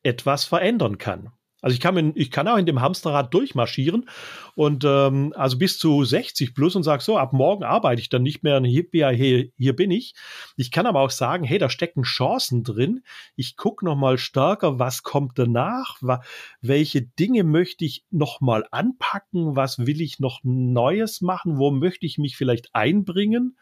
etwas 0.04 0.46
verändern 0.46 0.98
kann. 0.98 1.32
Also 1.66 1.74
ich 1.74 1.82
kann, 1.82 1.98
in, 1.98 2.12
ich 2.14 2.30
kann 2.30 2.48
auch 2.48 2.58
in 2.58 2.68
dem 2.68 2.80
Hamsterrad 2.80 3.34
durchmarschieren 3.34 4.08
und 4.54 4.84
ähm, 4.86 5.34
also 5.36 5.58
bis 5.58 5.80
zu 5.80 6.04
60 6.04 6.54
plus 6.54 6.76
und 6.76 6.84
sage 6.84 7.02
so, 7.02 7.18
ab 7.18 7.34
morgen 7.34 7.64
arbeite 7.64 8.00
ich 8.00 8.10
dann 8.10 8.22
nicht 8.22 8.44
mehr 8.44 8.62
hier, 8.62 8.86
hier, 8.92 9.50
hier 9.58 9.76
bin 9.76 9.90
ich. 9.90 10.14
Ich 10.58 10.70
kann 10.70 10.86
aber 10.86 11.00
auch 11.00 11.10
sagen, 11.10 11.44
hey, 11.44 11.58
da 11.58 11.72
stecken 11.72 12.04
Chancen 12.04 12.64
drin. 12.64 13.02
Ich 13.36 13.58
gucke 13.58 13.84
nochmal 13.84 14.20
stärker, 14.20 14.78
was 14.78 15.02
kommt 15.02 15.40
danach, 15.40 16.00
welche 16.62 17.02
Dinge 17.02 17.44
möchte 17.44 17.84
ich 17.84 18.06
nochmal 18.12 18.68
anpacken, 18.70 19.56
was 19.56 19.88
will 19.88 20.02
ich 20.02 20.20
noch 20.20 20.42
Neues 20.44 21.22
machen, 21.22 21.58
wo 21.58 21.72
möchte 21.72 22.06
ich 22.06 22.20
mich 22.20 22.38
vielleicht 22.38 22.76
einbringen. 22.76 23.58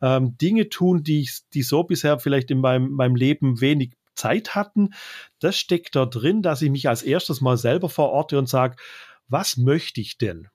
Ähm, 0.00 0.38
Dinge 0.38 0.68
tun, 0.68 1.02
die, 1.02 1.22
ich, 1.22 1.40
die 1.52 1.62
so 1.62 1.82
bisher 1.82 2.20
vielleicht 2.20 2.52
in 2.52 2.60
meinem, 2.60 2.92
meinem 2.92 3.16
Leben 3.16 3.60
wenig 3.60 3.94
Zeit 4.14 4.54
hatten. 4.54 4.90
Das 5.38 5.56
steckt 5.56 5.96
da 5.96 6.06
drin, 6.06 6.42
dass 6.42 6.62
ich 6.62 6.70
mich 6.70 6.88
als 6.88 7.02
erstes 7.02 7.40
mal 7.40 7.56
selber 7.56 7.88
verorte 7.88 8.38
und 8.38 8.48
sage, 8.48 8.76
was 9.28 9.56
möchte 9.56 10.00
ich 10.00 10.18
denn? 10.18 10.48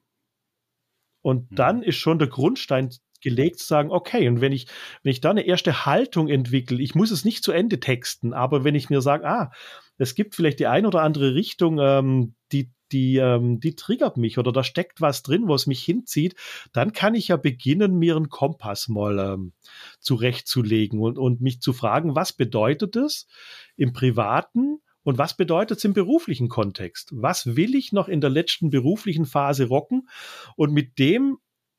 Und 1.22 1.52
mhm. 1.52 1.56
dann 1.56 1.84
ist 1.84 1.98
schon 1.98 2.20
der 2.20 2.28
Grundstein 2.28 2.90
gelegt 3.22 3.60
zu 3.60 3.66
sagen, 3.66 3.92
okay, 3.92 4.28
und 4.28 4.42
wenn 4.42 4.52
ich, 4.52 4.68
wenn 5.04 5.12
ich 5.12 5.22
da 5.22 5.32
eine 5.32 5.46
erste 5.46 5.86
Haltung 5.86 6.28
entwickle, 6.28 6.82
ich 6.82 6.96
muss 6.96 7.12
es 7.12 7.26
nicht 7.26 7.44
zu 7.44 7.52
Ende 7.52 7.80
texten, 7.80 8.34
aber 8.34 8.64
wenn 8.64 8.76
ich 8.76 8.90
mir 8.90 9.02
sage, 9.02 9.28
ah, 9.28 9.52
es 9.98 10.16
gibt 10.16 10.36
vielleicht 10.36 10.60
die 10.60 10.68
ein 10.68 10.86
oder 10.86 11.02
andere 11.02 11.34
Richtung, 11.34 11.80
ähm, 11.80 12.36
die 12.52 12.72
die, 12.92 13.18
ähm, 13.18 13.60
die 13.60 13.76
triggert 13.76 14.18
mich 14.18 14.38
oder 14.38 14.52
da 14.52 14.64
steckt 14.64 15.02
was 15.02 15.24
drin, 15.24 15.48
wo 15.48 15.56
es 15.56 15.68
mich 15.68 15.84
hinzieht, 15.84 16.36
dann 16.74 16.94
kann 16.94 17.16
ich 17.16 17.30
ja 17.30 17.38
beginnen, 17.38 17.98
mir 17.98 18.16
einen 18.16 18.30
Kompass 18.30 18.88
mal 18.88 19.20
ähm, 19.20 19.54
zurechtzulegen 20.00 21.00
und, 21.00 21.18
und 21.18 21.42
mich 21.42 21.62
zu 21.62 21.74
fragen, 21.74 22.16
was 22.16 22.34
bedeutet 22.34 22.96
es 22.96 23.28
im 23.76 23.94
privaten 23.94 24.80
und 25.08 25.18
was 25.18 25.38
bedeutet 25.38 25.78
es 25.78 25.86
im 25.86 25.94
beruflichen 25.94 26.50
Kontext? 26.50 27.12
Was 27.14 27.56
will 27.56 27.76
ich 27.76 27.94
noch 27.94 28.10
in 28.10 28.20
der 28.20 28.30
letzten 28.30 28.70
beruflichen 28.70 29.26
Phase 29.26 29.68
rocken? 29.68 30.10
Und 30.58 30.74
mit 30.74 31.00
dem, 31.00 31.38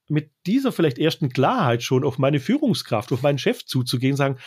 mit 0.08 0.30
dieser 0.46 0.72
vielleicht 0.72 0.98
ersten 0.98 1.28
Klarheit 1.28 1.82
schon 1.82 2.04
auf 2.04 2.16
meine 2.16 2.40
Führungskraft, 2.40 3.12
auf 3.12 3.20
meinen 3.20 3.36
Chef 3.36 3.66
zuzugehen, 3.66 4.16
sagen, 4.16 4.38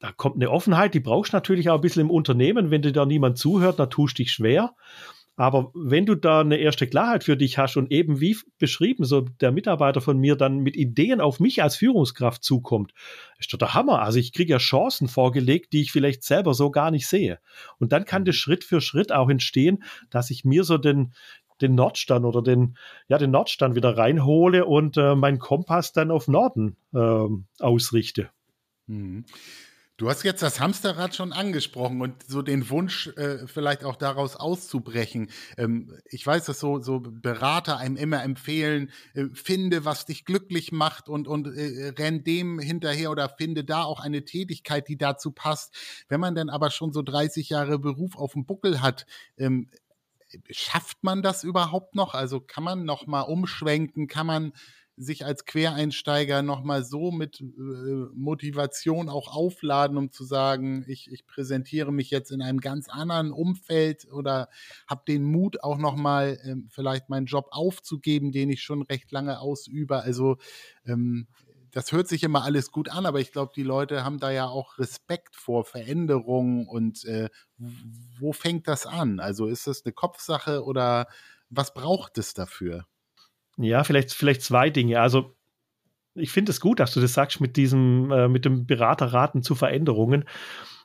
da 0.00 0.10
kommt 0.12 0.36
eine 0.36 0.50
Offenheit, 0.50 0.94
die 0.94 1.00
brauchst 1.00 1.32
du 1.32 1.36
natürlich 1.36 1.70
auch 1.70 1.76
ein 1.76 1.80
bisschen 1.82 2.00
im 2.00 2.10
Unternehmen. 2.10 2.70
Wenn 2.70 2.82
dir 2.82 2.90
da 2.90 3.06
niemand 3.06 3.38
zuhört, 3.38 3.78
da 3.78 3.86
tust 3.86 4.18
du 4.18 4.22
dich 4.22 4.32
schwer. 4.32 4.74
Aber 5.36 5.70
wenn 5.74 6.04
du 6.04 6.14
da 6.14 6.40
eine 6.40 6.58
erste 6.58 6.86
Klarheit 6.86 7.24
für 7.24 7.36
dich 7.36 7.56
hast 7.56 7.76
und 7.76 7.90
eben 7.90 8.20
wie 8.20 8.36
beschrieben, 8.58 9.04
so 9.04 9.22
der 9.22 9.52
Mitarbeiter 9.52 10.00
von 10.00 10.18
mir 10.18 10.36
dann 10.36 10.58
mit 10.58 10.76
Ideen 10.76 11.20
auf 11.20 11.40
mich 11.40 11.62
als 11.62 11.76
Führungskraft 11.76 12.44
zukommt, 12.44 12.92
ist 13.38 13.52
doch 13.52 13.58
der 13.58 13.72
Hammer. 13.72 14.02
Also 14.02 14.18
ich 14.18 14.32
kriege 14.32 14.52
ja 14.52 14.58
Chancen 14.58 15.08
vorgelegt, 15.08 15.72
die 15.72 15.80
ich 15.80 15.92
vielleicht 15.92 16.24
selber 16.24 16.52
so 16.52 16.70
gar 16.70 16.90
nicht 16.90 17.06
sehe. 17.06 17.38
Und 17.78 17.92
dann 17.92 18.04
kann 18.04 18.26
das 18.26 18.36
Schritt 18.36 18.64
für 18.64 18.80
Schritt 18.80 19.12
auch 19.12 19.30
entstehen, 19.30 19.82
dass 20.10 20.30
ich 20.30 20.44
mir 20.44 20.62
so 20.64 20.76
den, 20.76 21.14
den 21.60 21.74
Nordstern 21.74 22.24
oder 22.24 22.42
den, 22.42 22.76
ja, 23.08 23.18
den 23.18 23.30
Nordstern 23.30 23.74
wieder 23.74 23.96
reinhole 23.96 24.66
und 24.66 24.96
äh, 24.96 25.14
meinen 25.14 25.38
Kompass 25.38 25.92
dann 25.92 26.10
auf 26.10 26.28
Norden 26.28 26.76
äh, 26.92 27.26
ausrichte. 27.58 28.30
Mhm. 28.86 29.24
Du 30.00 30.08
hast 30.08 30.22
jetzt 30.22 30.40
das 30.40 30.60
Hamsterrad 30.60 31.14
schon 31.14 31.34
angesprochen 31.34 32.00
und 32.00 32.22
so 32.26 32.40
den 32.40 32.70
Wunsch, 32.70 33.08
äh, 33.18 33.46
vielleicht 33.46 33.84
auch 33.84 33.96
daraus 33.96 34.34
auszubrechen. 34.34 35.28
Ähm, 35.58 35.94
ich 36.06 36.26
weiß, 36.26 36.46
dass 36.46 36.58
so, 36.58 36.80
so 36.80 37.00
Berater 37.00 37.76
einem 37.76 37.98
immer 37.98 38.22
empfehlen, 38.22 38.90
äh, 39.12 39.26
finde, 39.34 39.84
was 39.84 40.06
dich 40.06 40.24
glücklich 40.24 40.72
macht 40.72 41.10
und, 41.10 41.28
und 41.28 41.48
äh, 41.54 41.92
renn 41.98 42.24
dem 42.24 42.58
hinterher 42.58 43.10
oder 43.10 43.28
finde 43.28 43.62
da 43.62 43.82
auch 43.82 44.00
eine 44.00 44.24
Tätigkeit, 44.24 44.88
die 44.88 44.96
dazu 44.96 45.32
passt. 45.32 45.74
Wenn 46.08 46.18
man 46.20 46.34
dann 46.34 46.48
aber 46.48 46.70
schon 46.70 46.94
so 46.94 47.02
30 47.02 47.50
Jahre 47.50 47.78
Beruf 47.78 48.16
auf 48.16 48.32
dem 48.32 48.46
Buckel 48.46 48.80
hat, 48.80 49.04
ähm, 49.36 49.68
schafft 50.50 51.04
man 51.04 51.20
das 51.20 51.44
überhaupt 51.44 51.94
noch? 51.94 52.14
Also 52.14 52.40
kann 52.40 52.64
man 52.64 52.86
noch 52.86 53.06
mal 53.06 53.20
umschwenken? 53.20 54.08
Kann 54.08 54.26
man 54.26 54.52
sich 55.00 55.24
als 55.24 55.46
Quereinsteiger 55.46 56.42
nochmal 56.42 56.84
so 56.84 57.10
mit 57.10 57.40
äh, 57.40 57.44
Motivation 58.14 59.08
auch 59.08 59.34
aufladen, 59.34 59.96
um 59.96 60.12
zu 60.12 60.24
sagen, 60.24 60.84
ich, 60.86 61.10
ich 61.10 61.26
präsentiere 61.26 61.90
mich 61.90 62.10
jetzt 62.10 62.30
in 62.30 62.42
einem 62.42 62.60
ganz 62.60 62.88
anderen 62.88 63.32
Umfeld 63.32 64.06
oder 64.12 64.48
habe 64.86 65.02
den 65.08 65.24
Mut 65.24 65.62
auch 65.64 65.78
nochmal 65.78 66.38
äh, 66.42 66.56
vielleicht 66.68 67.08
meinen 67.08 67.26
Job 67.26 67.48
aufzugeben, 67.50 68.30
den 68.30 68.50
ich 68.50 68.62
schon 68.62 68.82
recht 68.82 69.10
lange 69.10 69.40
ausübe. 69.40 70.02
Also 70.02 70.36
ähm, 70.84 71.26
das 71.70 71.92
hört 71.92 72.08
sich 72.08 72.22
immer 72.22 72.42
alles 72.44 72.70
gut 72.70 72.90
an, 72.90 73.06
aber 73.06 73.20
ich 73.20 73.32
glaube, 73.32 73.52
die 73.54 73.62
Leute 73.62 74.04
haben 74.04 74.18
da 74.18 74.30
ja 74.30 74.48
auch 74.48 74.78
Respekt 74.78 75.34
vor 75.34 75.64
Veränderungen 75.64 76.66
und 76.66 77.04
äh, 77.04 77.30
wo 78.18 78.32
fängt 78.32 78.68
das 78.68 78.86
an? 78.86 79.20
Also 79.20 79.46
ist 79.46 79.66
das 79.66 79.84
eine 79.84 79.92
Kopfsache 79.92 80.64
oder 80.64 81.06
was 81.48 81.72
braucht 81.72 82.18
es 82.18 82.34
dafür? 82.34 82.86
Ja, 83.62 83.84
vielleicht, 83.84 84.12
vielleicht 84.12 84.42
zwei 84.42 84.70
Dinge. 84.70 85.00
Also 85.00 85.36
ich 86.14 86.30
finde 86.30 86.50
es 86.50 86.60
gut, 86.60 86.80
dass 86.80 86.94
du 86.94 87.00
das 87.00 87.12
sagst 87.12 87.40
mit 87.40 87.56
diesem, 87.56 88.10
äh, 88.10 88.28
mit 88.28 88.44
dem 88.44 88.66
Beraterraten 88.66 89.42
zu 89.42 89.54
Veränderungen. 89.54 90.24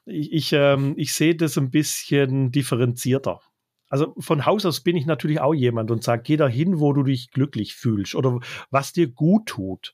Ich, 0.06 0.32
ich, 0.32 0.54
ähm, 0.54 0.94
ich 0.98 1.14
sehe 1.14 1.36
das 1.36 1.58
ein 1.58 1.72
bisschen 1.72 2.52
differenzierter 2.52 3.40
also 3.96 4.14
von 4.20 4.46
Haus 4.46 4.66
aus 4.66 4.82
bin 4.82 4.98
ich 4.98 5.06
natürlich 5.06 5.40
auch 5.40 5.54
jemand 5.54 5.90
und 5.90 6.04
sage, 6.04 6.24
geh 6.26 6.36
da 6.36 6.50
hin, 6.50 6.82
wo 6.82 6.92
du 6.92 7.04
dich 7.04 7.32
glücklich 7.32 7.76
fühlst 7.76 8.14
oder 8.14 8.42
was 8.70 8.92
dir 8.92 9.08
gut 9.08 9.46
tut. 9.46 9.94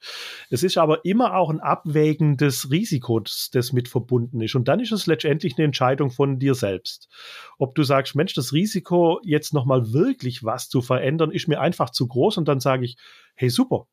Es 0.49 0.63
ist 0.63 0.79
aber 0.79 1.05
immer 1.05 1.35
auch 1.35 1.51
ein 1.51 1.59
Abwägen 1.59 2.35
des 2.35 2.71
Risikos, 2.71 3.51
das 3.53 3.73
mit 3.73 3.87
verbunden 3.87 4.41
ist. 4.41 4.55
Und 4.55 4.67
dann 4.67 4.79
ist 4.79 4.91
es 4.91 5.05
letztendlich 5.05 5.55
eine 5.55 5.65
Entscheidung 5.65 6.09
von 6.09 6.39
dir 6.39 6.55
selbst. 6.55 7.09
Ob 7.59 7.75
du 7.75 7.83
sagst, 7.83 8.15
Mensch, 8.15 8.33
das 8.33 8.53
Risiko, 8.53 9.19
jetzt 9.23 9.53
nochmal 9.53 9.93
wirklich 9.93 10.43
was 10.43 10.67
zu 10.67 10.81
verändern, 10.81 11.29
ist 11.29 11.47
mir 11.47 11.61
einfach 11.61 11.91
zu 11.91 12.07
groß. 12.07 12.37
Und 12.37 12.47
dann 12.47 12.59
sage 12.59 12.85
ich, 12.85 12.97
hey, 13.35 13.51
super, 13.51 13.85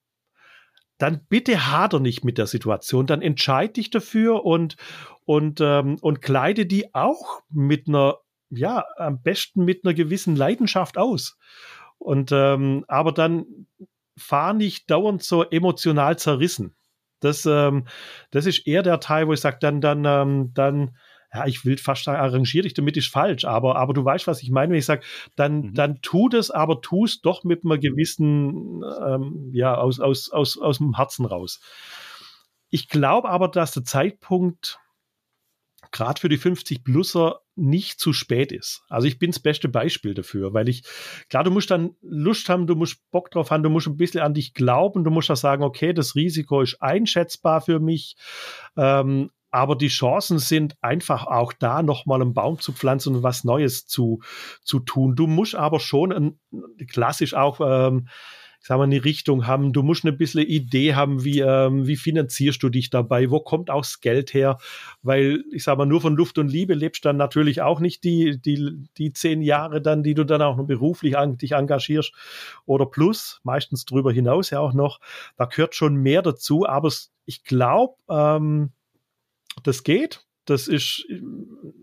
dann 0.96 1.20
bitte 1.28 1.70
hader 1.70 2.00
nicht 2.00 2.24
mit 2.24 2.38
der 2.38 2.46
Situation, 2.46 3.06
dann 3.06 3.20
entscheide 3.20 3.74
dich 3.74 3.90
dafür 3.90 4.46
und, 4.46 4.76
und, 5.26 5.60
ähm, 5.60 5.98
und 6.00 6.22
kleide 6.22 6.64
die 6.64 6.94
auch 6.94 7.42
mit 7.50 7.88
einer 7.88 8.16
ja, 8.50 8.84
am 8.96 9.22
besten 9.22 9.64
mit 9.64 9.84
einer 9.84 9.94
gewissen 9.94 10.36
Leidenschaft 10.36 10.98
aus. 10.98 11.36
Und 11.98 12.30
ähm, 12.32 12.84
aber 12.88 13.12
dann 13.12 13.44
fahr 14.16 14.52
nicht 14.52 14.90
dauernd 14.90 15.22
so 15.22 15.44
emotional 15.44 16.18
zerrissen. 16.18 16.74
Das, 17.20 17.46
ähm, 17.46 17.86
das 18.30 18.46
ist 18.46 18.66
eher 18.66 18.82
der 18.82 19.00
Teil, 19.00 19.26
wo 19.26 19.32
ich 19.32 19.40
sage, 19.40 19.58
dann, 19.60 19.80
dann, 19.80 20.04
ähm, 20.04 20.52
dann, 20.54 20.96
ja, 21.32 21.46
ich 21.46 21.64
will 21.64 21.76
fast 21.76 22.04
sagen, 22.04 22.20
arrangier 22.20 22.62
dich 22.62 22.74
damit 22.74 22.96
ist 22.96 23.08
falsch, 23.08 23.44
aber, 23.44 23.76
aber 23.76 23.92
du 23.92 24.04
weißt, 24.04 24.26
was 24.26 24.42
ich 24.42 24.50
meine, 24.50 24.72
wenn 24.72 24.78
ich 24.78 24.86
sage, 24.86 25.04
dann, 25.36 25.60
mhm. 25.60 25.74
dann 25.74 26.00
tu 26.00 26.28
das, 26.28 26.50
aber 26.50 26.80
tu 26.80 27.04
es 27.04 27.20
doch 27.20 27.44
mit 27.44 27.64
einer 27.64 27.78
gewissen, 27.78 28.82
ähm, 29.04 29.50
ja, 29.52 29.74
aus, 29.74 30.00
aus, 30.00 30.30
aus, 30.30 30.58
aus 30.58 30.78
dem 30.78 30.96
Herzen 30.96 31.26
raus. 31.26 31.60
Ich 32.70 32.88
glaube 32.88 33.28
aber, 33.28 33.48
dass 33.48 33.72
der 33.72 33.84
Zeitpunkt 33.84 34.78
gerade 35.92 36.20
für 36.20 36.28
die 36.28 36.38
50-Pluser 36.38 37.40
nicht 37.56 37.98
zu 37.98 38.12
spät 38.12 38.52
ist. 38.52 38.82
Also 38.88 39.06
ich 39.06 39.18
bin 39.18 39.30
das 39.30 39.40
beste 39.40 39.68
Beispiel 39.68 40.14
dafür, 40.14 40.54
weil 40.54 40.68
ich, 40.68 40.84
klar, 41.28 41.44
du 41.44 41.50
musst 41.50 41.70
dann 41.70 41.96
Lust 42.02 42.48
haben, 42.48 42.66
du 42.66 42.76
musst 42.76 42.98
Bock 43.10 43.30
drauf 43.30 43.50
haben, 43.50 43.62
du 43.62 43.70
musst 43.70 43.88
ein 43.88 43.96
bisschen 43.96 44.20
an 44.20 44.34
dich 44.34 44.54
glauben, 44.54 45.04
du 45.04 45.10
musst 45.10 45.30
auch 45.30 45.36
sagen, 45.36 45.62
okay, 45.62 45.92
das 45.92 46.14
Risiko 46.14 46.60
ist 46.60 46.80
einschätzbar 46.80 47.60
für 47.60 47.80
mich, 47.80 48.16
ähm, 48.76 49.30
aber 49.50 49.76
die 49.76 49.88
Chancen 49.88 50.38
sind 50.38 50.76
einfach 50.82 51.26
auch 51.26 51.52
da, 51.52 51.82
nochmal 51.82 52.20
einen 52.20 52.34
Baum 52.34 52.60
zu 52.60 52.72
pflanzen 52.72 53.16
und 53.16 53.22
was 53.22 53.44
Neues 53.44 53.86
zu, 53.86 54.20
zu 54.62 54.80
tun. 54.80 55.16
Du 55.16 55.26
musst 55.26 55.54
aber 55.54 55.80
schon 55.80 56.12
ein, 56.12 56.40
klassisch 56.86 57.34
auch 57.34 57.60
ähm, 57.64 58.08
ich 58.60 58.66
sag 58.66 58.78
mal, 58.78 58.84
eine 58.84 59.04
Richtung 59.04 59.46
haben. 59.46 59.72
Du 59.72 59.82
musst 59.82 60.04
eine 60.04 60.12
bisschen 60.12 60.44
Idee 60.44 60.94
haben, 60.94 61.24
wie, 61.24 61.40
ähm, 61.40 61.86
wie 61.86 61.96
finanzierst 61.96 62.62
du 62.62 62.68
dich 62.68 62.90
dabei? 62.90 63.30
Wo 63.30 63.40
kommt 63.40 63.70
auch 63.70 63.82
das 63.82 64.00
Geld 64.00 64.34
her? 64.34 64.58
Weil, 65.02 65.44
ich 65.52 65.64
sag 65.64 65.78
mal, 65.78 65.86
nur 65.86 66.00
von 66.00 66.16
Luft 66.16 66.38
und 66.38 66.48
Liebe 66.48 66.74
lebst 66.74 67.04
dann 67.04 67.16
natürlich 67.16 67.62
auch 67.62 67.80
nicht 67.80 68.04
die, 68.04 68.40
die, 68.40 68.88
die 68.96 69.12
zehn 69.12 69.42
Jahre 69.42 69.80
dann, 69.80 70.02
die 70.02 70.14
du 70.14 70.24
dann 70.24 70.42
auch 70.42 70.56
noch 70.56 70.66
beruflich 70.66 71.16
an, 71.16 71.38
dich 71.38 71.52
engagierst 71.52 72.12
oder 72.66 72.86
plus, 72.86 73.40
meistens 73.44 73.84
drüber 73.84 74.12
hinaus 74.12 74.50
ja 74.50 74.60
auch 74.60 74.74
noch. 74.74 75.00
Da 75.36 75.44
gehört 75.44 75.74
schon 75.74 75.94
mehr 75.94 76.22
dazu, 76.22 76.66
aber 76.66 76.92
ich 77.26 77.44
glaube, 77.44 77.94
ähm, 78.08 78.72
das 79.62 79.84
geht. 79.84 80.24
Das 80.44 80.66
ist 80.66 81.06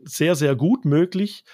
sehr, 0.03 0.36
sehr 0.36 0.55
gut 0.55 0.86
möglich. 0.86 1.45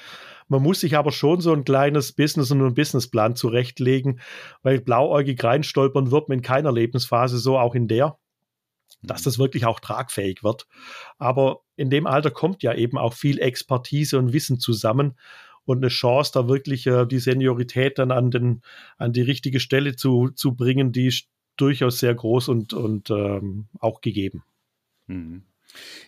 Man 0.52 0.64
muss 0.64 0.82
sich 0.82 0.98
aber 0.98 1.14
schon 1.14 1.40
so 1.40 1.54
ein 1.54 1.64
kleines 1.64 2.12
Business 2.12 2.52
und 2.52 2.60
einen 2.60 2.74
Businessplan 2.74 3.38
zurechtlegen, 3.38 4.20
weil 4.64 4.82
blauäugig 4.82 5.42
reinstolpern 5.42 6.12
wird 6.12 6.28
man 6.28 6.40
in 6.40 6.42
keiner 6.42 6.74
Lebensphase, 6.74 7.38
so 7.38 7.58
auch 7.58 7.74
in 7.74 7.88
der, 7.88 8.18
dass 9.02 9.22
das 9.22 9.40
wirklich 9.40 9.66
auch 9.66 9.80
tragfähig 9.80 10.44
wird. 10.44 10.68
Aber 11.18 11.62
in 11.78 11.90
dem 11.90 12.06
Alter 12.06 12.32
kommt 12.32 12.64
ja 12.64 12.74
eben 12.74 12.98
auch 12.98 13.14
viel 13.14 13.40
Expertise 13.40 14.20
und 14.20 14.34
Wissen 14.34 14.60
zusammen 14.60 15.18
und 15.64 15.78
eine 15.78 15.88
Chance, 15.88 16.32
da 16.34 16.50
wirklich 16.50 16.86
äh, 16.86 17.06
die 17.06 17.20
Seniorität 17.20 17.98
dann 17.98 18.12
an, 18.12 18.30
den, 18.30 18.62
an 18.98 19.14
die 19.14 19.22
richtige 19.22 19.62
Stelle 19.62 19.96
zu, 19.96 20.32
zu 20.32 20.54
bringen, 20.54 20.92
die 20.92 21.08
ist 21.08 21.30
durchaus 21.56 22.00
sehr 22.00 22.14
groß 22.14 22.50
und, 22.50 22.74
und 22.74 23.10
ähm, 23.10 23.70
auch 23.80 24.02
gegeben. 24.02 24.44
Mhm. 25.08 25.44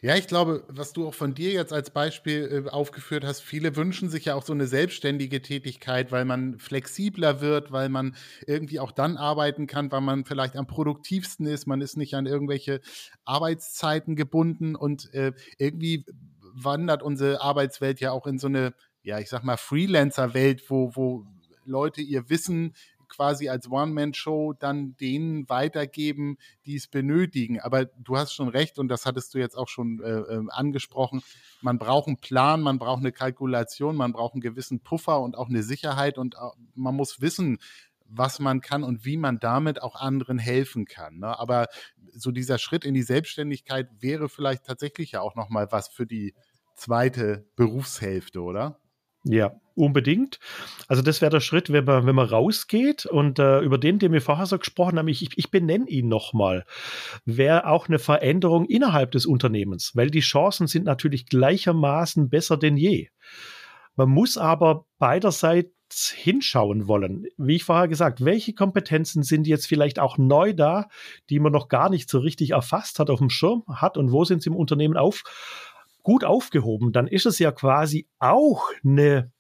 Ja, 0.01 0.15
ich 0.15 0.27
glaube, 0.27 0.63
was 0.67 0.93
du 0.93 1.07
auch 1.07 1.13
von 1.13 1.33
dir 1.33 1.51
jetzt 1.51 1.73
als 1.73 1.89
Beispiel 1.89 2.65
äh, 2.65 2.69
aufgeführt 2.69 3.23
hast, 3.23 3.41
viele 3.41 3.75
wünschen 3.75 4.09
sich 4.09 4.25
ja 4.25 4.35
auch 4.35 4.43
so 4.43 4.53
eine 4.53 4.67
selbstständige 4.67 5.41
Tätigkeit, 5.41 6.11
weil 6.11 6.25
man 6.25 6.59
flexibler 6.59 7.41
wird, 7.41 7.71
weil 7.71 7.89
man 7.89 8.15
irgendwie 8.45 8.79
auch 8.79 8.91
dann 8.91 9.17
arbeiten 9.17 9.67
kann, 9.67 9.91
weil 9.91 10.01
man 10.01 10.25
vielleicht 10.25 10.55
am 10.55 10.67
produktivsten 10.67 11.45
ist, 11.45 11.67
man 11.67 11.81
ist 11.81 11.97
nicht 11.97 12.15
an 12.15 12.25
irgendwelche 12.25 12.81
Arbeitszeiten 13.25 14.15
gebunden 14.15 14.75
und 14.75 15.13
äh, 15.13 15.31
irgendwie 15.57 16.05
wandert 16.53 17.01
unsere 17.01 17.41
Arbeitswelt 17.41 17.99
ja 17.99 18.11
auch 18.11 18.27
in 18.27 18.37
so 18.37 18.47
eine, 18.47 18.73
ja, 19.01 19.19
ich 19.19 19.29
sag 19.29 19.43
mal, 19.43 19.57
Freelancer-Welt, 19.57 20.69
wo, 20.69 20.95
wo 20.95 21.25
Leute 21.65 22.01
ihr 22.01 22.29
Wissen 22.29 22.73
quasi 23.13 23.49
als 23.49 23.69
One-Man-Show 23.69 24.53
dann 24.53 24.95
denen 24.97 25.47
weitergeben, 25.49 26.37
die 26.65 26.75
es 26.75 26.87
benötigen. 26.87 27.59
Aber 27.59 27.85
du 27.85 28.17
hast 28.17 28.33
schon 28.33 28.47
recht 28.47 28.79
und 28.79 28.87
das 28.87 29.05
hattest 29.05 29.33
du 29.33 29.39
jetzt 29.39 29.57
auch 29.57 29.67
schon 29.67 30.01
äh, 30.01 30.09
ähm, 30.09 30.49
angesprochen. 30.51 31.21
Man 31.61 31.77
braucht 31.77 32.07
einen 32.07 32.17
Plan, 32.17 32.61
man 32.61 32.79
braucht 32.79 33.01
eine 33.01 33.11
Kalkulation, 33.11 33.95
man 33.95 34.13
braucht 34.13 34.33
einen 34.33 34.41
gewissen 34.41 34.79
Puffer 34.79 35.21
und 35.21 35.37
auch 35.37 35.49
eine 35.49 35.63
Sicherheit 35.63 36.17
und 36.17 36.35
man 36.75 36.95
muss 36.95 37.21
wissen, 37.21 37.59
was 38.05 38.39
man 38.39 38.61
kann 38.61 38.83
und 38.83 39.05
wie 39.05 39.17
man 39.17 39.39
damit 39.39 39.81
auch 39.81 39.95
anderen 39.95 40.37
helfen 40.37 40.85
kann. 40.85 41.19
Ne? 41.19 41.39
Aber 41.39 41.67
so 42.13 42.31
dieser 42.31 42.57
Schritt 42.57 42.85
in 42.85 42.93
die 42.93 43.03
Selbstständigkeit 43.03 43.89
wäre 43.99 44.29
vielleicht 44.29 44.65
tatsächlich 44.65 45.11
ja 45.13 45.21
auch 45.21 45.35
noch 45.35 45.49
mal 45.49 45.71
was 45.71 45.87
für 45.87 46.05
die 46.05 46.33
zweite 46.75 47.45
Berufshälfte, 47.55 48.41
oder? 48.41 48.79
Ja, 49.23 49.53
unbedingt. 49.75 50.39
Also 50.87 51.01
das 51.01 51.21
wäre 51.21 51.31
der 51.31 51.39
Schritt, 51.39 51.71
wenn 51.71 51.85
man, 51.85 52.05
wenn 52.05 52.15
man 52.15 52.27
rausgeht 52.27 53.05
und 53.05 53.39
äh, 53.39 53.61
über 53.61 53.77
den, 53.77 53.97
den 53.99 54.11
wir 54.11 54.21
vorher 54.21 54.45
so 54.45 54.57
gesprochen 54.59 54.99
haben, 54.99 55.07
ich, 55.07 55.29
ich 55.37 55.49
benenne 55.49 55.87
ihn 55.87 56.09
nochmal, 56.09 56.65
wäre 57.25 57.67
auch 57.67 57.87
eine 57.87 57.99
Veränderung 57.99 58.65
innerhalb 58.65 59.11
des 59.11 59.25
Unternehmens, 59.25 59.91
weil 59.95 60.09
die 60.09 60.19
Chancen 60.19 60.67
sind 60.67 60.85
natürlich 60.85 61.25
gleichermaßen 61.27 62.29
besser 62.29 62.57
denn 62.57 62.75
je. 62.75 63.07
Man 63.95 64.09
muss 64.09 64.37
aber 64.37 64.85
beiderseits 64.97 66.09
hinschauen 66.15 66.87
wollen. 66.87 67.25
Wie 67.37 67.55
ich 67.55 67.63
vorher 67.63 67.87
gesagt, 67.87 68.25
welche 68.25 68.53
Kompetenzen 68.53 69.23
sind 69.23 69.47
jetzt 69.47 69.67
vielleicht 69.67 69.99
auch 69.99 70.17
neu 70.17 70.53
da, 70.53 70.87
die 71.29 71.39
man 71.39 71.53
noch 71.53 71.69
gar 71.69 71.89
nicht 71.89 72.09
so 72.09 72.19
richtig 72.19 72.51
erfasst 72.51 72.99
hat, 72.99 73.09
auf 73.09 73.19
dem 73.19 73.29
Schirm 73.29 73.63
hat 73.69 73.97
und 73.97 74.11
wo 74.11 74.25
sind 74.25 74.41
sie 74.41 74.49
im 74.49 74.55
Unternehmen 74.55 74.97
auf, 74.97 75.23
gut 76.03 76.23
aufgehoben, 76.23 76.91
dann 76.91 77.07
ist 77.07 77.25
es 77.25 77.39
ja 77.39 77.51
quasi 77.51 78.07
auch 78.19 78.69
eine, 78.83 79.31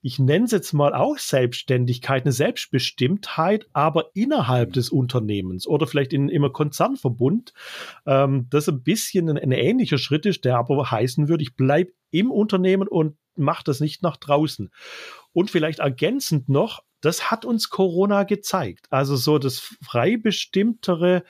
ich 0.00 0.18
nenne 0.18 0.46
es 0.46 0.52
jetzt 0.52 0.72
mal 0.72 0.94
auch 0.94 1.18
Selbstständigkeit, 1.18 2.24
eine 2.24 2.32
Selbstbestimmtheit, 2.32 3.66
aber 3.72 4.10
innerhalb 4.14 4.72
des 4.72 4.88
Unternehmens 4.90 5.66
oder 5.66 5.86
vielleicht 5.86 6.12
in 6.12 6.28
immer 6.28 6.50
Konzernverbund, 6.50 7.52
ähm, 8.06 8.46
das 8.50 8.68
ein 8.68 8.82
bisschen 8.82 9.28
ein, 9.28 9.38
ein, 9.38 9.52
ähnlicher 9.52 9.98
Schritt 9.98 10.24
ist, 10.24 10.44
der 10.44 10.56
aber 10.56 10.90
heißen 10.90 11.28
würde, 11.28 11.42
ich 11.42 11.56
bleibe 11.56 11.92
im 12.10 12.30
Unternehmen 12.30 12.88
und 12.88 13.16
mache 13.36 13.64
das 13.64 13.80
nicht 13.80 14.02
nach 14.02 14.16
draußen. 14.16 14.70
Und 15.32 15.50
vielleicht 15.50 15.80
ergänzend 15.80 16.48
noch, 16.48 16.82
das 17.00 17.30
hat 17.30 17.44
uns 17.44 17.70
Corona 17.70 18.24
gezeigt. 18.24 18.86
Also 18.90 19.16
so 19.16 19.38
das 19.38 19.58
frei 19.82 20.16
bestimmtere 20.16 21.24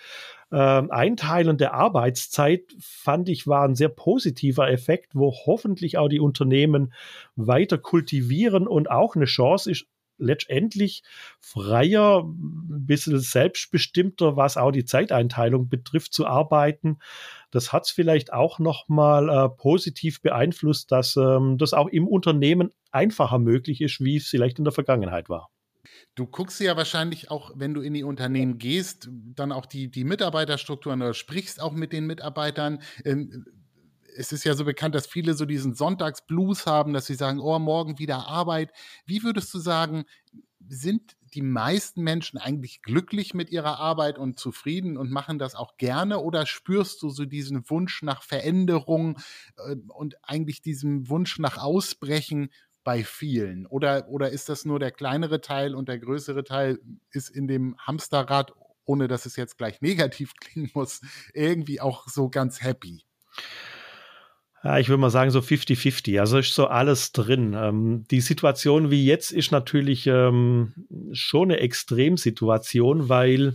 äh, 0.51 0.57
Einteilen 0.57 1.59
der 1.59 1.75
Arbeitszeit 1.75 2.63
fand 2.81 3.29
ich 3.29 3.47
war 3.47 3.65
ein 3.65 3.75
sehr 3.75 3.89
positiver 3.89 4.71
Effekt, 4.71 5.15
wo 5.15 5.33
hoffentlich 5.47 5.99
auch 5.99 6.09
die 6.09 6.21
Unternehmen 6.21 6.93
weiter 7.37 7.79
kultivieren 7.79 8.67
und 8.67 8.91
auch 8.91 9.17
eine 9.17 9.27
Chance 9.27 9.71
ist, 9.71 9.87
letztendlich 10.21 11.03
freier, 11.41 12.23
ein 12.25 12.87
bisschen 12.87 13.19
selbstbestimmter, 13.19 14.37
was 14.37 14.57
auch 14.57 14.71
die 14.71 14.85
Zeiteinteilung 14.85 15.69
betrifft, 15.69 16.13
zu 16.13 16.27
arbeiten. 16.27 16.99
Das 17.51 17.73
hat 17.73 17.87
es 17.87 17.91
vielleicht 17.91 18.33
auch 18.33 18.59
nochmal 18.59 19.29
äh, 19.29 19.49
positiv 19.49 20.21
beeinflusst, 20.21 20.93
dass 20.93 21.17
ähm, 21.17 21.59
das 21.59 21.73
auch 21.73 21.89
im 21.89 22.07
Unternehmen 22.07 22.71
einfacher 22.93 23.39
möglich 23.39 23.81
ist, 23.81 24.01
wie 24.01 24.17
es 24.17 24.29
vielleicht 24.29 24.59
in 24.59 24.65
der 24.65 24.73
Vergangenheit 24.73 25.29
war. 25.29 25.49
Du 26.15 26.27
guckst 26.27 26.61
ja 26.61 26.77
wahrscheinlich 26.77 27.31
auch, 27.31 27.53
wenn 27.55 27.75
du 27.75 27.81
in 27.81 27.95
die 27.95 28.05
Unternehmen 28.05 28.59
gehst, 28.59 29.09
dann 29.11 29.53
auch 29.53 29.67
die, 29.67 29.91
die 29.91 30.05
Mitarbeiterstrukturen 30.05 31.01
oder 31.01 31.15
sprichst 31.15 31.61
auch 31.61 31.73
mit 31.73 31.93
den 31.93 32.07
Mitarbeitern. 32.07 32.83
Ähm, 33.05 33.45
es 34.17 34.33
ist 34.33 34.45
ja 34.45 34.55
so 34.55 34.65
bekannt, 34.65 34.95
dass 34.95 35.07
viele 35.07 35.35
so 35.35 35.47
diesen 35.47 35.75
Sonntagsblues 35.75 36.67
haben, 36.67 36.93
dass 36.93 37.07
sie 37.07 37.15
sagen, 37.15 37.41
oh, 37.41 37.59
morgen 37.59 37.99
wieder 37.99 38.27
Arbeit. 38.27 38.73
Wie 39.07 39.23
würdest 39.23 39.53
du 39.55 39.59
sagen, 39.59 40.05
sind 40.69 41.17
die 41.35 41.43
meisten 41.43 42.03
Menschen 42.03 42.39
eigentlich 42.39 42.83
glücklich 42.83 43.35
mit 43.35 43.51
ihrer 43.51 43.79
Arbeit 43.79 44.19
und 44.19 44.39
zufrieden 44.39 44.97
und 44.97 45.11
machen 45.11 45.39
das 45.39 45.55
auch 45.55 45.77
gerne 45.77 46.19
oder 46.19 46.47
spürst 46.47 47.03
du 47.03 47.09
so 47.09 47.25
diesen 47.25 47.69
Wunsch 47.71 48.03
nach 48.03 48.23
Veränderung 48.23 49.19
äh, 49.57 49.77
und 49.89 50.17
eigentlich 50.23 50.61
diesen 50.61 51.09
Wunsch 51.09 51.39
nach 51.39 51.59
Ausbrechen 51.59 52.51
bei 52.85 53.05
vielen? 53.05 53.67
Oder, 53.67 54.09
oder 54.09 54.31
ist 54.31 54.49
das 54.49 54.65
nur 54.65 54.79
der 54.79 54.91
kleinere 54.91 55.41
Teil 55.41 55.75
und 55.75 55.89
der 55.89 55.99
größere 55.99 56.45
Teil 56.45 56.79
ist 57.13 57.31
in 57.31 57.47
dem 57.49 57.77
Hamsterrad, 57.79 58.53
ohne 58.85 59.09
dass 59.09 59.27
es 59.27 59.37
jetzt 59.37 59.59
gleich 59.59 59.81
negativ 59.83 60.35
klingen 60.41 60.71
muss, 60.75 61.01
irgendwie 61.35 61.81
auch 61.81 62.09
so 62.09 62.29
ganz 62.29 62.63
happy? 62.63 63.05
Ja, 64.63 64.79
ich 64.79 64.91
würde 64.91 65.01
mal 65.01 65.11
sagen, 65.11 65.31
so 65.31 65.41
50-50. 65.41 66.21
Also 66.21 66.39
ist 66.39 66.55
so 66.55 66.67
alles 66.67 67.13
drin. 67.13 67.55
Ähm, 67.55 68.05
die 68.11 68.21
Situation 68.21 68.91
wie 68.91 69.07
jetzt 69.07 69.33
ist 69.33 69.53
natürlich 69.53 70.07
ähm, 70.07 70.75
schon 71.13 71.51
eine 71.51 71.61
Extremsituation, 71.61 73.09
weil 73.09 73.55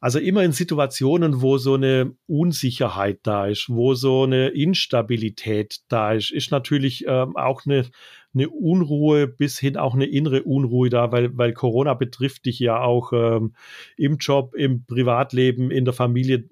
also 0.00 0.18
immer 0.18 0.42
in 0.44 0.52
Situationen, 0.52 1.40
wo 1.40 1.58
so 1.58 1.74
eine 1.74 2.14
Unsicherheit 2.26 3.20
da 3.22 3.46
ist, 3.46 3.68
wo 3.68 3.94
so 3.94 4.24
eine 4.24 4.48
Instabilität 4.48 5.78
da 5.88 6.12
ist, 6.12 6.32
ist 6.32 6.50
natürlich 6.50 7.04
ähm, 7.06 7.36
auch 7.36 7.64
eine, 7.64 7.86
eine 8.36 8.50
Unruhe 8.50 9.26
bis 9.26 9.58
hin 9.58 9.76
auch 9.76 9.94
eine 9.94 10.06
innere 10.06 10.42
Unruhe 10.42 10.90
da, 10.90 11.10
weil, 11.10 11.36
weil 11.36 11.52
Corona 11.52 11.94
betrifft 11.94 12.44
dich 12.44 12.58
ja 12.58 12.80
auch 12.80 13.12
ähm, 13.12 13.54
im 13.96 14.18
Job, 14.18 14.54
im 14.54 14.84
Privatleben, 14.84 15.70
in 15.70 15.84
der 15.84 15.94
Familie 15.94 16.44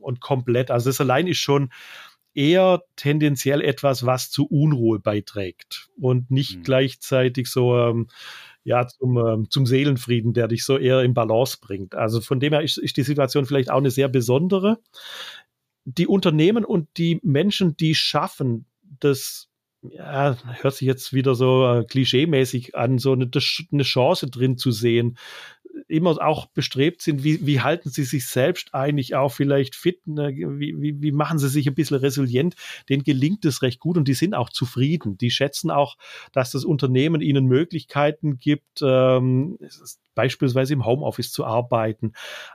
und 0.00 0.20
komplett. 0.20 0.70
Also 0.70 0.90
das 0.90 1.00
allein 1.00 1.26
ist 1.26 1.38
schon 1.38 1.70
eher 2.34 2.84
tendenziell 2.94 3.60
etwas, 3.62 4.06
was 4.06 4.30
zu 4.30 4.46
Unruhe 4.46 5.00
beiträgt 5.00 5.88
und 6.00 6.30
nicht 6.30 6.58
mhm. 6.58 6.62
gleichzeitig 6.62 7.48
so 7.48 7.76
ähm, 7.76 8.06
ja 8.62 8.86
zum, 8.86 9.18
ähm, 9.18 9.50
zum 9.50 9.66
Seelenfrieden, 9.66 10.34
der 10.34 10.46
dich 10.46 10.64
so 10.64 10.78
eher 10.78 11.02
in 11.02 11.14
Balance 11.14 11.58
bringt. 11.60 11.96
Also 11.96 12.20
von 12.20 12.38
dem 12.38 12.52
her 12.52 12.62
ist, 12.62 12.78
ist 12.78 12.96
die 12.96 13.02
Situation 13.02 13.44
vielleicht 13.44 13.70
auch 13.70 13.78
eine 13.78 13.90
sehr 13.90 14.08
besondere. 14.08 14.78
Die 15.84 16.06
Unternehmen 16.06 16.64
und 16.64 16.88
die 16.96 17.18
Menschen, 17.24 17.76
die 17.76 17.94
schaffen, 17.94 18.66
das 19.00 19.47
ja, 19.82 20.36
hört 20.60 20.74
sich 20.74 20.86
jetzt 20.86 21.12
wieder 21.12 21.34
so 21.34 21.66
äh, 21.66 21.84
klischeemäßig 21.84 22.74
an, 22.74 22.98
so 22.98 23.12
eine, 23.12 23.30
eine 23.72 23.82
Chance 23.82 24.28
drin 24.28 24.58
zu 24.58 24.70
sehen, 24.70 25.16
immer 25.86 26.20
auch 26.20 26.46
bestrebt 26.46 27.02
sind, 27.02 27.22
wie, 27.22 27.46
wie 27.46 27.60
halten 27.60 27.90
sie 27.90 28.04
sich 28.04 28.26
selbst 28.26 28.74
eigentlich 28.74 29.14
auch 29.14 29.30
vielleicht 29.30 29.76
fit, 29.76 30.06
ne? 30.06 30.30
wie, 30.34 30.74
wie, 30.80 31.00
wie 31.00 31.12
machen 31.12 31.38
sie 31.38 31.48
sich 31.48 31.68
ein 31.68 31.74
bisschen 31.74 31.98
resilient, 31.98 32.56
denen 32.88 33.04
gelingt 33.04 33.44
es 33.44 33.62
recht 33.62 33.78
gut 33.78 33.96
und 33.96 34.08
die 34.08 34.14
sind 34.14 34.34
auch 34.34 34.50
zufrieden. 34.50 35.16
Die 35.18 35.30
schätzen 35.30 35.70
auch, 35.70 35.96
dass 36.32 36.50
das 36.50 36.64
Unternehmen 36.64 37.20
ihnen 37.20 37.46
Möglichkeiten 37.46 38.38
gibt, 38.38 38.82
ähm, 38.82 39.58
beispielsweise 40.14 40.72
im 40.72 40.84
Homeoffice 40.84 41.30
zu 41.30 41.44
arbeiten. 41.44 42.12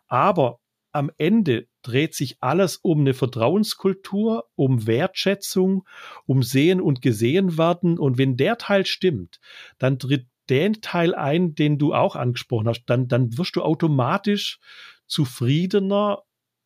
Aber 0.08 0.60
am 0.92 1.10
Ende 1.18 1.68
dreht 1.84 2.16
sich 2.16 2.38
alles 2.42 2.78
um 2.78 3.02
eine 3.02 3.14
Vertrauenskultur, 3.14 4.50
um 4.56 4.88
Wertschätzung, 4.88 5.88
um 6.26 6.42
Sehen 6.42 6.82
und 6.82 7.02
Gesehen 7.02 7.58
werden. 7.58 8.00
Und 8.00 8.18
wenn 8.18 8.38
der 8.38 8.58
Teil 8.58 8.86
stimmt, 8.86 9.40
dann 9.78 10.00
tritt 10.00 10.28
den 10.50 10.82
Teil 10.82 11.16
ein, 11.16 11.56
den 11.56 11.78
du 11.78 11.94
auch 11.94 12.16
angesprochen 12.16 12.68
hast, 12.68 12.86
dann, 12.88 13.08
dann 13.08 13.38
wirst 13.38 13.56
du 13.56 13.62
automatisch 13.62 14.60
zufriedener 15.08 16.24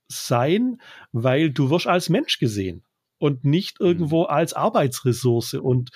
sein, 0.07 0.78
weil 1.11 1.51
du 1.51 1.70
wirst 1.70 1.88
als 1.88 2.09
Mensch 2.09 2.39
gesehen 2.39 2.87
und 3.18 3.45
nicht 3.45 3.80
mhm. 3.80 3.88
irgendwo 3.88 4.24
als 4.24 4.53
Arbeitsressource. 4.53 5.55
Und, 5.55 5.91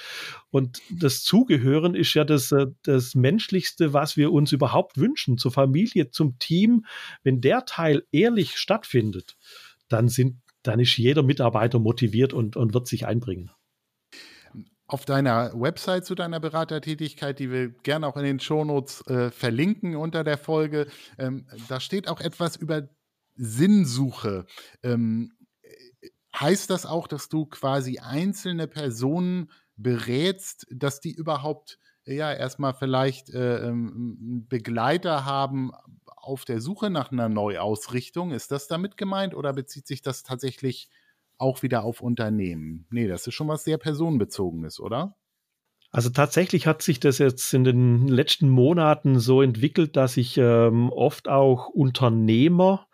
und 0.50 0.82
das 0.90 1.24
Zugehören 1.24 1.96
ist 1.96 2.14
ja 2.14 2.24
das, 2.24 2.52
äh, 2.52 2.68
das 2.84 3.16
Menschlichste, 3.16 3.94
was 3.94 4.18
wir 4.18 4.32
uns 4.32 4.52
überhaupt 4.52 4.98
wünschen, 4.98 5.38
zur 5.38 5.52
Familie, 5.52 6.12
zum 6.12 6.38
Team. 6.40 6.86
Wenn 7.24 7.42
der 7.42 7.66
Teil 7.66 8.04
ehrlich 8.12 8.58
stattfindet, 8.58 9.38
dann 9.88 10.08
sind, 10.08 10.38
dann 10.64 10.80
ist 10.80 10.98
jeder 10.98 11.24
Mitarbeiter 11.24 11.80
motiviert 11.80 12.34
und, 12.34 12.56
und 12.56 12.74
wird 12.74 12.88
sich 12.88 13.06
einbringen 13.06 13.52
auf 14.92 15.06
deiner 15.06 15.54
Website 15.54 16.06
zu 16.06 16.16
deiner 16.16 16.42
Beratertätigkeit, 16.42 17.40
die 17.40 17.50
wir 17.50 17.70
gerne 17.70 18.06
auch 18.08 18.18
in 18.18 18.24
den 18.24 18.42
Shownotes 18.42 19.08
äh, 19.08 19.32
verlinken 19.32 19.96
unter 19.96 20.26
der 20.26 20.38
Folge. 20.38 20.88
Ähm, 21.18 21.48
da 21.70 21.80
steht 21.80 22.10
auch 22.10 22.20
etwas 22.20 22.58
über 22.58 22.90
Sinnsuche. 23.38 24.46
Ähm, 24.84 25.32
heißt 26.40 26.70
das 26.70 26.86
auch, 26.86 27.08
dass 27.08 27.30
du 27.30 27.46
quasi 27.46 28.00
einzelne 28.00 28.68
Personen 28.68 29.52
berätst, 29.76 30.68
dass 30.72 31.00
die 31.00 31.12
überhaupt 31.12 31.80
ja 32.06 32.34
erstmal 32.34 32.74
vielleicht 32.74 33.30
äh, 33.30 33.68
ähm, 33.68 34.46
Begleiter 34.50 35.26
haben 35.26 35.72
auf 36.06 36.46
der 36.46 36.62
Suche 36.62 36.90
nach 36.90 37.12
einer 37.12 37.30
Neuausrichtung? 37.30 38.32
Ist 38.32 38.52
das 38.52 38.68
damit 38.68 38.98
gemeint 38.98 39.36
oder 39.36 39.54
bezieht 39.54 39.88
sich 39.88 40.02
das 40.02 40.24
tatsächlich 40.24 40.90
auch 41.42 41.64
wieder 41.64 41.84
auf 41.84 42.02
Unternehmen. 42.02 42.86
Nee, 42.92 43.08
das 43.08 43.26
ist 43.28 43.34
schon 43.34 43.48
was 43.48 43.64
sehr 43.64 43.80
personenbezogenes, 43.80 44.80
oder? 44.80 45.18
Also 45.90 46.10
tatsächlich 46.10 46.68
hat 46.68 46.82
sich 46.82 47.02
das 47.02 47.18
jetzt 47.18 47.54
in 47.54 47.64
den 47.66 48.08
letzten 48.08 48.48
Monaten 48.48 49.20
so 49.20 49.42
entwickelt, 49.42 49.98
dass 49.98 50.16
ich 50.16 50.38
ähm, 50.38 50.90
oft 50.90 51.28
auch 51.28 51.68
Unternehmer 51.68 52.88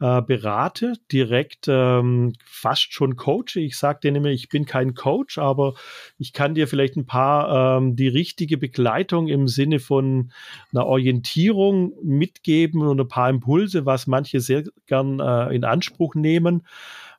äh, 0.00 0.22
berate, 0.22 0.94
direkt 1.12 1.66
ähm, 1.68 2.32
fast 2.44 2.92
schon 2.92 3.16
coache. 3.16 3.56
Ich 3.56 3.76
sage 3.76 4.00
dir 4.02 4.16
immer, 4.16 4.30
ich 4.30 4.48
bin 4.48 4.64
kein 4.64 4.94
Coach, 4.94 5.38
aber 5.38 5.74
ich 6.18 6.32
kann 6.32 6.54
dir 6.54 6.66
vielleicht 6.66 6.96
ein 6.96 7.06
paar 7.06 7.78
ähm, 7.78 7.96
die 7.96 8.08
richtige 8.08 8.56
Begleitung 8.56 9.28
im 9.28 9.46
Sinne 9.46 9.78
von 9.78 10.32
einer 10.72 10.86
Orientierung 10.86 11.92
mitgeben 12.02 12.82
und 12.82 13.00
ein 13.00 13.08
paar 13.08 13.28
Impulse, 13.28 13.86
was 13.86 14.06
manche 14.06 14.40
sehr 14.40 14.64
gern 14.86 15.20
äh, 15.20 15.54
in 15.54 15.64
Anspruch 15.64 16.14
nehmen 16.14 16.62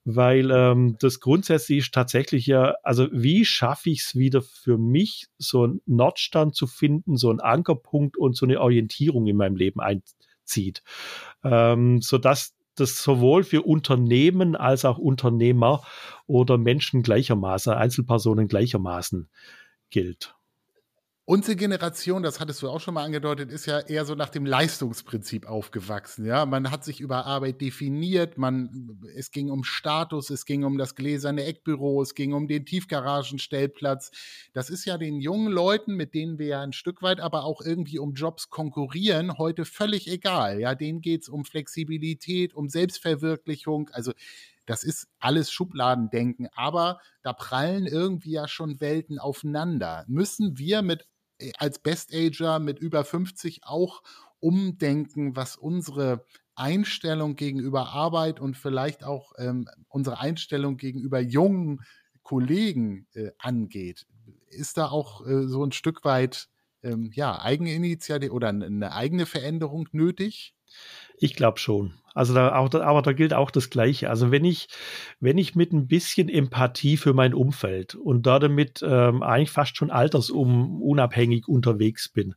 weil 0.03 0.49
ähm, 0.49 0.95
das 0.99 1.19
grundsätzlich 1.19 1.77
ist 1.79 1.93
tatsächlich 1.93 2.47
ja, 2.47 2.75
also 2.81 3.07
wie 3.11 3.45
schaffe 3.45 3.91
ich 3.91 4.01
es 4.01 4.15
wieder 4.15 4.41
für 4.41 4.79
mich, 4.79 5.27
so 5.37 5.63
einen 5.63 5.81
Nordstand 5.85 6.55
zu 6.55 6.65
finden, 6.65 7.17
so 7.17 7.29
einen 7.29 7.39
Ankerpunkt 7.39 8.17
und 8.17 8.35
so 8.35 8.47
eine 8.47 8.59
Orientierung 8.59 9.27
in 9.27 9.37
meinem 9.37 9.55
Leben 9.55 9.79
einzieht, 9.79 10.81
ähm, 11.43 12.01
sodass 12.01 12.55
das 12.81 12.97
sowohl 13.01 13.43
für 13.43 13.61
Unternehmen 13.61 14.55
als 14.55 14.83
auch 14.83 14.97
Unternehmer 14.97 15.83
oder 16.27 16.57
Menschen 16.57 17.03
gleichermaßen, 17.03 17.73
Einzelpersonen 17.73 18.47
gleichermaßen 18.47 19.29
gilt. 19.89 20.35
Unsere 21.25 21.55
Generation, 21.55 22.23
das 22.23 22.39
hattest 22.39 22.63
du 22.63 22.69
auch 22.69 22.79
schon 22.81 22.95
mal 22.95 23.05
angedeutet, 23.05 23.51
ist 23.51 23.67
ja 23.67 23.79
eher 23.79 24.05
so 24.05 24.15
nach 24.15 24.29
dem 24.29 24.43
Leistungsprinzip 24.43 25.45
aufgewachsen. 25.45 26.25
Ja, 26.25 26.47
man 26.47 26.71
hat 26.71 26.83
sich 26.83 26.99
über 26.99 27.27
Arbeit 27.27 27.61
definiert, 27.61 28.39
man, 28.39 28.99
es 29.15 29.29
ging 29.31 29.51
um 29.51 29.63
Status, 29.63 30.31
es 30.31 30.45
ging 30.45 30.63
um 30.63 30.79
das 30.79 30.95
gläserne 30.95 31.45
Eckbüro, 31.45 32.01
es 32.01 32.15
ging 32.15 32.33
um 32.33 32.47
den 32.47 32.65
Tiefgaragenstellplatz. 32.65 34.11
Das 34.53 34.71
ist 34.71 34.83
ja 34.85 34.97
den 34.97 35.21
jungen 35.21 35.51
Leuten, 35.51 35.95
mit 35.95 36.15
denen 36.15 36.39
wir 36.39 36.47
ja 36.47 36.61
ein 36.61 36.73
Stück 36.73 37.03
weit 37.03 37.19
aber 37.19 37.43
auch 37.45 37.61
irgendwie 37.61 37.99
um 37.99 38.15
Jobs 38.15 38.49
konkurrieren, 38.49 39.37
heute 39.37 39.63
völlig 39.65 40.11
egal. 40.11 40.59
Ja, 40.59 40.73
denen 40.73 41.01
geht 41.01 41.21
es 41.21 41.29
um 41.29 41.45
Flexibilität, 41.45 42.55
um 42.55 42.67
Selbstverwirklichung. 42.67 43.89
Also 43.93 44.11
das 44.65 44.83
ist 44.83 45.07
alles 45.19 45.51
Schubladendenken, 45.51 46.47
aber 46.53 46.99
da 47.23 47.33
prallen 47.33 47.87
irgendwie 47.87 48.31
ja 48.31 48.47
schon 48.47 48.79
Welten 48.79 49.19
aufeinander. 49.19 50.05
Müssen 50.07 50.57
wir 50.57 50.81
mit 50.81 51.07
äh, 51.39 51.51
als 51.57 51.79
Best-Ager 51.79 52.59
mit 52.59 52.79
über 52.79 53.03
50 53.03 53.61
auch 53.63 54.01
umdenken, 54.39 55.35
was 55.35 55.55
unsere 55.55 56.25
Einstellung 56.55 57.35
gegenüber 57.35 57.89
Arbeit 57.89 58.39
und 58.39 58.57
vielleicht 58.57 59.03
auch 59.03 59.33
ähm, 59.37 59.67
unsere 59.87 60.19
Einstellung 60.19 60.77
gegenüber 60.77 61.19
jungen 61.19 61.81
Kollegen 62.23 63.07
äh, 63.13 63.31
angeht. 63.37 64.05
Ist 64.49 64.77
da 64.77 64.89
auch 64.89 65.25
äh, 65.25 65.47
so 65.47 65.63
ein 65.63 65.71
Stück 65.71 66.03
weit 66.03 66.49
ähm, 66.83 67.11
ja, 67.13 67.41
Eigeninitiative 67.41 68.31
oder 68.31 68.49
eine 68.49 68.93
eigene 68.93 69.25
Veränderung 69.25 69.87
nötig? 69.91 70.53
Ich 71.23 71.35
glaube 71.35 71.59
schon. 71.59 71.93
Also 72.15 72.33
da 72.33 72.55
auch, 72.55 72.73
aber 72.73 73.03
da 73.03 73.13
gilt 73.13 73.31
auch 73.35 73.51
das 73.51 73.69
Gleiche. 73.69 74.09
Also 74.09 74.31
wenn 74.31 74.43
ich, 74.43 74.69
wenn 75.19 75.37
ich 75.37 75.53
mit 75.53 75.71
ein 75.71 75.87
bisschen 75.87 76.29
Empathie 76.29 76.97
für 76.97 77.13
mein 77.13 77.35
Umfeld 77.35 77.93
und 77.93 78.25
da 78.25 78.39
damit 78.39 78.83
ähm, 78.83 79.21
eigentlich 79.21 79.51
fast 79.51 79.77
schon 79.77 79.91
altersunabhängig 79.91 81.47
unterwegs 81.47 82.09
bin, 82.09 82.33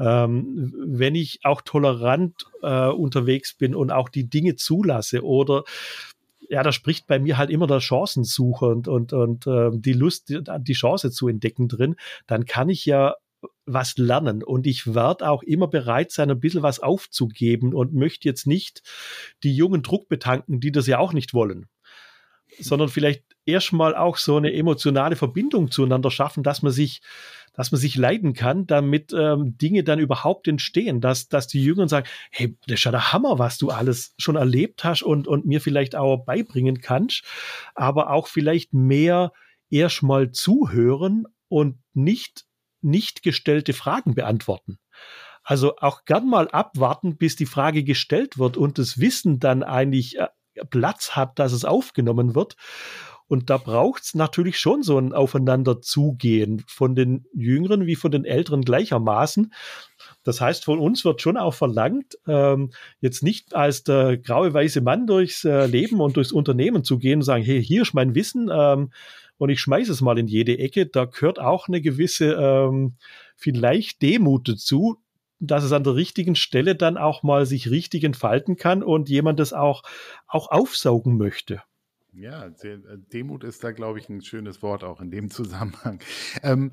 ähm, 0.00 0.74
wenn 0.84 1.14
ich 1.14 1.38
auch 1.44 1.60
tolerant 1.60 2.46
äh, 2.62 2.88
unterwegs 2.88 3.54
bin 3.54 3.76
und 3.76 3.92
auch 3.92 4.08
die 4.08 4.28
Dinge 4.28 4.56
zulasse 4.56 5.24
oder 5.24 5.62
ja, 6.48 6.64
da 6.64 6.72
spricht 6.72 7.06
bei 7.06 7.20
mir 7.20 7.38
halt 7.38 7.50
immer 7.50 7.68
der 7.68 7.78
Chancensucher 7.80 8.66
und, 8.66 8.88
und, 8.88 9.12
und 9.12 9.46
äh, 9.46 9.70
die 9.72 9.92
Lust, 9.92 10.30
die, 10.30 10.42
die 10.42 10.72
Chance 10.72 11.12
zu 11.12 11.28
entdecken 11.28 11.68
drin, 11.68 11.94
dann 12.26 12.44
kann 12.44 12.68
ich 12.68 12.84
ja 12.86 13.14
was 13.72 13.96
lernen. 13.96 14.42
Und 14.42 14.66
ich 14.66 14.94
werde 14.94 15.28
auch 15.28 15.42
immer 15.42 15.68
bereit 15.68 16.12
sein, 16.12 16.30
ein 16.30 16.40
bisschen 16.40 16.62
was 16.62 16.80
aufzugeben 16.80 17.74
und 17.74 17.94
möchte 17.94 18.28
jetzt 18.28 18.46
nicht 18.46 18.82
die 19.42 19.54
jungen 19.54 19.82
Druck 19.82 20.08
betanken, 20.08 20.60
die 20.60 20.72
das 20.72 20.86
ja 20.86 20.98
auch 20.98 21.12
nicht 21.12 21.34
wollen, 21.34 21.66
sondern 22.58 22.88
vielleicht 22.88 23.24
erstmal 23.46 23.94
auch 23.94 24.16
so 24.16 24.36
eine 24.36 24.52
emotionale 24.52 25.16
Verbindung 25.16 25.70
zueinander 25.70 26.10
schaffen, 26.10 26.42
dass 26.42 26.62
man 26.62 26.72
sich, 26.72 27.00
dass 27.52 27.72
man 27.72 27.80
sich 27.80 27.96
leiden 27.96 28.32
kann, 28.32 28.66
damit 28.66 29.12
ähm, 29.12 29.56
Dinge 29.58 29.84
dann 29.84 29.98
überhaupt 29.98 30.48
entstehen, 30.48 31.00
dass, 31.00 31.28
dass 31.28 31.46
die 31.46 31.62
Jüngeren 31.62 31.88
sagen, 31.88 32.06
hey, 32.30 32.56
das 32.66 32.80
ist 32.80 32.84
ja 32.84 32.90
der 32.90 33.12
Hammer, 33.12 33.38
was 33.38 33.58
du 33.58 33.70
alles 33.70 34.14
schon 34.18 34.36
erlebt 34.36 34.84
hast 34.84 35.02
und, 35.02 35.26
und 35.26 35.46
mir 35.46 35.60
vielleicht 35.60 35.96
auch 35.96 36.24
beibringen 36.24 36.80
kannst, 36.80 37.24
aber 37.74 38.10
auch 38.10 38.28
vielleicht 38.28 38.72
mehr 38.72 39.32
erstmal 39.70 40.32
zuhören 40.32 41.26
und 41.48 41.78
nicht 41.94 42.44
nicht 42.82 43.22
gestellte 43.22 43.72
Fragen 43.72 44.14
beantworten. 44.14 44.78
Also 45.42 45.76
auch 45.78 46.04
gern 46.04 46.28
mal 46.28 46.48
abwarten, 46.48 47.16
bis 47.16 47.36
die 47.36 47.46
Frage 47.46 47.82
gestellt 47.82 48.38
wird 48.38 48.56
und 48.56 48.78
das 48.78 48.98
Wissen 48.98 49.40
dann 49.40 49.62
eigentlich 49.62 50.18
äh, 50.18 50.28
Platz 50.68 51.12
hat, 51.12 51.38
dass 51.38 51.52
es 51.52 51.64
aufgenommen 51.64 52.34
wird. 52.34 52.56
Und 53.30 53.48
da 53.48 53.58
braucht 53.58 54.02
es 54.02 54.14
natürlich 54.16 54.58
schon 54.58 54.82
so 54.82 54.98
ein 54.98 55.12
Aufeinanderzugehen 55.12 56.64
von 56.66 56.96
den 56.96 57.26
Jüngeren 57.32 57.86
wie 57.86 57.94
von 57.94 58.10
den 58.10 58.24
Älteren 58.24 58.62
gleichermaßen. 58.62 59.52
Das 60.24 60.40
heißt, 60.40 60.64
von 60.64 60.80
uns 60.80 61.04
wird 61.04 61.22
schon 61.22 61.36
auch 61.36 61.54
verlangt, 61.54 62.18
ähm, 62.26 62.72
jetzt 63.00 63.22
nicht 63.22 63.54
als 63.54 63.84
der 63.84 64.18
graue 64.18 64.52
weiße 64.52 64.80
Mann 64.80 65.06
durchs 65.06 65.44
äh, 65.44 65.66
Leben 65.66 66.00
und 66.00 66.16
durchs 66.16 66.32
Unternehmen 66.32 66.82
zu 66.82 66.98
gehen 66.98 67.20
und 67.20 67.24
sagen, 67.24 67.44
hey, 67.44 67.64
hier 67.64 67.82
ist 67.82 67.94
mein 67.94 68.16
Wissen, 68.16 68.50
ähm, 68.52 68.90
und 69.40 69.48
ich 69.48 69.60
schmeiße 69.60 69.90
es 69.90 70.02
mal 70.02 70.18
in 70.18 70.28
jede 70.28 70.58
Ecke. 70.58 70.86
Da 70.86 71.06
gehört 71.06 71.38
auch 71.38 71.66
eine 71.66 71.80
gewisse 71.80 72.34
ähm, 72.34 72.96
vielleicht 73.36 74.02
Demut 74.02 74.46
dazu, 74.46 75.00
dass 75.38 75.64
es 75.64 75.72
an 75.72 75.82
der 75.82 75.94
richtigen 75.94 76.36
Stelle 76.36 76.76
dann 76.76 76.98
auch 76.98 77.22
mal 77.22 77.46
sich 77.46 77.70
richtig 77.70 78.04
entfalten 78.04 78.56
kann 78.56 78.82
und 78.82 79.08
jemand 79.08 79.40
das 79.40 79.54
auch, 79.54 79.82
auch 80.26 80.50
aufsaugen 80.50 81.16
möchte. 81.16 81.62
Ja, 82.12 82.48
äh, 82.48 82.78
Demut 83.14 83.42
ist 83.42 83.64
da, 83.64 83.72
glaube 83.72 83.98
ich, 83.98 84.10
ein 84.10 84.20
schönes 84.20 84.60
Wort 84.60 84.84
auch 84.84 85.00
in 85.00 85.10
dem 85.10 85.30
Zusammenhang. 85.30 86.00
Ähm, 86.42 86.70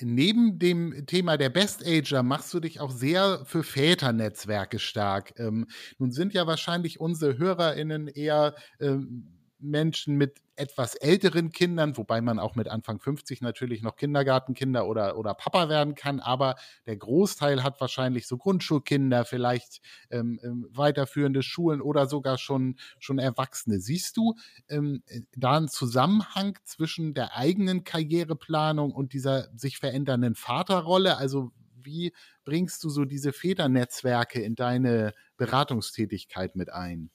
neben 0.00 0.60
dem 0.60 1.06
Thema 1.06 1.36
der 1.36 1.50
Best-Ager 1.50 2.22
machst 2.22 2.54
du 2.54 2.60
dich 2.60 2.78
auch 2.78 2.92
sehr 2.92 3.42
für 3.44 3.64
Väternetzwerke 3.64 4.78
stark. 4.78 5.34
Ähm, 5.40 5.66
nun 5.98 6.12
sind 6.12 6.32
ja 6.32 6.46
wahrscheinlich 6.46 7.00
unsere 7.00 7.38
HörerInnen 7.38 8.06
eher 8.06 8.54
ähm, 8.78 9.33
Menschen 9.64 10.16
mit 10.16 10.40
etwas 10.56 10.94
älteren 10.94 11.50
Kindern, 11.50 11.96
wobei 11.96 12.20
man 12.20 12.38
auch 12.38 12.54
mit 12.54 12.68
Anfang 12.68 13.00
50 13.00 13.40
natürlich 13.40 13.82
noch 13.82 13.96
Kindergartenkinder 13.96 14.86
oder, 14.86 15.16
oder 15.18 15.34
Papa 15.34 15.68
werden 15.68 15.94
kann, 15.94 16.20
aber 16.20 16.54
der 16.86 16.96
Großteil 16.96 17.62
hat 17.62 17.80
wahrscheinlich 17.80 18.26
so 18.26 18.36
Grundschulkinder, 18.36 19.24
vielleicht 19.24 19.80
ähm, 20.10 20.38
ähm, 20.44 20.66
weiterführende 20.70 21.42
Schulen 21.42 21.80
oder 21.80 22.06
sogar 22.06 22.38
schon, 22.38 22.76
schon 22.98 23.18
Erwachsene. 23.18 23.80
Siehst 23.80 24.16
du 24.16 24.34
ähm, 24.68 25.02
da 25.36 25.56
einen 25.56 25.68
Zusammenhang 25.68 26.58
zwischen 26.64 27.14
der 27.14 27.36
eigenen 27.36 27.84
Karriereplanung 27.84 28.92
und 28.92 29.12
dieser 29.12 29.48
sich 29.56 29.78
verändernden 29.78 30.34
Vaterrolle? 30.36 31.16
Also 31.16 31.50
wie 31.74 32.12
bringst 32.44 32.82
du 32.84 32.90
so 32.90 33.04
diese 33.04 33.32
Väternetzwerke 33.32 34.40
in 34.40 34.54
deine 34.54 35.12
Beratungstätigkeit 35.36 36.56
mit 36.56 36.72
ein? 36.72 37.10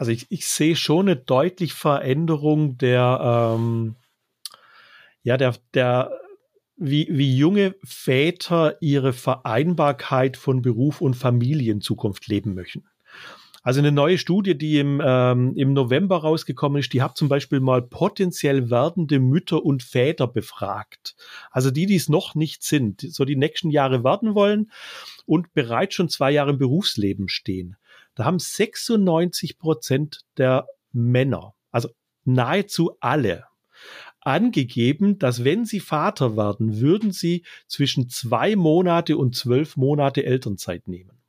Also 0.00 0.12
ich, 0.12 0.28
ich 0.30 0.46
sehe 0.46 0.76
schon 0.76 1.10
eine 1.10 1.16
deutliche 1.16 1.76
Veränderung 1.76 2.78
der, 2.78 3.58
ähm, 3.58 3.96
ja, 5.22 5.36
der, 5.36 5.56
der, 5.74 6.10
wie, 6.78 7.06
wie 7.10 7.36
junge 7.36 7.74
Väter 7.84 8.80
ihre 8.80 9.12
Vereinbarkeit 9.12 10.38
von 10.38 10.62
Beruf 10.62 11.02
und 11.02 11.16
Familie 11.16 11.70
in 11.70 11.82
Zukunft 11.82 12.28
leben 12.28 12.54
möchten. 12.54 12.84
Also 13.62 13.80
eine 13.80 13.92
neue 13.92 14.16
Studie, 14.16 14.56
die 14.56 14.78
im, 14.78 15.02
ähm, 15.04 15.52
im 15.54 15.74
November 15.74 16.16
rausgekommen 16.16 16.80
ist, 16.80 16.94
die 16.94 17.02
hat 17.02 17.18
zum 17.18 17.28
Beispiel 17.28 17.60
mal 17.60 17.82
potenziell 17.82 18.70
werdende 18.70 19.20
Mütter 19.20 19.62
und 19.62 19.82
Väter 19.82 20.26
befragt. 20.26 21.14
Also 21.50 21.70
die, 21.70 21.84
die 21.84 21.96
es 21.96 22.08
noch 22.08 22.34
nicht 22.34 22.62
sind, 22.62 23.02
so 23.02 23.26
die 23.26 23.36
nächsten 23.36 23.68
Jahre 23.68 24.02
werden 24.02 24.34
wollen 24.34 24.70
und 25.26 25.52
bereits 25.52 25.94
schon 25.94 26.08
zwei 26.08 26.30
Jahre 26.30 26.52
im 26.52 26.58
Berufsleben 26.58 27.28
stehen. 27.28 27.76
Da 28.14 28.24
haben 28.24 28.38
96 28.38 29.58
Prozent 29.58 30.20
der 30.36 30.66
Männer, 30.92 31.54
also 31.70 31.88
nahezu 32.24 32.96
alle, 33.00 33.44
angegeben, 34.20 35.18
dass 35.18 35.44
wenn 35.44 35.64
sie 35.64 35.80
Vater 35.80 36.36
werden, 36.36 36.80
würden 36.80 37.12
sie 37.12 37.44
zwischen 37.66 38.08
zwei 38.10 38.54
Monate 38.56 39.16
und 39.16 39.34
zwölf 39.34 39.76
Monate 39.76 40.24
Elternzeit 40.24 40.88
nehmen. 40.88 41.22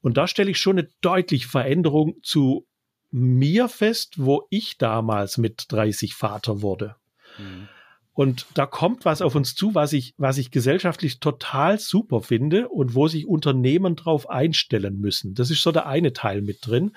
Und 0.00 0.16
da 0.16 0.26
stelle 0.26 0.50
ich 0.50 0.58
schon 0.58 0.78
eine 0.78 0.88
deutliche 1.00 1.48
Veränderung 1.48 2.16
zu 2.22 2.66
mir 3.10 3.68
fest, 3.68 4.14
wo 4.16 4.46
ich 4.50 4.78
damals 4.78 5.36
mit 5.36 5.66
30 5.68 6.14
Vater 6.14 6.62
wurde. 6.62 6.96
Mhm. 7.38 7.68
Und 8.14 8.46
da 8.54 8.66
kommt 8.66 9.04
was 9.04 9.22
auf 9.22 9.34
uns 9.34 9.54
zu, 9.54 9.74
was 9.74 9.94
ich, 9.94 10.14
was 10.18 10.36
ich 10.36 10.50
gesellschaftlich 10.50 11.18
total 11.18 11.78
super 11.78 12.20
finde 12.20 12.68
und 12.68 12.94
wo 12.94 13.08
sich 13.08 13.26
Unternehmen 13.26 13.96
drauf 13.96 14.28
einstellen 14.28 14.98
müssen. 14.98 15.34
Das 15.34 15.50
ist 15.50 15.62
so 15.62 15.72
der 15.72 15.86
eine 15.86 16.12
Teil 16.12 16.42
mit 16.42 16.58
drin. 16.66 16.92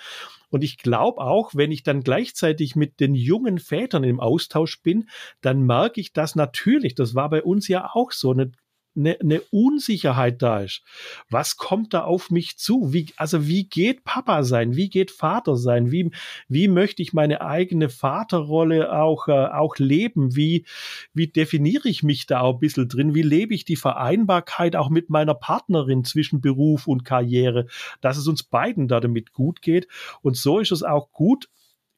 Und 0.49 0.63
ich 0.63 0.77
glaube 0.77 1.21
auch, 1.21 1.51
wenn 1.53 1.71
ich 1.71 1.83
dann 1.83 2.01
gleichzeitig 2.01 2.75
mit 2.75 2.99
den 2.99 3.15
jungen 3.15 3.59
Vätern 3.59 4.03
im 4.03 4.19
Austausch 4.19 4.81
bin, 4.81 5.09
dann 5.41 5.65
merke 5.65 6.01
ich 6.01 6.11
das 6.11 6.35
natürlich. 6.35 6.95
Das 6.95 7.15
war 7.15 7.29
bei 7.29 7.43
uns 7.43 7.67
ja 7.67 7.89
auch 7.93 8.11
so. 8.11 8.31
Eine 8.31 8.51
eine, 8.95 9.19
eine 9.19 9.41
Unsicherheit 9.51 10.41
da 10.41 10.61
ist. 10.61 10.83
Was 11.29 11.57
kommt 11.57 11.93
da 11.93 12.03
auf 12.03 12.31
mich 12.31 12.57
zu? 12.57 12.93
Wie, 12.93 13.07
also 13.17 13.47
wie 13.47 13.65
geht 13.65 14.03
Papa 14.03 14.43
sein? 14.43 14.75
Wie 14.75 14.89
geht 14.89 15.11
Vater 15.11 15.55
sein? 15.55 15.91
Wie, 15.91 16.11
wie 16.47 16.67
möchte 16.67 17.01
ich 17.01 17.13
meine 17.13 17.41
eigene 17.41 17.89
Vaterrolle 17.89 18.93
auch, 18.93 19.27
äh, 19.27 19.31
auch 19.31 19.77
leben? 19.77 20.35
Wie, 20.35 20.65
wie 21.13 21.27
definiere 21.27 21.89
ich 21.89 22.03
mich 22.03 22.25
da 22.25 22.41
auch 22.41 22.55
ein 22.55 22.59
bisschen 22.59 22.87
drin? 22.87 23.15
Wie 23.15 23.21
lebe 23.21 23.53
ich 23.53 23.65
die 23.65 23.75
Vereinbarkeit 23.75 24.75
auch 24.75 24.89
mit 24.89 25.09
meiner 25.09 25.33
Partnerin 25.33 26.03
zwischen 26.03 26.41
Beruf 26.41 26.87
und 26.87 27.05
Karriere, 27.05 27.67
dass 28.01 28.17
es 28.17 28.27
uns 28.27 28.43
beiden 28.43 28.87
da 28.87 28.99
damit 28.99 29.33
gut 29.33 29.61
geht? 29.61 29.87
Und 30.21 30.37
so 30.37 30.59
ist 30.59 30.71
es 30.71 30.83
auch 30.83 31.11
gut 31.11 31.49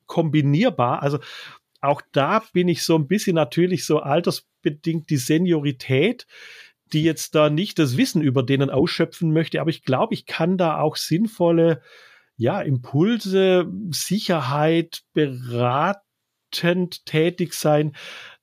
kombinierbar. 0.07 1.03
Also 1.03 1.19
auch 1.81 2.01
da 2.11 2.43
bin 2.53 2.67
ich 2.67 2.83
so 2.83 2.95
ein 2.95 3.07
bisschen 3.07 3.35
natürlich 3.35 3.85
so 3.85 3.99
altersbedingt 3.99 5.09
die 5.09 5.17
Seniorität 5.17 6.25
die 6.93 7.03
jetzt 7.03 7.35
da 7.35 7.49
nicht 7.49 7.79
das 7.79 7.97
Wissen 7.97 8.21
über 8.21 8.43
denen 8.43 8.69
ausschöpfen 8.69 9.31
möchte, 9.31 9.61
aber 9.61 9.69
ich 9.69 9.83
glaube, 9.83 10.13
ich 10.13 10.25
kann 10.25 10.57
da 10.57 10.79
auch 10.79 10.95
sinnvolle 10.95 11.81
ja, 12.37 12.61
Impulse, 12.61 13.71
Sicherheit, 13.89 15.01
beratend 15.13 17.05
tätig 17.05 17.53
sein, 17.53 17.95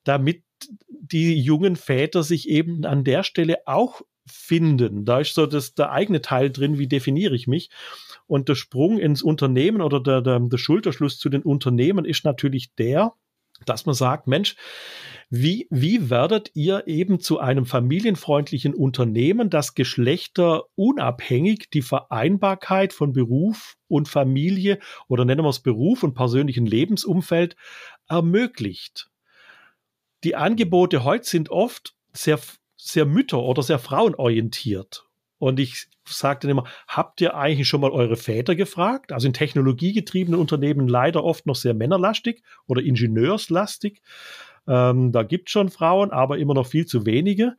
damit 0.03 0.43
die 0.89 1.39
jungen 1.39 1.75
Väter 1.75 2.23
sich 2.23 2.49
eben 2.49 2.85
an 2.85 3.03
der 3.03 3.23
Stelle 3.23 3.59
auch 3.65 4.01
finden. 4.27 5.05
Da 5.05 5.19
ist 5.19 5.35
so 5.35 5.45
das, 5.45 5.75
der 5.75 5.91
eigene 5.91 6.21
Teil 6.21 6.51
drin, 6.51 6.77
wie 6.77 6.87
definiere 6.87 7.35
ich 7.35 7.47
mich. 7.47 7.69
Und 8.27 8.49
der 8.49 8.55
Sprung 8.55 8.99
ins 8.99 9.21
Unternehmen 9.21 9.81
oder 9.81 10.01
der, 10.01 10.21
der, 10.21 10.39
der 10.39 10.57
Schulterschluss 10.57 11.19
zu 11.19 11.29
den 11.29 11.43
Unternehmen 11.43 12.05
ist 12.05 12.25
natürlich 12.25 12.73
der, 12.75 13.13
dass 13.65 13.85
man 13.85 13.95
sagt, 13.95 14.27
Mensch, 14.27 14.55
wie, 15.37 15.67
wie 15.69 16.09
werdet 16.09 16.51
ihr 16.53 16.87
eben 16.87 17.19
zu 17.19 17.39
einem 17.39 17.65
familienfreundlichen 17.65 18.73
Unternehmen, 18.73 19.49
das 19.49 19.73
geschlechterunabhängig 19.73 21.69
die 21.71 21.81
Vereinbarkeit 21.81 22.93
von 22.93 23.11
Beruf 23.11 23.75
und 23.89 24.07
Familie 24.07 24.79
oder 25.09 25.25
nennen 25.25 25.43
wir 25.43 25.49
es 25.49 25.59
Beruf 25.59 26.03
und 26.03 26.13
persönlichen 26.13 26.65
Lebensumfeld 26.65 27.57
ermöglicht? 28.07 29.09
Die 30.23 30.37
Angebote 30.37 31.03
heute 31.03 31.25
sind 31.25 31.49
oft 31.49 31.95
sehr, 32.13 32.39
sehr 32.77 33.05
mütter- 33.05 33.43
oder 33.43 33.61
sehr 33.61 33.79
frauenorientiert. 33.79 35.05
Und 35.37 35.59
ich 35.59 35.87
sage 36.05 36.39
dann 36.41 36.51
immer, 36.51 36.63
habt 36.87 37.19
ihr 37.19 37.35
eigentlich 37.35 37.67
schon 37.67 37.81
mal 37.81 37.91
eure 37.91 38.15
Väter 38.15 38.55
gefragt? 38.55 39.11
Also 39.11 39.27
in 39.27 39.33
technologiegetriebenen 39.33 40.39
Unternehmen 40.39 40.87
leider 40.87 41.23
oft 41.23 41.45
noch 41.45 41.55
sehr 41.55 41.73
männerlastig 41.73 42.41
oder 42.67 42.81
ingenieurslastig. 42.81 44.01
Ähm, 44.67 45.11
da 45.11 45.23
gibt 45.23 45.49
schon 45.49 45.69
Frauen, 45.69 46.11
aber 46.11 46.37
immer 46.37 46.53
noch 46.53 46.67
viel 46.67 46.85
zu 46.85 47.05
wenige. 47.05 47.55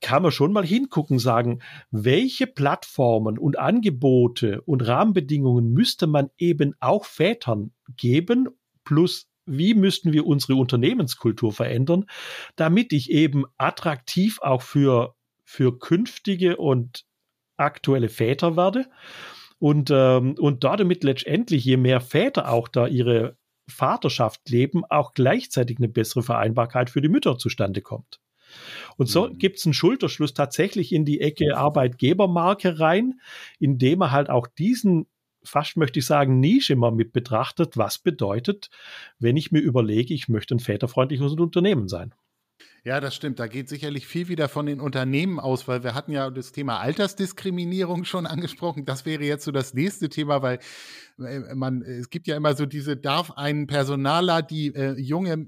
Kann 0.00 0.22
man 0.22 0.32
schon 0.32 0.52
mal 0.52 0.64
hingucken, 0.64 1.18
sagen, 1.18 1.60
welche 1.90 2.46
Plattformen 2.46 3.38
und 3.38 3.58
Angebote 3.58 4.62
und 4.62 4.86
Rahmenbedingungen 4.86 5.72
müsste 5.72 6.06
man 6.06 6.30
eben 6.38 6.74
auch 6.80 7.04
Vätern 7.04 7.72
geben, 7.96 8.48
plus 8.84 9.28
wie 9.44 9.74
müssten 9.74 10.12
wir 10.12 10.26
unsere 10.26 10.54
Unternehmenskultur 10.54 11.52
verändern, 11.52 12.06
damit 12.56 12.92
ich 12.92 13.10
eben 13.10 13.44
attraktiv 13.58 14.38
auch 14.40 14.62
für, 14.62 15.14
für 15.44 15.78
künftige 15.78 16.56
und 16.56 17.04
aktuelle 17.56 18.08
Väter 18.08 18.56
werde. 18.56 18.86
Und, 19.58 19.90
ähm, 19.92 20.36
und 20.38 20.64
damit 20.64 21.04
letztendlich, 21.04 21.64
je 21.64 21.76
mehr 21.76 22.00
Väter 22.00 22.50
auch 22.50 22.68
da 22.68 22.86
ihre 22.86 23.36
Vaterschaft 23.70 24.48
leben, 24.48 24.84
auch 24.84 25.12
gleichzeitig 25.14 25.78
eine 25.78 25.88
bessere 25.88 26.22
Vereinbarkeit 26.22 26.90
für 26.90 27.00
die 27.00 27.08
Mütter 27.08 27.38
zustande 27.38 27.80
kommt. 27.80 28.20
Und 28.96 29.08
so 29.08 29.28
mhm. 29.28 29.38
gibt 29.38 29.58
es 29.58 29.66
einen 29.66 29.74
Schulterschluss 29.74 30.34
tatsächlich 30.34 30.92
in 30.92 31.04
die 31.04 31.20
Ecke 31.20 31.56
Arbeitgebermarke 31.56 32.80
rein, 32.80 33.20
indem 33.58 34.02
er 34.02 34.10
halt 34.10 34.28
auch 34.28 34.46
diesen 34.46 35.06
fast 35.42 35.76
möchte 35.76 36.00
ich 36.00 36.06
sagen, 36.06 36.38
Nische 36.38 36.76
mal 36.76 36.92
mit 36.92 37.12
betrachtet, 37.12 37.76
was 37.76 37.98
bedeutet, 37.98 38.68
wenn 39.18 39.38
ich 39.38 39.52
mir 39.52 39.60
überlege, 39.60 40.12
ich 40.12 40.28
möchte 40.28 40.54
ein 40.54 40.60
väterfreundliches 40.60 41.32
Unternehmen 41.32 41.88
sein. 41.88 42.14
Ja, 42.84 43.00
das 43.00 43.14
stimmt. 43.14 43.38
Da 43.38 43.46
geht 43.46 43.68
sicherlich 43.68 44.06
viel 44.06 44.28
wieder 44.28 44.48
von 44.48 44.66
den 44.66 44.80
Unternehmen 44.80 45.38
aus, 45.38 45.68
weil 45.68 45.82
wir 45.84 45.94
hatten 45.94 46.12
ja 46.12 46.30
das 46.30 46.52
Thema 46.52 46.80
Altersdiskriminierung 46.80 48.04
schon 48.04 48.26
angesprochen. 48.26 48.84
Das 48.86 49.04
wäre 49.04 49.24
jetzt 49.24 49.44
so 49.44 49.52
das 49.52 49.74
nächste 49.74 50.08
Thema, 50.08 50.40
weil 50.42 50.58
äh, 51.18 51.54
man, 51.54 51.82
es 51.82 52.08
gibt 52.10 52.26
ja 52.26 52.36
immer 52.36 52.54
so 52.54 52.66
diese, 52.66 52.96
darf 52.96 53.32
ein 53.32 53.66
Personaler 53.66 54.42
die 54.42 54.74
äh, 54.74 54.98
junge 54.98 55.46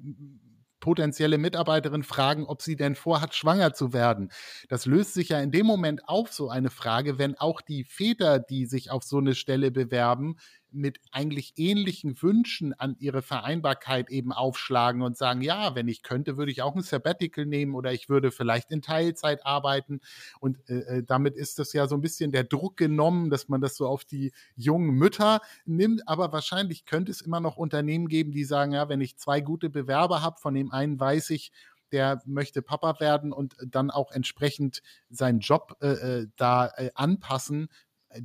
potenzielle 0.81 1.39
Mitarbeiterin 1.39 2.03
fragen, 2.03 2.45
ob 2.45 2.61
sie 2.61 2.77
denn 2.77 2.97
vorhat, 2.97 3.35
schwanger 3.35 3.73
zu 3.73 3.95
werden. 3.95 4.31
Das 4.69 4.85
löst 4.85 5.15
sich 5.15 5.31
ja 5.31 5.41
in 5.41 5.53
dem 5.53 5.65
Moment 5.65 6.07
auf 6.09 6.33
so 6.33 6.51
eine 6.51 6.71
Frage, 6.71 7.19
wenn 7.19 7.37
auch 7.37 7.63
die 7.63 7.85
Väter, 7.85 8.41
die 8.41 8.67
sich 8.67 8.91
auf 8.91 9.05
so 9.05 9.19
eine 9.19 9.35
Stelle 9.35 9.71
bewerben, 9.71 10.37
mit 10.73 11.01
eigentlich 11.11 11.55
ähnlichen 11.57 12.21
Wünschen 12.23 12.73
an 12.75 12.97
ihre 12.99 13.23
Vereinbarkeit 13.23 14.11
eben 14.11 14.33
aufschlagen 14.33 15.03
und 15.03 15.17
sagen, 15.17 15.43
ja, 15.43 15.75
wenn 15.75 15.89
ich 15.89 16.03
könnte, 16.03 16.37
würde 16.37 16.53
ich 16.53 16.63
auch 16.63 16.75
ein 16.75 16.83
Sabbatical 16.83 17.47
nehmen 17.47 17.75
oder 17.75 17.93
ich 17.93 18.09
würde 18.09 18.31
vielleicht 18.31 18.71
in 18.71 18.83
Teilzeit 18.83 19.45
arbeiten. 19.47 20.01
Und 20.41 20.59
äh, 20.69 20.99
äh, 20.99 21.03
damit 21.03 21.37
ist 21.37 21.59
das 21.59 21.73
ja 21.73 21.87
so 21.87 21.95
ein 21.95 22.01
bisschen 22.01 22.33
der 22.33 22.45
Druck 22.45 22.77
genommen, 22.77 23.31
dass 23.31 23.49
man 23.49 23.61
das 23.61 23.77
so 23.77 23.87
auf 23.87 24.05
die 24.05 24.33
jungen 24.57 24.91
Mütter 24.91 25.41
nimmt. 25.65 26.09
Aber 26.09 26.33
wahrscheinlich 26.33 26.85
könnte 26.85 27.13
es 27.13 27.21
immer 27.21 27.41
noch 27.41 27.57
Unternehmen 27.57 28.09
geben, 28.09 28.33
die 28.33 28.45
sagen, 28.45 28.73
ja, 28.73 28.89
wenn 28.89 29.01
ich 29.01 29.19
zwei 29.19 29.41
gute 29.41 29.71
Bewerber 29.71 30.23
habe, 30.23 30.41
von 30.41 30.55
dem 30.55 30.73
einen 30.73 30.99
weiß 30.99 31.31
ich, 31.31 31.53
der 31.93 32.23
möchte 32.25 32.63
Papa 32.63 33.01
werden 33.01 33.33
und 33.33 33.55
dann 33.67 33.91
auch 33.91 34.13
entsprechend 34.13 34.83
seinen 35.11 35.41
Job 35.41 35.77
äh, 35.81 35.89
äh 35.89 36.27
da 36.37 36.69
äh, 36.77 36.91
anpassen, 36.95 37.69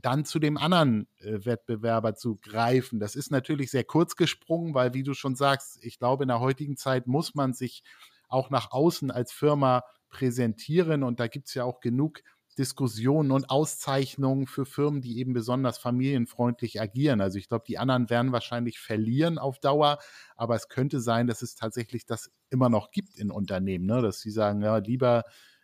dann 0.01 0.25
zu 0.25 0.39
dem 0.39 0.57
anderen 0.57 1.07
äh, 1.19 1.45
Wettbewerber 1.45 2.15
zu 2.15 2.37
greifen. 2.37 2.99
Das 2.99 3.15
ist 3.15 3.31
natürlich 3.31 3.71
sehr 3.71 3.83
kurz 3.83 4.15
gesprungen, 4.15 4.73
weil, 4.73 4.93
wie 4.93 5.03
du 5.03 5.13
schon 5.13 5.35
sagst, 5.35 5.83
ich 5.83 5.99
glaube, 5.99 6.23
in 6.23 6.29
der 6.29 6.39
heutigen 6.39 6.77
Zeit 6.77 7.07
muss 7.07 7.35
man 7.35 7.53
sich 7.53 7.83
auch 8.27 8.49
nach 8.49 8.71
außen 8.71 9.11
als 9.11 9.31
Firma 9.31 9.83
präsentieren 10.09 11.03
und 11.03 11.19
da 11.19 11.27
gibt 11.27 11.47
es 11.47 11.53
ja 11.53 11.63
auch 11.63 11.79
genug 11.79 12.21
Diskussionen 12.57 13.31
und 13.31 13.49
Auszeichnungen 13.51 14.47
für 14.47 14.65
Firmen, 14.65 15.01
die 15.01 15.19
eben 15.19 15.33
besonders 15.33 15.77
familienfreundlich 15.77 16.81
agieren. 16.81 17.21
Also 17.21 17.37
ich 17.37 17.49
glaube, 17.49 17.65
die 17.67 17.77
anderen 17.77 18.09
werden 18.09 18.31
wahrscheinlich 18.31 18.79
verlieren 18.79 19.37
auf 19.37 19.59
Dauer, 19.59 19.99
aber 20.35 20.55
es 20.55 20.67
könnte 20.67 20.99
sein, 20.99 21.27
dass 21.27 21.43
es 21.43 21.55
tatsächlich 21.55 22.05
das 22.05 22.31
immer 22.49 22.69
noch 22.69 22.89
gibt 22.89 23.15
in 23.15 23.29
Unternehmen, 23.29 23.85
ne? 23.85 24.01
dass 24.01 24.21
sie 24.21 24.31
sagen, 24.31 24.61
ja, 24.61 24.77
lieber 24.77 25.23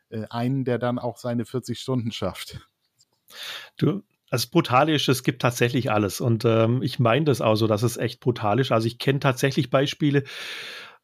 äh, 0.10 0.26
einen, 0.30 0.66
der 0.66 0.78
dann 0.78 1.00
auch 1.00 1.18
seine 1.18 1.46
40 1.46 1.80
Stunden 1.80 2.12
schafft. 2.12 2.62
Du, 3.78 4.04
also 4.34 4.48
brutal 4.50 4.90
ist, 4.90 5.08
es 5.10 5.22
gibt 5.22 5.44
tatsächlich 5.44 5.92
alles. 5.92 6.20
Und 6.20 6.44
ähm, 6.44 6.82
ich 6.82 6.98
meine 6.98 7.26
das 7.26 7.40
auch 7.40 7.54
so, 7.54 7.68
dass 7.68 7.84
es 7.84 7.98
echt 7.98 8.20
brutal 8.20 8.60
ist. 8.60 8.72
Also 8.72 8.88
ich 8.88 8.98
kenne 8.98 9.20
tatsächlich 9.20 9.70
Beispiele, 9.70 10.24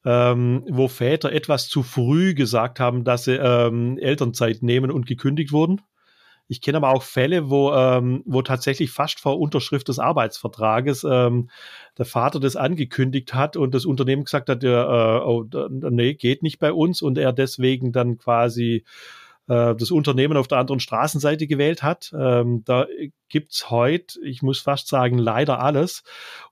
ähm, 0.04 0.66
wo 0.68 0.88
Väter 0.88 1.32
etwas 1.32 1.70
zu 1.70 1.84
früh 1.84 2.34
gesagt 2.34 2.80
haben, 2.80 3.04
dass 3.04 3.26
sie 3.26 3.36
ähm, 3.36 4.00
Elternzeit 4.00 4.64
nehmen 4.64 4.90
und 4.90 5.06
gekündigt 5.06 5.52
wurden. 5.52 5.80
Ich 6.48 6.60
kenne 6.60 6.78
aber 6.78 6.92
auch 6.92 7.04
Fälle, 7.04 7.52
wo, 7.52 7.72
ähm, 7.72 8.24
wo 8.26 8.42
tatsächlich 8.42 8.90
fast 8.90 9.20
vor 9.20 9.40
Unterschrift 9.40 9.90
des 9.90 10.00
Arbeitsvertrages 10.00 11.06
ähm, 11.08 11.52
der 12.00 12.06
Vater 12.06 12.40
das 12.40 12.56
angekündigt 12.56 13.36
hat 13.36 13.58
und 13.58 13.76
das 13.76 13.86
Unternehmen 13.86 14.24
gesagt 14.24 14.50
hat, 14.50 14.64
äh, 14.64 14.76
oh, 14.76 15.46
nee, 15.70 16.16
geht 16.16 16.42
nicht 16.42 16.58
bei 16.58 16.74
uns 16.74 17.04
und 17.04 17.20
er 17.20 17.32
deswegen 17.32 17.92
dann 17.92 18.18
quasi 18.18 18.86
äh, 19.50 19.76
das 19.76 19.92
Unternehmen 19.92 20.38
auf 20.38 20.48
der 20.48 20.60
anderen 20.60 20.80
Straßenseite 20.80 21.48
gewählt 21.48 21.84
hat. 21.84 22.14
Ähm, 22.18 22.64
da 22.66 22.86
gibt's 23.28 23.70
heute, 23.70 24.20
ich 24.24 24.42
muss 24.42 24.60
fast 24.60 24.88
sagen, 24.88 25.18
leider 25.18 25.60
alles. 25.60 26.04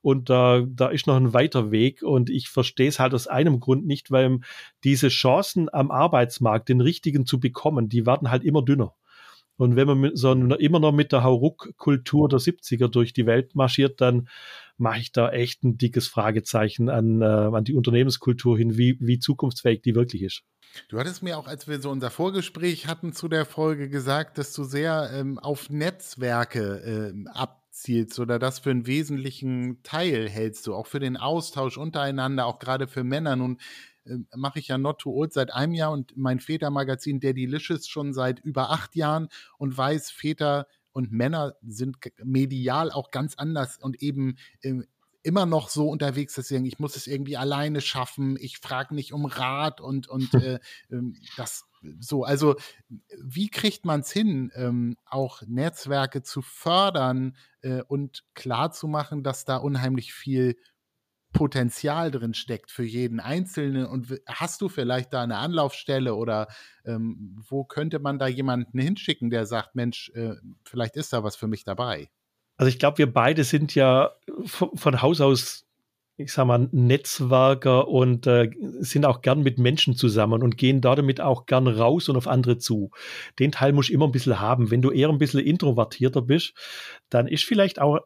Und 0.02 0.30
da, 0.30 0.64
da 0.68 0.88
ist 0.88 1.08
noch 1.08 1.16
ein 1.16 1.34
weiter 1.34 1.72
Weg. 1.72 2.02
Und 2.02 2.30
ich 2.30 2.50
verstehe 2.50 2.90
es 2.90 3.00
halt 3.00 3.14
aus 3.14 3.28
einem 3.28 3.60
Grund 3.60 3.86
nicht, 3.86 4.12
weil 4.12 4.40
diese 4.84 5.10
Chancen 5.10 5.72
am 5.72 5.92
Arbeitsmarkt, 5.92 6.70
den 6.70 6.82
richtigen 6.82 7.26
zu 7.26 7.40
bekommen, 7.40 7.88
die 7.88 8.06
werden 8.06 8.32
halt 8.32 8.44
immer 8.44 8.64
dünner. 8.64 8.94
Und 9.58 9.76
wenn 9.76 9.88
man 9.88 10.16
so 10.16 10.34
immer 10.34 10.80
noch 10.80 10.92
mit 10.92 11.12
der 11.12 11.24
Hauruck-Kultur 11.24 12.30
der 12.30 12.40
70er 12.40 12.90
durch 12.90 13.14
die 13.14 13.26
Welt 13.26 13.56
marschiert, 13.56 14.02
dann 14.02 14.28
mache 14.78 15.00
ich 15.00 15.12
da 15.12 15.32
echt 15.32 15.64
ein 15.64 15.78
dickes 15.80 16.08
Fragezeichen 16.08 16.90
an, 16.90 17.22
äh, 17.22 17.26
an 17.26 17.64
die 17.64 17.74
Unternehmenskultur 17.74 18.56
hin, 18.56 18.78
wie, 18.78 18.98
wie 19.00 19.18
zukunftsfähig 19.18 19.82
die 19.82 19.96
wirklich 19.96 20.22
ist. 20.22 20.44
Du 20.90 21.00
hattest 21.00 21.24
mir 21.24 21.38
auch, 21.38 21.48
als 21.48 21.68
wir 21.68 21.82
so 21.82 21.90
unser 21.90 22.10
Vorgespräch 22.10 22.88
hatten 22.88 23.14
zu 23.14 23.28
der 23.28 23.46
Folge, 23.46 23.90
gesagt, 23.90 24.38
dass 24.38 24.54
du 24.54 24.64
sehr 24.64 25.10
ähm, 25.14 25.40
auf 25.40 25.70
Netzwerke 25.70 26.78
ähm, 26.86 27.28
abzielst 27.28 28.20
oder 28.20 28.40
das 28.40 28.60
für 28.60 28.72
einen 28.72 28.88
wesentlichen 28.88 29.82
Teil 29.84 30.30
hältst 30.30 30.68
du, 30.68 30.76
auch 30.76 30.88
für 30.88 31.00
den 31.00 31.18
Austausch 31.18 31.78
untereinander, 31.78 32.46
auch 32.46 32.60
gerade 32.60 32.88
für 32.88 33.04
Männer. 33.04 33.36
Nun 33.36 33.58
äh, 34.06 34.18
mache 34.36 34.60
ich 34.60 34.70
ja 34.70 34.78
Not 34.78 35.00
to 35.00 35.12
Old 35.12 35.34
seit 35.34 35.54
einem 35.54 35.74
Jahr 35.74 35.92
und 35.92 36.16
mein 36.16 36.40
Vätermagazin 36.40 37.20
Daddylicious 37.20 37.88
schon 37.88 38.14
seit 38.14 38.40
über 38.40 38.72
acht 38.72 38.96
Jahren 38.96 39.30
und 39.58 39.78
weiß, 39.78 40.12
Väter 40.12 40.68
und 40.92 41.12
Männer 41.12 41.56
sind 41.62 41.98
medial 42.24 42.92
auch 42.92 43.12
ganz 43.12 43.36
anders 43.36 43.78
und 43.78 44.02
eben 44.02 44.38
äh, 44.62 44.82
immer 45.28 45.46
noch 45.46 45.70
so 45.70 45.90
unterwegs, 45.90 46.34
sagen, 46.36 46.66
ich 46.66 46.80
muss 46.80 46.96
es 46.96 47.06
irgendwie 47.06 47.36
alleine 47.36 47.82
schaffen, 47.82 48.38
ich 48.40 48.60
frage 48.60 48.96
nicht 48.96 49.12
um 49.12 49.26
Rat 49.26 49.82
und, 49.82 50.08
und 50.08 50.34
äh, 50.34 50.60
ähm, 50.90 51.16
das 51.36 51.66
so. 52.00 52.24
Also, 52.24 52.56
wie 53.22 53.50
kriegt 53.50 53.86
man 53.86 54.00
es 54.00 54.12
hin, 54.12 54.52
ähm, 54.56 54.96
auch 55.06 55.42
Netzwerke 55.46 56.24
zu 56.24 56.42
fördern 56.42 57.36
äh, 57.62 57.82
und 57.82 58.24
klarzumachen, 58.36 59.22
dass 59.22 59.44
da 59.46 59.58
unheimlich 59.58 60.14
viel 60.14 60.56
Potenzial 61.34 62.10
drin 62.10 62.34
steckt 62.34 62.72
für 62.72 62.86
jeden 62.86 63.20
Einzelnen 63.20 63.86
und 63.86 64.20
hast 64.28 64.62
du 64.62 64.70
vielleicht 64.70 65.14
da 65.14 65.24
eine 65.24 65.38
Anlaufstelle 65.38 66.16
oder 66.16 66.48
ähm, 66.86 67.38
wo 67.48 67.66
könnte 67.66 68.00
man 68.00 68.18
da 68.18 68.28
jemanden 68.28 68.80
hinschicken, 68.80 69.30
der 69.30 69.46
sagt, 69.46 69.76
Mensch, 69.76 70.10
äh, 70.16 70.36
vielleicht 70.64 70.96
ist 70.96 71.12
da 71.12 71.24
was 71.24 71.36
für 71.36 71.48
mich 71.48 71.66
dabei? 71.66 72.10
Also 72.58 72.70
ich 72.70 72.80
glaube, 72.80 72.98
wir 72.98 73.12
beide 73.12 73.44
sind 73.44 73.74
ja 73.76 74.12
von, 74.46 74.76
von 74.76 75.02
Haus 75.02 75.22
aus 75.22 75.68
ich 76.20 76.34
sag 76.34 76.46
mal, 76.48 76.68
Netzwerker 76.72 77.88
und 77.88 78.26
äh, 78.26 78.50
sind 78.80 79.06
auch 79.06 79.22
gern 79.22 79.44
mit 79.44 79.60
Menschen 79.60 79.96
zusammen 79.96 80.42
und 80.42 80.58
gehen 80.58 80.82
da 80.82 80.96
damit 80.96 81.22
auch 81.22 81.46
gern 81.46 81.68
raus 81.68 82.10
und 82.10 82.18
auf 82.18 82.28
andere 82.28 82.58
zu. 82.58 82.90
Den 83.38 83.52
Teil 83.52 83.72
muss 83.72 83.90
ich 83.90 83.94
immer 83.94 84.06
ein 84.06 84.12
bisschen 84.12 84.40
haben. 84.40 84.72
Wenn 84.72 84.82
du 84.82 84.90
eher 84.90 85.10
ein 85.10 85.20
bisschen 85.20 85.42
introvertierter 85.42 86.24
bist, 86.24 86.54
dann 87.10 87.28
ist 87.28 87.44
vielleicht 87.46 87.80
auch, 87.80 88.00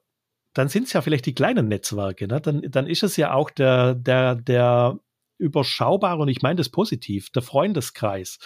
dann 0.54 0.68
sind 0.68 0.88
es 0.88 0.94
ja 0.94 1.02
vielleicht 1.02 1.26
die 1.26 1.36
kleinen 1.36 1.70
Netzwerke, 1.70 2.28
ne? 2.28 2.42
Dann, 2.42 2.62
dann 2.70 2.86
ist 2.86 3.04
es 3.04 3.16
ja 3.16 3.34
auch 3.34 3.50
der, 3.50 3.96
der, 3.96 4.36
der 4.36 5.00
überschaubare, 5.38 6.22
und 6.22 6.28
ich 6.28 6.42
meine 6.42 6.58
das 6.58 6.70
positiv, 6.70 7.30
der 7.30 7.42
Freundeskreis. 7.42 8.40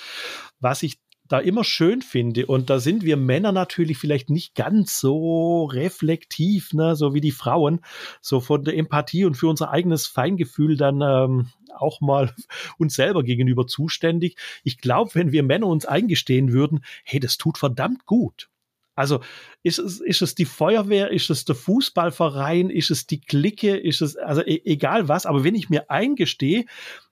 Was 0.59 0.83
ich 0.83 0.99
da 1.27 1.39
immer 1.39 1.63
schön 1.63 2.01
finde. 2.01 2.45
Und 2.45 2.69
da 2.69 2.79
sind 2.79 3.03
wir 3.03 3.17
Männer 3.17 3.51
natürlich 3.51 3.97
vielleicht 3.97 4.29
nicht 4.29 4.55
ganz 4.55 4.99
so 4.99 5.65
reflektiv, 5.65 6.73
ne, 6.73 6.95
so 6.95 7.13
wie 7.13 7.21
die 7.21 7.31
Frauen, 7.31 7.81
so 8.21 8.39
von 8.39 8.63
der 8.63 8.77
Empathie 8.77 9.25
und 9.25 9.35
für 9.35 9.47
unser 9.47 9.71
eigenes 9.71 10.07
Feingefühl 10.07 10.77
dann 10.77 11.01
ähm, 11.01 11.47
auch 11.75 12.01
mal 12.01 12.33
uns 12.77 12.95
selber 12.95 13.23
gegenüber 13.23 13.67
zuständig. 13.67 14.37
Ich 14.63 14.77
glaube, 14.77 15.11
wenn 15.13 15.31
wir 15.31 15.43
Männer 15.43 15.67
uns 15.67 15.85
eingestehen 15.85 16.53
würden, 16.53 16.83
hey, 17.03 17.19
das 17.19 17.37
tut 17.37 17.57
verdammt 17.57 18.05
gut. 18.05 18.49
Also 18.97 19.19
ist 19.61 19.77
es, 19.77 19.99
ist 19.99 20.21
es 20.21 20.35
die 20.35 20.45
Feuerwehr, 20.45 21.11
ist 21.11 21.29
es 21.29 21.43
der 21.43 21.55
Fußballverein, 21.55 22.69
ist 22.69 22.91
es 22.91 23.07
die 23.07 23.19
Clique, 23.19 23.75
ist 23.75 24.01
es, 24.01 24.15
also 24.15 24.41
e 24.41 24.61
egal 24.63 25.09
was, 25.09 25.25
aber 25.25 25.43
wenn 25.43 25.55
ich 25.55 25.69
mir 25.69 25.91
eingestehe, 25.91 26.65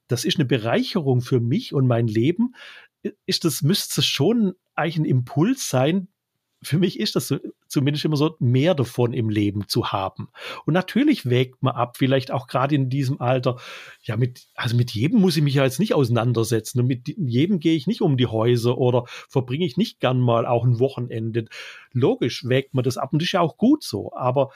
das 0.08 0.24
ist 0.24 0.38
eine 0.38 0.46
Bereicherung 0.46 1.22
für 1.22 1.42
mich 1.42 1.74
und 1.74 1.88
mein 1.88 2.08
Leben, 2.08 2.56
ist 3.26 3.46
das, 3.46 3.62
müsste 3.62 4.02
es 4.02 4.08
schon 4.08 4.54
eigentlich 4.76 4.98
ein 4.98 5.06
Impuls 5.06 5.70
sein. 5.70 6.08
Für 6.62 6.78
mich 6.78 7.00
ist 7.00 7.18
das 7.18 7.28
so, 7.28 7.40
zumindest 7.68 8.06
immer 8.06 8.16
so, 8.16 8.38
mehr 8.40 8.74
davon 8.74 9.12
im 9.12 9.30
Leben 9.30 9.68
zu 9.68 9.92
haben. 9.92 10.30
Und 10.66 10.74
natürlich 10.74 11.26
wägt 11.26 11.62
man 11.62 11.76
ab, 11.76 11.98
vielleicht 11.98 12.32
auch 12.32 12.48
gerade 12.48 12.76
in 12.76 12.90
diesem 12.90 13.20
Alter, 13.20 13.58
ja, 14.04 14.16
mit, 14.16 14.48
also 14.56 14.78
mit 14.78 14.92
jedem 14.92 15.20
muss 15.20 15.36
ich 15.36 15.44
mich 15.44 15.56
ja 15.56 15.66
jetzt 15.66 15.80
nicht 15.80 15.94
auseinandersetzen. 15.94 16.80
Und 16.80 16.88
mit 16.88 17.10
jedem 17.18 17.60
gehe 17.60 17.76
ich 17.76 17.86
nicht 17.86 18.02
um 18.02 18.16
die 18.16 18.28
Häuser 18.28 18.78
oder 18.78 19.04
verbringe 19.08 19.66
ich 19.66 19.76
nicht 19.76 20.00
gern 20.00 20.22
mal 20.22 20.46
auch 20.46 20.64
ein 20.64 20.80
Wochenende. 20.80 21.46
Logisch 21.92 22.46
wägt 22.48 22.74
man 22.74 22.86
das 22.86 22.98
ab 22.98 23.12
und 23.12 23.22
das 23.22 23.28
ist 23.28 23.34
ja 23.34 23.42
auch 23.42 23.58
gut 23.58 23.84
so. 23.84 24.14
Aber 24.14 24.52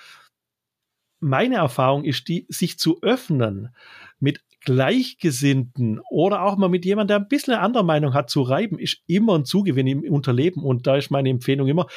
meine 1.20 1.56
Erfahrung 1.56 2.04
ist 2.04 2.28
die, 2.28 2.46
sich 2.50 2.80
zu 2.80 3.02
öffnen, 3.02 3.76
mit 4.20 4.42
Gleichgesinnten 4.68 6.02
oder 6.10 6.44
auch 6.44 6.58
mal 6.58 6.68
mit 6.68 6.84
jemandem, 6.84 7.08
der 7.08 7.18
ein 7.20 7.30
bisschen 7.30 7.54
eine 7.54 7.64
andere 7.64 7.86
Meinung 7.86 8.14
hat, 8.14 8.30
zu 8.30 8.42
reiben, 8.42 8.78
ist 8.78 8.98
immer 9.08 9.40
ein 9.40 9.46
Zugewinn 9.46 9.88
im 9.88 10.04
Unterleben. 10.14 10.62
Und 10.62 10.88
da 10.88 10.98
ist 10.98 11.10
meine 11.10 11.30
Empfehlung 11.30 11.70
immer, 11.70 11.88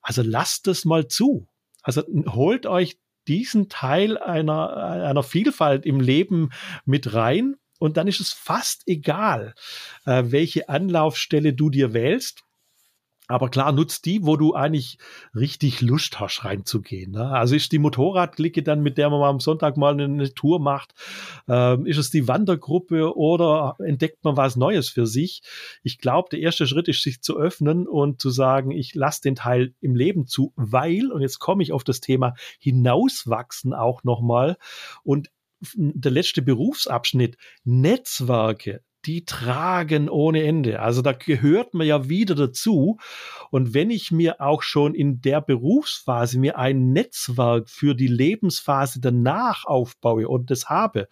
also 0.00 0.22
lasst 0.22 0.66
es 0.66 0.84
mal 0.84 1.06
zu. 1.06 1.46
Also 1.82 2.02
holt 2.26 2.66
euch 2.66 2.98
diesen 3.28 3.68
Teil 3.68 4.18
einer, 4.18 4.76
einer 4.76 5.22
Vielfalt 5.22 5.86
im 5.86 6.00
Leben 6.00 6.50
mit 6.84 7.14
rein. 7.14 7.54
Und 7.78 7.96
dann 7.96 8.08
ist 8.08 8.18
es 8.18 8.32
fast 8.32 8.82
egal, 8.88 9.54
äh, 10.04 10.24
welche 10.26 10.68
Anlaufstelle 10.68 11.52
du 11.52 11.70
dir 11.70 11.92
wählst. 11.92 12.42
Aber 13.28 13.48
klar, 13.48 13.72
nutzt 13.72 14.04
die, 14.06 14.24
wo 14.24 14.36
du 14.36 14.54
eigentlich 14.54 14.98
richtig 15.34 15.80
Lust 15.80 16.20
hast, 16.20 16.44
reinzugehen. 16.44 17.12
Ne? 17.12 17.28
Also 17.28 17.56
ist 17.56 17.72
die 17.72 17.78
Motorradklicke 17.78 18.62
dann, 18.62 18.82
mit 18.82 18.98
der 18.98 19.10
man 19.10 19.22
am 19.22 19.40
Sonntag 19.40 19.76
mal 19.76 20.00
eine 20.00 20.32
Tour 20.32 20.60
macht, 20.60 20.94
ähm, 21.48 21.86
ist 21.86 21.98
es 21.98 22.10
die 22.10 22.28
Wandergruppe 22.28 23.16
oder 23.16 23.76
entdeckt 23.80 24.22
man 24.22 24.36
was 24.36 24.54
Neues 24.56 24.88
für 24.88 25.06
sich? 25.06 25.42
Ich 25.82 25.98
glaube, 25.98 26.28
der 26.30 26.40
erste 26.40 26.66
Schritt 26.66 26.86
ist, 26.88 27.02
sich 27.02 27.20
zu 27.20 27.36
öffnen 27.36 27.88
und 27.88 28.20
zu 28.20 28.30
sagen, 28.30 28.70
ich 28.70 28.94
lasse 28.94 29.22
den 29.22 29.34
Teil 29.34 29.74
im 29.80 29.96
Leben 29.96 30.26
zu, 30.26 30.52
weil, 30.54 31.10
und 31.10 31.20
jetzt 31.20 31.40
komme 31.40 31.62
ich 31.62 31.72
auf 31.72 31.82
das 31.82 32.00
Thema 32.00 32.34
hinauswachsen 32.60 33.74
auch 33.74 34.04
nochmal 34.04 34.56
und 35.02 35.30
der 35.74 36.12
letzte 36.12 36.42
Berufsabschnitt, 36.42 37.36
Netzwerke, 37.64 38.82
die 39.06 39.24
tragen 39.24 40.08
ohne 40.08 40.42
Ende. 40.42 40.80
Also 40.80 41.00
da 41.00 41.12
gehört 41.12 41.74
man 41.74 41.86
ja 41.86 42.08
wieder 42.08 42.34
dazu. 42.34 42.98
Und 43.50 43.72
wenn 43.72 43.90
ich 43.90 44.10
mir 44.10 44.40
auch 44.40 44.62
schon 44.62 44.94
in 44.94 45.20
der 45.20 45.40
Berufsphase 45.40 46.38
mir 46.38 46.58
ein 46.58 46.92
Netzwerk 46.92 47.70
für 47.70 47.94
die 47.94 48.08
Lebensphase 48.08 49.00
danach 49.00 49.64
aufbaue 49.64 50.28
und 50.28 50.50
das 50.50 50.68
habe, 50.68 51.08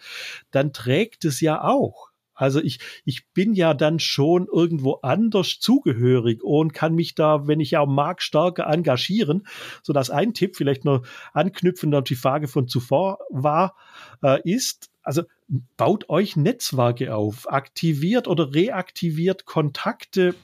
dann 0.50 0.72
trägt 0.72 1.24
es 1.24 1.40
ja 1.40 1.62
auch. 1.62 2.10
Also 2.34 2.60
ich, 2.60 2.80
ich 3.04 3.28
bin 3.28 3.54
ja 3.54 3.74
dann 3.74 4.00
schon 4.00 4.48
irgendwo 4.52 4.94
anders 5.02 5.60
zugehörig 5.60 6.42
und 6.42 6.74
kann 6.74 6.94
mich 6.94 7.14
da, 7.14 7.46
wenn 7.46 7.60
ich 7.60 7.72
ja 7.72 7.86
mag, 7.86 8.20
stärker 8.20 8.66
engagieren. 8.66 9.46
So 9.82 9.92
dass 9.92 10.10
ein 10.10 10.34
Tipp 10.34 10.56
vielleicht 10.56 10.84
noch 10.84 11.06
anknüpfend 11.32 11.94
an 11.94 12.04
die 12.04 12.16
Frage 12.16 12.48
von 12.48 12.66
zuvor 12.66 13.18
war, 13.30 13.76
äh, 14.22 14.40
ist, 14.42 14.90
also 15.02 15.22
baut 15.48 16.08
euch 16.08 16.36
Netzwerke 16.36 17.14
auf, 17.14 17.50
aktiviert 17.50 18.28
oder 18.28 18.54
reaktiviert 18.54 19.44
Kontakte 19.44 20.34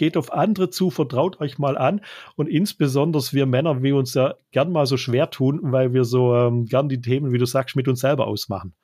geht 0.00 0.16
auf 0.16 0.32
andere 0.32 0.70
zu, 0.70 0.90
vertraut 0.90 1.40
euch 1.40 1.58
mal 1.58 1.76
an 1.76 2.00
und 2.36 2.48
insbesondere 2.48 3.22
wir 3.32 3.44
Männer, 3.44 3.82
wir 3.82 3.96
uns 3.96 4.14
ja 4.14 4.34
gern 4.50 4.72
mal 4.72 4.86
so 4.86 4.96
schwer 4.96 5.30
tun, 5.30 5.60
weil 5.62 5.92
wir 5.92 6.04
so 6.04 6.34
ähm, 6.34 6.64
gern 6.64 6.88
die 6.88 7.02
Themen, 7.02 7.32
wie 7.32 7.38
du 7.38 7.44
sagst, 7.44 7.76
mit 7.76 7.86
uns 7.86 8.00
selber 8.00 8.26
ausmachen. 8.26 8.74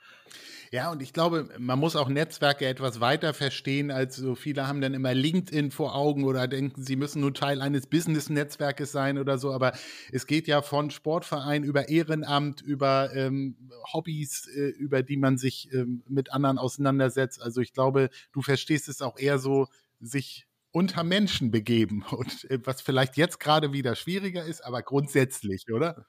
Ja, 0.73 0.91
und 0.91 1.03
ich 1.03 1.13
glaube, 1.13 1.49
man 1.59 1.79
muss 1.79 1.97
auch 1.97 2.09
Netzwerke 2.09 2.67
etwas 2.67 3.01
weiter 3.01 3.35
verstehen, 3.35 3.91
als 3.91 4.17
so 4.17 4.35
viele 4.35 4.67
haben 4.67 4.81
dann 4.81 4.95
immer 4.95 5.15
LinkedIn 5.15 5.71
vor 5.71 5.95
Augen 5.95 6.25
oder 6.25 6.49
denken, 6.49 6.83
sie 6.83 6.97
müssen 6.97 7.21
nur 7.21 7.35
Teil 7.35 7.61
eines 7.61 7.87
Business-Netzwerkes 7.87 8.93
sein 8.93 9.19
oder 9.19 9.39
so. 9.39 9.53
Aber 9.53 9.73
es 10.13 10.27
geht 10.27 10.47
ja 10.47 10.63
von 10.63 10.91
Sportverein 10.91 11.63
über 11.65 11.89
Ehrenamt, 11.89 12.63
über 12.63 13.15
ähm, 13.15 13.57
Hobbys, 13.93 14.49
äh, 14.49 14.69
über 14.69 15.03
die 15.03 15.17
man 15.17 15.39
sich 15.39 15.73
ähm, 15.73 16.03
mit 16.09 16.33
anderen 16.33 16.59
auseinandersetzt. 16.59 17.41
Also 17.43 17.61
ich 17.61 17.73
glaube, 17.73 18.11
du 18.33 18.43
verstehst 18.43 18.89
es 18.89 19.03
auch 19.03 19.19
eher 19.19 19.39
so, 19.39 19.69
sich 20.01 20.47
unter 20.73 21.05
Menschen 21.05 21.51
begeben 21.51 22.05
und 22.11 22.51
äh, 22.51 22.59
was 22.65 22.83
vielleicht 22.83 23.17
jetzt 23.17 23.41
gerade 23.41 23.73
wieder 23.73 23.95
schwieriger 23.95 24.45
ist, 24.45 24.63
aber 24.63 24.83
grundsätzlich, 24.83 25.65
oder? 25.73 26.07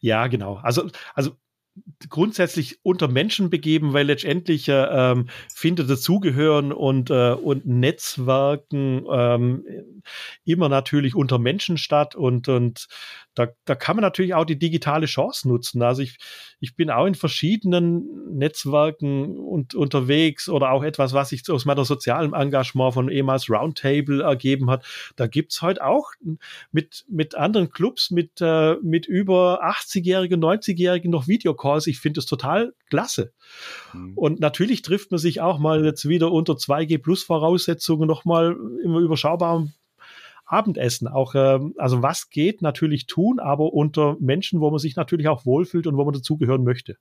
Ja, 0.00 0.26
genau. 0.26 0.56
Also, 0.56 0.90
also 1.14 1.36
grundsätzlich 2.08 2.78
unter 2.82 3.08
Menschen 3.08 3.50
begeben, 3.50 3.92
weil 3.92 4.06
letztendlich 4.06 4.68
äh, 4.68 4.72
ähm, 4.72 5.28
findet 5.54 5.90
dazugehören 5.90 6.72
und, 6.72 7.10
äh, 7.10 7.32
und 7.32 7.66
Netzwerken 7.66 9.04
ähm, 9.10 9.64
immer 10.44 10.68
natürlich 10.68 11.14
unter 11.14 11.38
Menschen 11.38 11.76
statt 11.76 12.14
und, 12.14 12.48
und 12.48 12.88
da, 13.34 13.48
da 13.64 13.74
kann 13.74 13.96
man 13.96 14.02
natürlich 14.02 14.34
auch 14.34 14.44
die 14.44 14.58
digitale 14.58 15.06
Chance 15.06 15.48
nutzen. 15.48 15.82
Also 15.82 16.02
ich, 16.02 16.18
ich 16.58 16.74
bin 16.74 16.90
auch 16.90 17.06
in 17.06 17.14
verschiedenen 17.14 18.36
Netzwerken 18.36 19.38
und, 19.38 19.74
unterwegs 19.74 20.48
oder 20.48 20.72
auch 20.72 20.82
etwas, 20.82 21.12
was 21.12 21.28
sich 21.30 21.48
aus 21.48 21.64
meiner 21.64 21.84
sozialen 21.84 22.32
Engagement 22.32 22.94
von 22.94 23.08
ehemals 23.08 23.48
Roundtable 23.48 24.22
ergeben 24.22 24.68
hat. 24.68 24.84
Da 25.16 25.26
gibt's 25.26 25.62
heute 25.62 25.84
auch 25.84 26.10
mit, 26.72 27.04
mit 27.08 27.34
anderen 27.36 27.70
Clubs 27.70 28.10
mit, 28.10 28.40
äh, 28.40 28.74
mit 28.82 29.06
über 29.06 29.64
80-Jährigen, 29.64 30.42
90-Jährigen 30.42 31.10
noch 31.10 31.28
Videocalls. 31.28 31.86
Ich 31.86 32.00
finde 32.00 32.20
es 32.20 32.26
total 32.26 32.72
klasse. 32.88 33.32
Mhm. 33.92 34.12
Und 34.16 34.40
natürlich 34.40 34.82
trifft 34.82 35.12
man 35.12 35.18
sich 35.18 35.40
auch 35.40 35.58
mal 35.58 35.84
jetzt 35.84 36.08
wieder 36.08 36.32
unter 36.32 36.54
2G 36.54 36.98
Plus 36.98 37.22
Voraussetzungen 37.22 38.08
nochmal 38.08 38.56
immer 38.82 38.98
überschaubar 38.98 39.68
Abendessen. 40.50 41.08
Auch, 41.08 41.34
ähm, 41.34 41.74
also 41.78 42.02
was 42.02 42.30
geht, 42.30 42.62
natürlich 42.62 43.06
tun, 43.06 43.38
aber 43.38 43.72
unter 43.72 44.16
Menschen, 44.20 44.60
wo 44.60 44.70
man 44.70 44.78
sich 44.78 44.96
natürlich 44.96 45.28
auch 45.28 45.46
wohlfühlt 45.46 45.86
und 45.86 45.96
wo 45.96 46.04
man 46.04 46.14
dazugehören 46.14 46.64
möchte. 46.64 46.96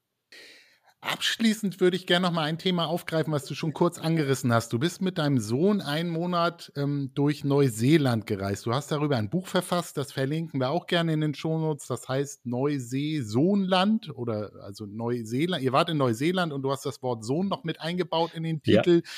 Abschließend 1.01 1.79
würde 1.79 1.95
ich 1.95 2.07
gerne 2.07 2.27
noch 2.27 2.33
mal 2.33 2.43
ein 2.43 2.57
Thema 2.57 2.87
aufgreifen, 2.87 3.31
was 3.31 3.45
du 3.45 3.55
schon 3.55 3.71
kurz 3.71 3.97
angerissen 3.97 4.51
hast. 4.51 4.73
Du 4.73 4.79
bist 4.79 5.01
mit 5.01 5.17
deinem 5.17 5.39
Sohn 5.39 5.79
einen 5.79 6.09
Monat 6.09 6.73
ähm, 6.75 7.11
durch 7.15 7.45
Neuseeland 7.45 8.27
gereist. 8.27 8.65
Du 8.65 8.73
hast 8.73 8.91
darüber 8.91 9.15
ein 9.15 9.29
Buch 9.29 9.47
verfasst, 9.47 9.95
das 9.95 10.11
verlinken 10.11 10.59
wir 10.59 10.71
auch 10.71 10.87
gerne 10.87 11.13
in 11.13 11.21
den 11.21 11.33
Shownotes. 11.33 11.87
Das 11.87 12.09
heißt 12.09 12.45
Neusee-Sohnland 12.45 14.13
oder 14.13 14.51
also 14.61 14.85
Neuseeland. 14.85 15.63
Ihr 15.63 15.71
wart 15.71 15.89
in 15.89 15.95
Neuseeland 15.95 16.51
und 16.51 16.63
du 16.63 16.71
hast 16.71 16.85
das 16.85 17.01
Wort 17.01 17.23
Sohn 17.23 17.47
noch 17.47 17.63
mit 17.63 17.79
eingebaut 17.79 18.33
in 18.33 18.43
den 18.43 18.61
Titel. 18.61 19.01
Ja. 19.03 19.11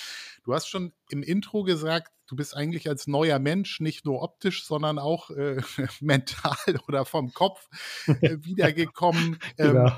Du 0.43 0.53
hast 0.53 0.67
schon 0.67 0.93
im 1.09 1.23
Intro 1.23 1.63
gesagt, 1.63 2.11
du 2.27 2.36
bist 2.36 2.55
eigentlich 2.55 2.88
als 2.89 3.07
neuer 3.07 3.39
Mensch 3.39 3.79
nicht 3.79 4.05
nur 4.05 4.21
optisch, 4.21 4.65
sondern 4.65 4.99
auch 4.99 5.32
äh, 5.32 5.57
mental 5.99 6.57
oder 6.88 7.05
vom 7.05 7.34
Kopf 7.34 7.67
äh, 8.05 8.38
wiedergekommen. 8.41 9.39
genau. 9.57 9.97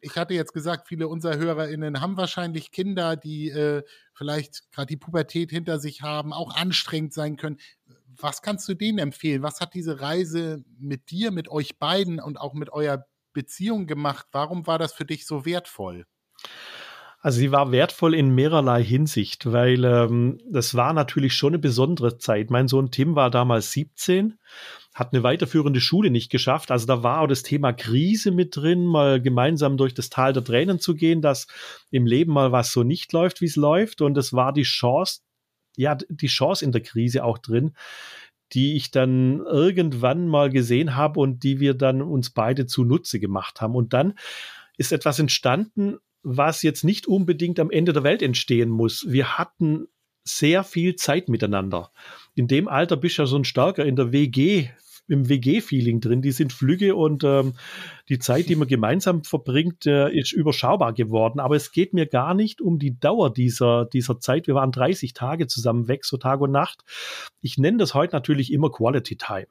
Ich 0.00 0.16
hatte 0.16 0.34
jetzt 0.34 0.52
gesagt, 0.52 0.88
viele 0.88 1.08
unserer 1.08 1.36
HörerInnen 1.36 2.00
haben 2.00 2.16
wahrscheinlich 2.16 2.70
Kinder, 2.70 3.16
die 3.16 3.50
äh, 3.50 3.82
vielleicht 4.14 4.70
gerade 4.72 4.86
die 4.86 4.96
Pubertät 4.96 5.50
hinter 5.50 5.78
sich 5.78 6.02
haben, 6.02 6.32
auch 6.32 6.54
anstrengend 6.54 7.12
sein 7.12 7.36
können. 7.36 7.58
Was 8.06 8.42
kannst 8.42 8.68
du 8.68 8.74
denen 8.74 8.98
empfehlen? 8.98 9.42
Was 9.42 9.60
hat 9.60 9.74
diese 9.74 10.00
Reise 10.00 10.64
mit 10.78 11.10
dir, 11.10 11.30
mit 11.30 11.48
euch 11.48 11.78
beiden 11.78 12.20
und 12.20 12.38
auch 12.38 12.54
mit 12.54 12.70
eurer 12.70 13.06
Beziehung 13.32 13.86
gemacht? 13.86 14.26
Warum 14.32 14.66
war 14.66 14.78
das 14.78 14.92
für 14.92 15.04
dich 15.04 15.26
so 15.26 15.44
wertvoll? 15.44 16.06
Also 17.20 17.38
sie 17.38 17.52
war 17.52 17.70
wertvoll 17.70 18.14
in 18.14 18.34
mehrerlei 18.34 18.82
Hinsicht, 18.82 19.52
weil 19.52 19.84
ähm, 19.84 20.38
das 20.50 20.74
war 20.74 20.92
natürlich 20.94 21.34
schon 21.34 21.50
eine 21.50 21.58
besondere 21.58 22.16
Zeit. 22.16 22.50
Mein 22.50 22.66
Sohn 22.66 22.90
Tim 22.90 23.14
war 23.14 23.30
damals 23.30 23.72
17 23.72 24.38
hat 24.94 25.12
eine 25.12 25.22
weiterführende 25.22 25.80
Schule 25.80 26.10
nicht 26.10 26.30
geschafft. 26.30 26.70
Also 26.70 26.86
da 26.86 27.02
war 27.02 27.20
auch 27.20 27.28
das 27.28 27.42
Thema 27.42 27.72
Krise 27.72 28.32
mit 28.32 28.56
drin, 28.56 28.84
mal 28.84 29.20
gemeinsam 29.20 29.76
durch 29.76 29.94
das 29.94 30.10
Tal 30.10 30.32
der 30.32 30.44
Tränen 30.44 30.80
zu 30.80 30.94
gehen, 30.94 31.22
dass 31.22 31.46
im 31.90 32.06
Leben 32.06 32.32
mal 32.32 32.52
was 32.52 32.72
so 32.72 32.82
nicht 32.82 33.12
läuft, 33.12 33.40
wie 33.40 33.46
es 33.46 33.56
läuft. 33.56 34.02
Und 34.02 34.18
es 34.18 34.32
war 34.32 34.52
die 34.52 34.64
Chance, 34.64 35.20
ja, 35.76 35.94
die 35.94 36.26
Chance 36.26 36.64
in 36.64 36.72
der 36.72 36.82
Krise 36.82 37.24
auch 37.24 37.38
drin, 37.38 37.76
die 38.52 38.74
ich 38.74 38.90
dann 38.90 39.40
irgendwann 39.40 40.26
mal 40.26 40.50
gesehen 40.50 40.96
habe 40.96 41.20
und 41.20 41.44
die 41.44 41.60
wir 41.60 41.74
dann 41.74 42.02
uns 42.02 42.30
beide 42.30 42.66
zunutze 42.66 43.20
gemacht 43.20 43.60
haben. 43.60 43.76
Und 43.76 43.92
dann 43.92 44.14
ist 44.76 44.92
etwas 44.92 45.20
entstanden, 45.20 45.98
was 46.22 46.62
jetzt 46.62 46.84
nicht 46.84 47.06
unbedingt 47.06 47.58
am 47.60 47.70
Ende 47.70 47.92
der 47.92 48.02
Welt 48.02 48.22
entstehen 48.22 48.70
muss. 48.70 49.06
Wir 49.08 49.38
hatten 49.38 49.88
sehr 50.24 50.64
viel 50.64 50.96
Zeit 50.96 51.28
miteinander. 51.28 51.90
In 52.34 52.46
dem 52.46 52.68
Alter 52.68 52.96
bist 52.96 53.18
du 53.18 53.22
ja 53.22 53.26
so 53.26 53.36
ein 53.36 53.44
starker 53.44 53.84
in 53.84 53.96
der 53.96 54.12
WG, 54.12 54.68
im 55.08 55.28
WG-Feeling 55.28 56.00
drin. 56.00 56.22
Die 56.22 56.30
sind 56.30 56.52
flügge 56.52 56.94
und 56.94 57.24
ähm, 57.24 57.54
die 58.08 58.18
Zeit, 58.18 58.48
die 58.48 58.56
man 58.56 58.68
gemeinsam 58.68 59.24
verbringt, 59.24 59.86
äh, 59.86 60.10
ist 60.10 60.32
überschaubar 60.32 60.92
geworden. 60.92 61.40
Aber 61.40 61.56
es 61.56 61.72
geht 61.72 61.92
mir 61.94 62.06
gar 62.06 62.34
nicht 62.34 62.60
um 62.60 62.78
die 62.78 62.98
Dauer 62.98 63.32
dieser, 63.32 63.86
dieser 63.86 64.20
Zeit. 64.20 64.46
Wir 64.46 64.54
waren 64.54 64.72
30 64.72 65.12
Tage 65.14 65.46
zusammen 65.46 65.88
weg, 65.88 66.04
so 66.04 66.16
Tag 66.16 66.40
und 66.40 66.52
Nacht. 66.52 66.84
Ich 67.40 67.58
nenne 67.58 67.78
das 67.78 67.94
heute 67.94 68.14
natürlich 68.14 68.52
immer 68.52 68.70
Quality 68.70 69.16
Time. 69.16 69.48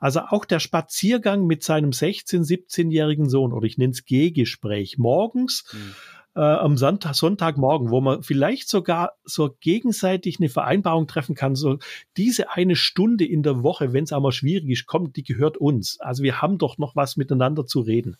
Also 0.00 0.20
auch 0.20 0.44
der 0.44 0.60
Spaziergang 0.60 1.46
mit 1.46 1.62
seinem 1.62 1.90
16-, 1.90 2.46
17-jährigen 2.46 3.28
Sohn 3.28 3.52
oder 3.52 3.66
ich 3.66 3.78
nenne 3.78 3.92
es 3.92 4.04
Gehgespräch 4.04 4.98
morgens. 4.98 5.64
Mhm 5.72 5.94
äh, 6.36 6.40
am 6.40 6.76
Sonntag, 6.76 7.14
Sonntagmorgen, 7.14 7.90
wo 7.90 8.00
man 8.00 8.22
vielleicht 8.22 8.68
sogar 8.68 9.12
so 9.24 9.56
gegenseitig 9.60 10.38
eine 10.40 10.48
Vereinbarung 10.48 11.06
treffen 11.06 11.34
kann, 11.34 11.54
so 11.54 11.78
diese 12.16 12.50
eine 12.50 12.76
Stunde 12.76 13.24
in 13.24 13.42
der 13.42 13.62
Woche, 13.62 13.92
wenn 13.92 14.04
es 14.04 14.12
einmal 14.12 14.32
schwierig 14.32 14.68
ist, 14.68 14.86
kommt, 14.86 15.16
die 15.16 15.22
gehört 15.22 15.56
uns. 15.56 16.00
Also 16.00 16.22
wir 16.22 16.42
haben 16.42 16.58
doch 16.58 16.78
noch 16.78 16.96
was 16.96 17.16
miteinander 17.16 17.66
zu 17.66 17.80
reden. 17.80 18.16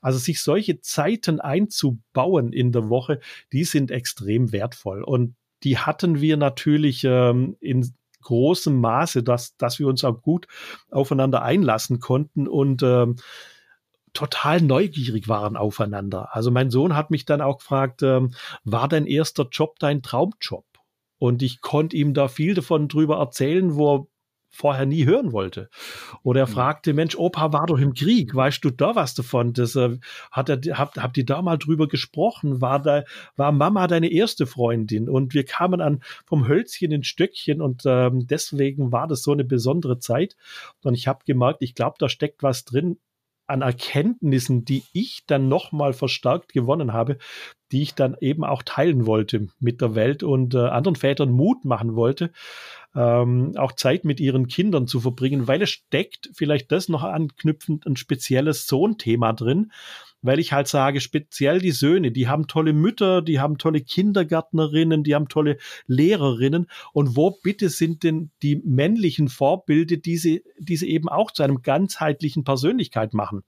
Also 0.00 0.18
sich 0.18 0.40
solche 0.40 0.80
Zeiten 0.80 1.40
einzubauen 1.40 2.52
in 2.52 2.72
der 2.72 2.88
Woche, 2.88 3.20
die 3.52 3.64
sind 3.64 3.90
extrem 3.90 4.52
wertvoll. 4.52 5.02
Und 5.02 5.34
die 5.62 5.78
hatten 5.78 6.20
wir 6.20 6.36
natürlich 6.36 7.04
ähm, 7.04 7.56
in 7.60 7.92
großem 8.22 8.80
Maße, 8.80 9.22
dass, 9.22 9.56
dass 9.56 9.78
wir 9.78 9.88
uns 9.88 10.04
auch 10.04 10.22
gut 10.22 10.46
aufeinander 10.90 11.42
einlassen 11.42 12.00
konnten 12.00 12.48
und 12.48 12.82
ähm, 12.82 13.16
total 14.12 14.60
neugierig 14.60 15.28
waren 15.28 15.56
aufeinander. 15.56 16.34
Also 16.34 16.50
mein 16.50 16.70
Sohn 16.70 16.94
hat 16.94 17.10
mich 17.10 17.24
dann 17.24 17.40
auch 17.40 17.58
gefragt, 17.58 18.02
ähm, 18.02 18.34
war 18.64 18.88
dein 18.88 19.06
erster 19.06 19.48
Job 19.50 19.78
dein 19.78 20.02
Traumjob? 20.02 20.64
Und 21.18 21.42
ich 21.42 21.60
konnte 21.60 21.96
ihm 21.96 22.14
da 22.14 22.28
viel 22.28 22.54
davon 22.54 22.88
drüber 22.88 23.18
erzählen, 23.18 23.76
wo 23.76 23.96
er 23.96 24.06
vorher 24.52 24.86
nie 24.86 25.06
hören 25.06 25.32
wollte. 25.32 25.70
Oder 26.22 26.40
er 26.40 26.48
mhm. 26.48 26.52
fragte, 26.52 26.92
Mensch, 26.92 27.16
Opa 27.16 27.52
war 27.52 27.66
doch 27.66 27.78
im 27.78 27.94
Krieg, 27.94 28.34
weißt 28.34 28.62
du 28.64 28.70
da 28.70 28.94
was 28.94 29.14
davon? 29.14 29.54
Das, 29.54 29.74
äh, 29.74 29.98
hat 30.30 30.48
er, 30.50 30.60
habt, 30.78 31.02
habt 31.02 31.16
ihr 31.16 31.24
da 31.24 31.42
mal 31.42 31.56
drüber 31.56 31.88
gesprochen? 31.88 32.60
War 32.60 32.80
da, 32.80 33.04
war 33.36 33.50
Mama 33.50 33.86
deine 33.86 34.12
erste 34.12 34.46
Freundin? 34.46 35.08
Und 35.08 35.34
wir 35.34 35.44
kamen 35.44 35.80
an 35.80 36.02
vom 36.26 36.46
Hölzchen 36.46 36.92
in 36.92 37.02
Stöckchen 37.02 37.60
und 37.62 37.82
ähm, 37.86 38.26
deswegen 38.26 38.92
war 38.92 39.08
das 39.08 39.22
so 39.22 39.32
eine 39.32 39.44
besondere 39.44 39.98
Zeit. 39.98 40.36
Und 40.84 40.94
ich 40.94 41.08
habe 41.08 41.24
gemerkt, 41.26 41.62
ich 41.62 41.74
glaube, 41.74 41.96
da 41.98 42.08
steckt 42.08 42.42
was 42.42 42.64
drin, 42.64 42.98
an 43.46 43.62
Erkenntnissen, 43.62 44.64
die 44.64 44.82
ich 44.92 45.24
dann 45.26 45.48
nochmal 45.48 45.92
verstärkt 45.92 46.52
gewonnen 46.52 46.92
habe, 46.92 47.18
die 47.70 47.82
ich 47.82 47.94
dann 47.94 48.16
eben 48.20 48.44
auch 48.44 48.62
teilen 48.62 49.06
wollte 49.06 49.48
mit 49.58 49.80
der 49.80 49.94
Welt 49.94 50.22
und 50.22 50.54
äh, 50.54 50.58
anderen 50.58 50.96
Vätern 50.96 51.30
Mut 51.30 51.64
machen 51.64 51.96
wollte, 51.96 52.32
ähm, 52.94 53.52
auch 53.56 53.72
Zeit 53.72 54.04
mit 54.04 54.20
ihren 54.20 54.46
Kindern 54.46 54.86
zu 54.86 55.00
verbringen, 55.00 55.48
weil 55.48 55.62
es 55.62 55.70
steckt 55.70 56.30
vielleicht 56.34 56.70
das 56.70 56.88
noch 56.88 57.02
anknüpfend 57.02 57.86
ein 57.86 57.96
spezielles 57.96 58.66
Sohnthema 58.66 59.32
drin, 59.32 59.72
weil 60.22 60.38
ich 60.38 60.52
halt 60.52 60.68
sage, 60.68 61.00
speziell 61.00 61.60
die 61.60 61.72
Söhne, 61.72 62.12
die 62.12 62.28
haben 62.28 62.46
tolle 62.46 62.72
Mütter, 62.72 63.22
die 63.22 63.40
haben 63.40 63.58
tolle 63.58 63.80
Kindergärtnerinnen, 63.80 65.02
die 65.02 65.14
haben 65.14 65.28
tolle 65.28 65.58
Lehrerinnen. 65.86 66.68
Und 66.92 67.16
wo 67.16 67.32
bitte 67.42 67.68
sind 67.68 68.04
denn 68.04 68.30
die 68.42 68.56
männlichen 68.64 69.28
Vorbilder, 69.28 69.96
die 69.96 70.16
sie, 70.16 70.44
die 70.58 70.76
sie 70.76 70.88
eben 70.90 71.08
auch 71.08 71.32
zu 71.32 71.42
einem 71.42 71.62
ganzheitlichen 71.62 72.44
Persönlichkeit 72.44 73.12
machen? 73.12 73.42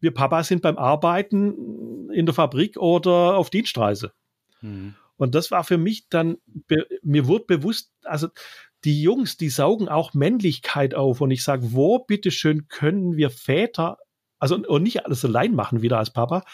Wir 0.00 0.12
Papa 0.12 0.44
sind 0.44 0.60
beim 0.60 0.76
Arbeiten 0.76 2.10
in 2.10 2.26
der 2.26 2.34
Fabrik 2.34 2.76
oder 2.76 3.36
auf 3.36 3.48
Dienstreise. 3.48 4.12
Mhm. 4.60 4.94
Und 5.16 5.34
das 5.34 5.50
war 5.50 5.64
für 5.64 5.78
mich 5.78 6.08
dann, 6.10 6.36
mir 7.02 7.26
wurde 7.26 7.44
bewusst, 7.46 7.92
also 8.02 8.28
die 8.84 9.00
Jungs, 9.00 9.38
die 9.38 9.48
saugen 9.48 9.88
auch 9.88 10.12
Männlichkeit 10.12 10.94
auf. 10.94 11.20
Und 11.22 11.30
ich 11.30 11.42
sage, 11.42 11.72
wo 11.72 12.00
bitteschön 12.00 12.68
können 12.68 13.16
wir 13.16 13.30
Väter 13.30 13.98
also 14.44 14.56
und 14.56 14.82
nicht 14.82 15.06
alles 15.06 15.24
allein 15.24 15.54
machen 15.54 15.80
wieder 15.80 15.98
als 15.98 16.12
Papa, 16.12 16.44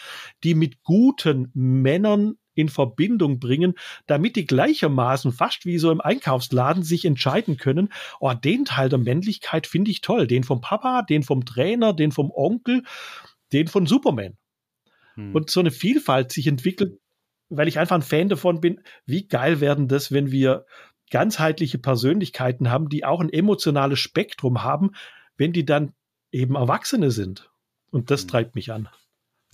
die 0.45 0.55
mit 0.55 0.81
guten 0.81 1.51
Männern 1.53 2.35
in 2.53 2.69
Verbindung 2.69 3.39
bringen, 3.39 3.73
damit 4.07 4.37
die 4.37 4.45
gleichermaßen 4.45 5.33
fast 5.33 5.65
wie 5.65 5.77
so 5.77 5.91
im 5.91 5.99
Einkaufsladen 5.99 6.83
sich 6.83 7.03
entscheiden 7.03 7.57
können, 7.57 7.89
oh, 8.21 8.33
den 8.33 8.63
Teil 8.63 8.87
der 8.87 8.97
Männlichkeit 8.97 9.67
finde 9.67 9.91
ich 9.91 9.99
toll, 9.99 10.25
den 10.25 10.45
vom 10.45 10.61
Papa, 10.61 11.01
den 11.01 11.23
vom 11.23 11.43
Trainer, 11.43 11.91
den 11.91 12.13
vom 12.13 12.31
Onkel, 12.33 12.83
den 13.51 13.67
von 13.67 13.85
Superman. 13.85 14.37
Hm. 15.15 15.35
Und 15.35 15.49
so 15.49 15.59
eine 15.59 15.71
Vielfalt 15.71 16.31
sich 16.31 16.47
entwickelt, 16.47 16.97
weil 17.49 17.67
ich 17.67 17.77
einfach 17.77 17.97
ein 17.97 18.03
Fan 18.03 18.29
davon 18.29 18.61
bin, 18.61 18.79
wie 19.05 19.27
geil 19.27 19.59
werden 19.59 19.89
das, 19.89 20.13
wenn 20.13 20.31
wir 20.31 20.65
ganzheitliche 21.09 21.77
Persönlichkeiten 21.77 22.71
haben, 22.71 22.87
die 22.87 23.03
auch 23.03 23.19
ein 23.19 23.33
emotionales 23.33 23.99
Spektrum 23.99 24.63
haben, 24.63 24.91
wenn 25.35 25.51
die 25.51 25.65
dann 25.65 25.91
eben 26.31 26.55
Erwachsene 26.55 27.11
sind. 27.11 27.50
Und 27.91 28.09
das 28.09 28.21
hm. 28.21 28.27
treibt 28.29 28.55
mich 28.55 28.71
an. 28.71 28.89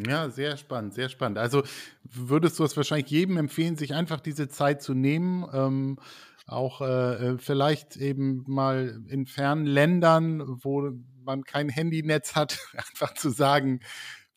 Ja, 0.05 0.29
sehr 0.29 0.57
spannend, 0.57 0.93
sehr 0.93 1.09
spannend. 1.09 1.39
Also 1.39 1.63
würdest 2.03 2.59
du 2.59 2.63
es 2.63 2.77
wahrscheinlich 2.77 3.09
jedem 3.09 3.37
empfehlen, 3.37 3.75
sich 3.75 3.95
einfach 3.95 4.19
diese 4.19 4.47
Zeit 4.47 4.81
zu 4.81 4.93
nehmen, 4.93 5.45
ähm, 5.51 5.99
auch 6.45 6.81
äh, 6.81 6.85
äh, 7.33 7.37
vielleicht 7.39 7.97
eben 7.97 8.43
mal 8.47 9.03
in 9.07 9.25
fernen 9.25 9.65
Ländern, 9.65 10.43
wo 10.63 10.91
man 11.23 11.43
kein 11.43 11.67
Handynetz 11.67 12.35
hat, 12.35 12.59
einfach 12.73 13.15
zu 13.15 13.29
sagen, 13.29 13.81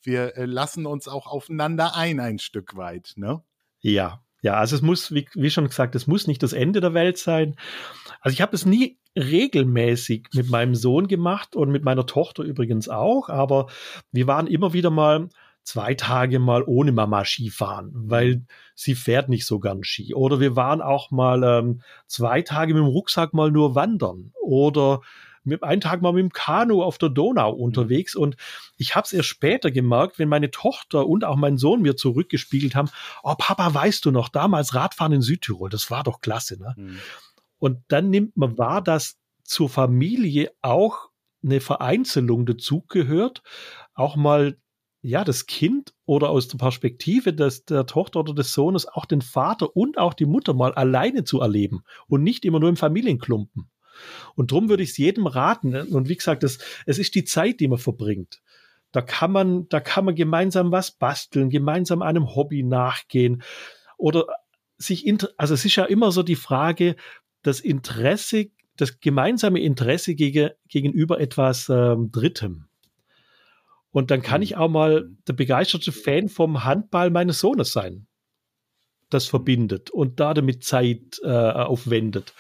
wir 0.02 0.36
äh, 0.36 0.46
lassen 0.46 0.86
uns 0.86 1.08
auch 1.08 1.26
aufeinander 1.26 1.94
ein, 1.94 2.20
ein 2.20 2.38
Stück 2.38 2.76
weit, 2.76 3.12
ne? 3.16 3.44
Ja, 3.80 4.24
ja, 4.42 4.54
also 4.54 4.76
es 4.76 4.82
muss, 4.82 5.12
wie, 5.12 5.28
wie 5.34 5.50
schon 5.50 5.66
gesagt, 5.66 5.94
es 5.94 6.06
muss 6.06 6.26
nicht 6.26 6.42
das 6.42 6.52
Ende 6.52 6.80
der 6.80 6.94
Welt 6.94 7.18
sein. 7.18 7.56
Also 8.20 8.34
ich 8.34 8.40
habe 8.40 8.54
es 8.54 8.64
nie 8.64 8.98
regelmäßig 9.16 10.28
mit 10.34 10.50
meinem 10.50 10.74
Sohn 10.74 11.08
gemacht 11.08 11.56
und 11.56 11.70
mit 11.70 11.84
meiner 11.84 12.06
Tochter 12.06 12.42
übrigens 12.42 12.88
auch, 12.88 13.28
aber 13.28 13.66
wir 14.12 14.26
waren 14.26 14.46
immer 14.46 14.72
wieder 14.72 14.90
mal 14.90 15.28
zwei 15.62 15.94
Tage 15.94 16.38
mal 16.38 16.62
ohne 16.66 16.92
Mama 16.92 17.24
Skifahren, 17.24 17.90
weil 17.94 18.44
sie 18.74 18.94
fährt 18.94 19.28
nicht 19.28 19.46
so 19.46 19.60
gern 19.60 19.84
Ski. 19.84 20.14
Oder 20.14 20.40
wir 20.40 20.56
waren 20.56 20.80
auch 20.80 21.10
mal 21.10 21.42
ähm, 21.44 21.82
zwei 22.06 22.42
Tage 22.42 22.74
mit 22.74 22.82
dem 22.82 22.88
Rucksack 22.88 23.34
mal 23.34 23.50
nur 23.50 23.74
wandern. 23.74 24.32
Oder 24.42 25.00
mit 25.42 25.62
einen 25.62 25.80
Tag 25.80 26.02
mal 26.02 26.12
mit 26.12 26.22
dem 26.22 26.32
Kanu 26.32 26.82
auf 26.82 26.98
der 26.98 27.08
Donau 27.08 27.54
mhm. 27.54 27.60
unterwegs 27.60 28.14
und 28.14 28.36
ich 28.76 28.94
habe 28.94 29.04
es 29.04 29.12
erst 29.12 29.28
später 29.28 29.70
gemerkt, 29.70 30.18
wenn 30.18 30.28
meine 30.28 30.50
Tochter 30.50 31.06
und 31.06 31.24
auch 31.24 31.36
mein 31.36 31.56
Sohn 31.56 31.82
mir 31.82 31.96
zurückgespiegelt 31.96 32.74
haben, 32.74 32.90
oh 33.22 33.34
Papa, 33.36 33.72
weißt 33.72 34.04
du 34.04 34.10
noch, 34.10 34.28
damals 34.28 34.74
Radfahren 34.74 35.12
in 35.12 35.22
Südtirol, 35.22 35.70
das 35.70 35.90
war 35.90 36.02
doch 36.02 36.20
klasse, 36.20 36.58
ne? 36.60 36.74
Mhm. 36.76 36.98
Und 37.58 37.80
dann 37.88 38.08
nimmt 38.08 38.36
man 38.38 38.56
wahr, 38.56 38.82
dass 38.82 39.18
zur 39.44 39.68
Familie 39.68 40.50
auch 40.62 41.10
eine 41.42 41.60
Vereinzelung 41.60 42.46
dazugehört, 42.46 43.42
auch 43.94 44.16
mal 44.16 44.56
ja, 45.02 45.24
das 45.24 45.46
Kind 45.46 45.94
oder 46.04 46.28
aus 46.28 46.48
der 46.48 46.58
Perspektive 46.58 47.32
des, 47.32 47.64
der 47.64 47.86
Tochter 47.86 48.20
oder 48.20 48.34
des 48.34 48.52
Sohnes 48.52 48.86
auch 48.86 49.06
den 49.06 49.22
Vater 49.22 49.74
und 49.74 49.98
auch 49.98 50.12
die 50.12 50.26
Mutter 50.26 50.52
mal 50.52 50.74
alleine 50.74 51.24
zu 51.24 51.40
erleben 51.40 51.82
und 52.06 52.22
nicht 52.22 52.44
immer 52.44 52.60
nur 52.60 52.68
im 52.68 52.76
Familienklumpen. 52.76 53.70
Und 54.34 54.52
darum 54.52 54.68
würde 54.68 54.82
ich 54.82 54.90
es 54.90 54.96
jedem 54.96 55.26
raten. 55.26 55.74
Und 55.74 56.08
wie 56.08 56.16
gesagt, 56.16 56.42
das, 56.42 56.58
es 56.86 56.98
ist 56.98 57.14
die 57.14 57.24
Zeit, 57.24 57.60
die 57.60 57.68
man 57.68 57.78
verbringt. 57.78 58.40
Da 58.92 59.02
kann 59.02 59.32
man, 59.32 59.68
da 59.68 59.80
kann 59.80 60.04
man 60.04 60.14
gemeinsam 60.14 60.72
was 60.72 60.90
basteln, 60.90 61.50
gemeinsam 61.50 62.02
einem 62.02 62.34
Hobby 62.34 62.62
nachgehen 62.62 63.42
oder 63.96 64.26
sich, 64.78 65.06
also 65.36 65.54
es 65.54 65.64
ist 65.64 65.76
ja 65.76 65.84
immer 65.84 66.10
so 66.10 66.22
die 66.22 66.36
Frage, 66.36 66.96
das 67.42 67.60
Interesse, 67.60 68.50
das 68.76 69.00
gemeinsame 69.00 69.60
Interesse 69.60 70.14
gegen, 70.14 70.50
gegenüber 70.68 71.20
etwas 71.20 71.68
ähm, 71.68 72.10
Drittem. 72.10 72.66
Und 73.92 74.10
dann 74.10 74.22
kann 74.22 74.42
ich 74.42 74.56
auch 74.56 74.68
mal 74.68 75.10
der 75.28 75.34
begeisterte 75.34 75.92
Fan 75.92 76.28
vom 76.28 76.64
Handball 76.64 77.10
meines 77.10 77.40
Sohnes 77.40 77.72
sein. 77.72 78.06
Das 79.10 79.26
verbindet 79.26 79.90
und 79.90 80.20
da 80.20 80.34
damit 80.34 80.64
Zeit 80.64 81.20
äh, 81.22 81.28
aufwendet 81.28 82.32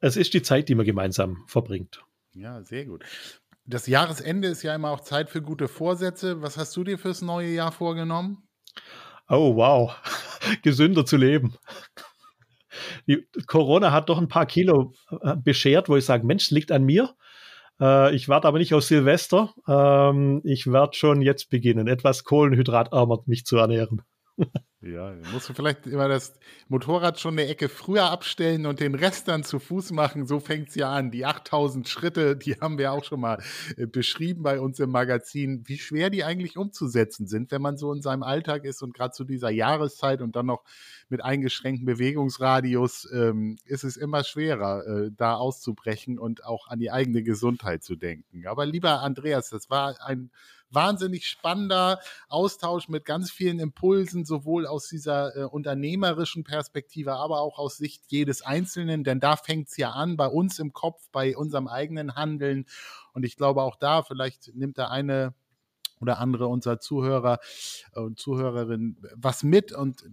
es 0.00 0.16
ist 0.16 0.34
die 0.34 0.42
Zeit, 0.42 0.68
die 0.68 0.74
man 0.74 0.86
gemeinsam 0.86 1.44
verbringt. 1.46 2.04
Ja, 2.34 2.62
sehr 2.62 2.84
gut. 2.84 3.04
Das 3.64 3.86
Jahresende 3.86 4.48
ist 4.48 4.62
ja 4.62 4.74
immer 4.74 4.90
auch 4.90 5.00
Zeit 5.00 5.28
für 5.30 5.42
gute 5.42 5.68
Vorsätze. 5.68 6.42
Was 6.42 6.56
hast 6.56 6.76
du 6.76 6.84
dir 6.84 6.98
fürs 6.98 7.22
neue 7.22 7.48
Jahr 7.48 7.72
vorgenommen? 7.72 8.46
Oh, 9.28 9.56
wow. 9.56 9.96
Gesünder 10.62 11.04
zu 11.04 11.16
leben. 11.16 11.56
Die 13.06 13.26
Corona 13.46 13.90
hat 13.90 14.08
doch 14.08 14.18
ein 14.18 14.28
paar 14.28 14.46
Kilo 14.46 14.92
äh, 15.22 15.34
beschert, 15.36 15.88
wo 15.88 15.96
ich 15.96 16.04
sage, 16.04 16.26
Mensch, 16.26 16.50
liegt 16.50 16.70
an 16.70 16.84
mir. 16.84 17.14
Äh, 17.80 18.14
ich 18.14 18.28
warte 18.28 18.48
aber 18.48 18.58
nicht 18.58 18.74
auf 18.74 18.84
Silvester. 18.84 19.54
Ähm, 19.66 20.42
ich 20.44 20.70
werde 20.70 20.96
schon 20.96 21.22
jetzt 21.22 21.50
beginnen, 21.50 21.88
etwas 21.88 22.24
kohlenhydratärmer 22.24 23.22
mich 23.26 23.46
zu 23.46 23.56
ernähren. 23.56 24.02
Ja, 24.82 25.14
musst 25.32 25.48
du 25.48 25.54
vielleicht 25.54 25.86
immer 25.86 26.06
das 26.06 26.34
Motorrad 26.68 27.18
schon 27.18 27.34
eine 27.34 27.48
Ecke 27.48 27.68
früher 27.68 28.10
abstellen 28.10 28.66
und 28.66 28.78
den 28.78 28.94
Rest 28.94 29.26
dann 29.26 29.42
zu 29.42 29.58
Fuß 29.58 29.90
machen. 29.90 30.26
So 30.26 30.38
fängt 30.38 30.68
es 30.68 30.74
ja 30.76 30.92
an. 30.92 31.10
Die 31.10 31.24
8000 31.24 31.88
Schritte, 31.88 32.36
die 32.36 32.54
haben 32.60 32.78
wir 32.78 32.92
auch 32.92 33.02
schon 33.02 33.20
mal 33.20 33.42
äh, 33.76 33.86
beschrieben 33.86 34.42
bei 34.42 34.60
uns 34.60 34.78
im 34.78 34.90
Magazin, 34.90 35.62
wie 35.66 35.78
schwer 35.78 36.10
die 36.10 36.24
eigentlich 36.24 36.56
umzusetzen 36.56 37.26
sind, 37.26 37.50
wenn 37.50 37.62
man 37.62 37.78
so 37.78 37.92
in 37.92 38.00
seinem 38.00 38.22
Alltag 38.22 38.64
ist 38.64 38.82
und 38.82 38.94
gerade 38.94 39.12
zu 39.12 39.24
dieser 39.24 39.50
Jahreszeit 39.50 40.20
und 40.20 40.36
dann 40.36 40.46
noch 40.46 40.62
mit 41.08 41.24
eingeschränktem 41.24 41.86
Bewegungsradius 41.86 43.08
ähm, 43.12 43.56
ist 43.64 43.82
es 43.82 43.96
immer 43.96 44.22
schwerer, 44.24 44.86
äh, 44.86 45.10
da 45.16 45.34
auszubrechen 45.34 46.18
und 46.18 46.44
auch 46.44 46.68
an 46.68 46.78
die 46.78 46.92
eigene 46.92 47.22
Gesundheit 47.22 47.82
zu 47.82 47.96
denken. 47.96 48.46
Aber 48.46 48.66
lieber 48.66 49.00
Andreas, 49.00 49.48
das 49.50 49.68
war 49.68 49.96
ein 50.04 50.30
wahnsinnig 50.70 51.26
spannender 51.26 52.00
Austausch 52.28 52.88
mit 52.88 53.04
ganz 53.04 53.30
vielen 53.30 53.58
Impulsen, 53.58 54.24
sowohl 54.24 54.66
aus 54.66 54.88
dieser 54.88 55.36
äh, 55.36 55.44
unternehmerischen 55.44 56.44
Perspektive, 56.44 57.14
aber 57.14 57.40
auch 57.40 57.58
aus 57.58 57.76
Sicht 57.76 58.04
jedes 58.08 58.42
Einzelnen, 58.42 59.04
denn 59.04 59.20
da 59.20 59.36
fängt 59.36 59.68
es 59.68 59.76
ja 59.76 59.90
an, 59.90 60.16
bei 60.16 60.26
uns 60.26 60.58
im 60.58 60.72
Kopf, 60.72 61.02
bei 61.12 61.36
unserem 61.36 61.68
eigenen 61.68 62.14
Handeln. 62.14 62.66
Und 63.12 63.24
ich 63.24 63.36
glaube 63.36 63.62
auch 63.62 63.76
da, 63.76 64.02
vielleicht 64.02 64.54
nimmt 64.54 64.76
der 64.76 64.90
eine 64.90 65.34
oder 66.00 66.18
andere 66.18 66.46
unserer 66.48 66.78
Zuhörer 66.78 67.38
und 67.94 68.18
Zuhörerin 68.18 68.98
was 69.14 69.42
mit 69.42 69.72
und 69.72 70.04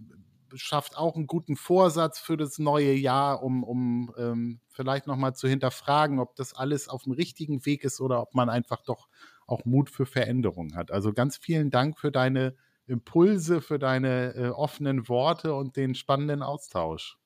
schafft 0.54 0.96
auch 0.96 1.16
einen 1.16 1.26
guten 1.26 1.56
Vorsatz 1.56 2.18
für 2.18 2.36
das 2.36 2.58
neue 2.58 2.92
Jahr, 2.92 3.42
um, 3.42 3.64
um 3.64 4.14
ähm, 4.16 4.60
vielleicht 4.68 5.06
nochmal 5.06 5.34
zu 5.34 5.48
hinterfragen, 5.48 6.20
ob 6.20 6.36
das 6.36 6.54
alles 6.54 6.88
auf 6.88 7.04
dem 7.04 7.12
richtigen 7.12 7.66
Weg 7.66 7.84
ist 7.84 8.00
oder 8.00 8.22
ob 8.22 8.34
man 8.34 8.48
einfach 8.48 8.82
doch 8.82 9.08
auch 9.46 9.64
Mut 9.64 9.90
für 9.90 10.06
Veränderung 10.06 10.74
hat. 10.74 10.90
Also 10.90 11.12
ganz 11.12 11.36
vielen 11.36 11.70
Dank 11.70 11.98
für 11.98 12.10
deine 12.10 12.54
Impulse, 12.86 13.60
für 13.60 13.78
deine 13.78 14.34
äh, 14.34 14.48
offenen 14.48 15.08
Worte 15.08 15.54
und 15.54 15.76
den 15.76 15.94
spannenden 15.94 16.42
Austausch. 16.42 17.18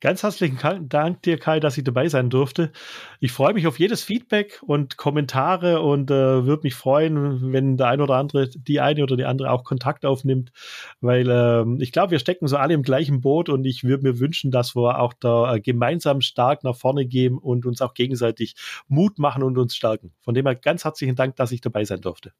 Ganz 0.00 0.22
herzlichen 0.22 0.88
Dank 0.88 1.20
dir, 1.22 1.38
Kai, 1.38 1.60
dass 1.60 1.76
ich 1.76 1.84
dabei 1.84 2.08
sein 2.08 2.30
durfte. 2.30 2.72
Ich 3.20 3.32
freue 3.32 3.52
mich 3.52 3.66
auf 3.66 3.78
jedes 3.78 4.02
Feedback 4.02 4.58
und 4.62 4.96
Kommentare 4.96 5.82
und 5.82 6.10
äh, 6.10 6.46
würde 6.46 6.62
mich 6.62 6.74
freuen, 6.74 7.52
wenn 7.52 7.76
der 7.76 7.88
eine 7.88 8.04
oder 8.04 8.14
andere, 8.14 8.48
die 8.48 8.80
eine 8.80 9.02
oder 9.02 9.18
die 9.18 9.26
andere 9.26 9.50
auch 9.50 9.62
Kontakt 9.62 10.06
aufnimmt, 10.06 10.52
weil 11.02 11.28
äh, 11.28 11.82
ich 11.82 11.92
glaube, 11.92 12.12
wir 12.12 12.18
stecken 12.18 12.48
so 12.48 12.56
alle 12.56 12.72
im 12.72 12.82
gleichen 12.82 13.20
Boot 13.20 13.50
und 13.50 13.66
ich 13.66 13.84
würde 13.84 14.04
mir 14.04 14.18
wünschen, 14.18 14.50
dass 14.50 14.74
wir 14.74 14.98
auch 15.00 15.12
da 15.12 15.56
äh, 15.56 15.60
gemeinsam 15.60 16.22
stark 16.22 16.64
nach 16.64 16.76
vorne 16.76 17.04
gehen 17.04 17.36
und 17.36 17.66
uns 17.66 17.82
auch 17.82 17.92
gegenseitig 17.92 18.54
Mut 18.88 19.18
machen 19.18 19.42
und 19.42 19.58
uns 19.58 19.76
stärken. 19.76 20.14
Von 20.22 20.32
dem 20.32 20.46
her 20.46 20.54
ganz 20.54 20.84
herzlichen 20.84 21.14
Dank, 21.14 21.36
dass 21.36 21.52
ich 21.52 21.60
dabei 21.60 21.84
sein 21.84 22.00
durfte. 22.00 22.32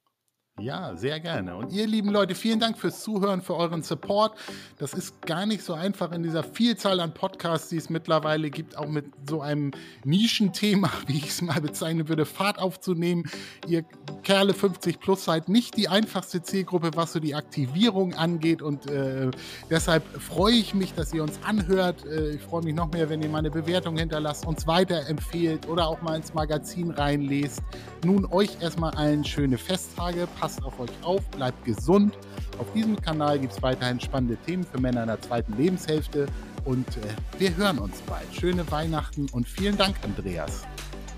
Ja, 0.59 0.94
sehr 0.94 1.20
gerne. 1.20 1.57
Und 1.57 1.72
ihr 1.72 1.86
lieben 1.86 2.11
Leute, 2.11 2.34
vielen 2.34 2.61
Dank 2.61 2.78
fürs 2.78 3.03
Zuhören, 3.03 3.40
für 3.40 3.57
euren 3.57 3.82
Support. 3.82 4.36
Das 4.78 4.92
ist 4.92 5.22
gar 5.22 5.46
nicht 5.46 5.62
so 5.62 5.72
einfach 5.72 6.12
in 6.12 6.22
dieser 6.22 6.42
Vielzahl 6.42 7.01
an 7.01 7.14
Podcasts, 7.14 7.70
die 7.70 7.78
es 7.78 7.88
mittlerweile 7.88 8.51
gibt, 8.51 8.76
auch 8.76 8.86
mit 8.86 9.07
so 9.26 9.40
einem 9.40 9.70
Nischenthema, 10.05 10.90
wie 11.07 11.16
ich 11.16 11.28
es 11.28 11.40
mal 11.40 11.61
bezeichnen 11.62 12.09
würde, 12.09 12.26
Fahrt 12.26 12.59
aufzunehmen. 12.59 13.24
Ihr 13.66 13.84
Kerle 14.22 14.53
50 14.53 15.01
plus 15.01 15.24
seid 15.24 15.48
nicht 15.48 15.78
die 15.78 15.88
einfachste 15.88 16.42
Zielgruppe, 16.42 16.90
was 16.94 17.14
so 17.14 17.20
die 17.20 17.34
Aktivierung 17.34 18.12
angeht. 18.12 18.61
Und 18.61 18.90
äh, 18.90 19.30
deshalb 19.70 20.05
freue 20.20 20.55
ich 20.55 20.74
mich, 20.74 20.92
dass 20.92 21.14
ihr 21.14 21.22
uns 21.22 21.40
anhört. 21.42 22.05
Äh, 22.05 22.32
ich 22.32 22.42
freue 22.42 22.62
mich 22.62 22.74
noch 22.74 22.92
mehr, 22.92 23.09
wenn 23.09 23.22
ihr 23.22 23.30
mal 23.30 23.38
eine 23.38 23.51
Bewertung 23.51 23.96
hinterlasst, 23.96 24.46
uns 24.46 24.66
weiterempfehlt 24.66 25.66
oder 25.68 25.88
auch 25.88 26.03
mal 26.03 26.16
ins 26.16 26.34
Magazin 26.34 26.90
reinlest. 26.90 27.62
Nun 28.05 28.26
euch 28.26 28.61
erstmal 28.61 28.94
allen 28.94 29.24
schöne 29.24 29.57
Festtage. 29.57 30.28
Passt 30.41 30.64
auf 30.64 30.80
euch 30.80 30.91
auf, 31.03 31.22
bleibt 31.30 31.64
gesund. 31.64 32.16
Auf 32.59 32.72
diesem 32.72 32.97
Kanal 33.01 33.38
gibt 33.38 33.53
es 33.53 33.62
weiterhin 33.62 34.01
spannende 34.01 34.36
Themen 34.47 34.64
für 34.64 34.80
Männer 34.80 35.03
in 35.03 35.09
der 35.09 35.20
zweiten 35.20 35.57
Lebenshälfte. 35.57 36.26
Und 36.64 36.88
äh, 36.88 37.38
wir 37.38 37.55
hören 37.57 37.78
uns 37.78 38.01
bald. 38.03 38.26
Schöne 38.32 38.68
Weihnachten 38.70 39.26
und 39.32 39.47
vielen 39.47 39.76
Dank, 39.76 39.97
Andreas. 40.03 40.62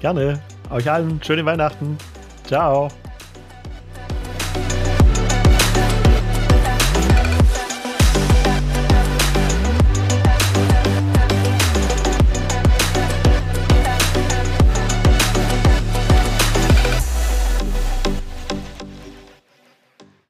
Gerne. 0.01 0.41
Euch 0.71 0.91
allen 0.91 1.23
schöne 1.23 1.45
Weihnachten. 1.45 1.97
Ciao. 2.47 2.89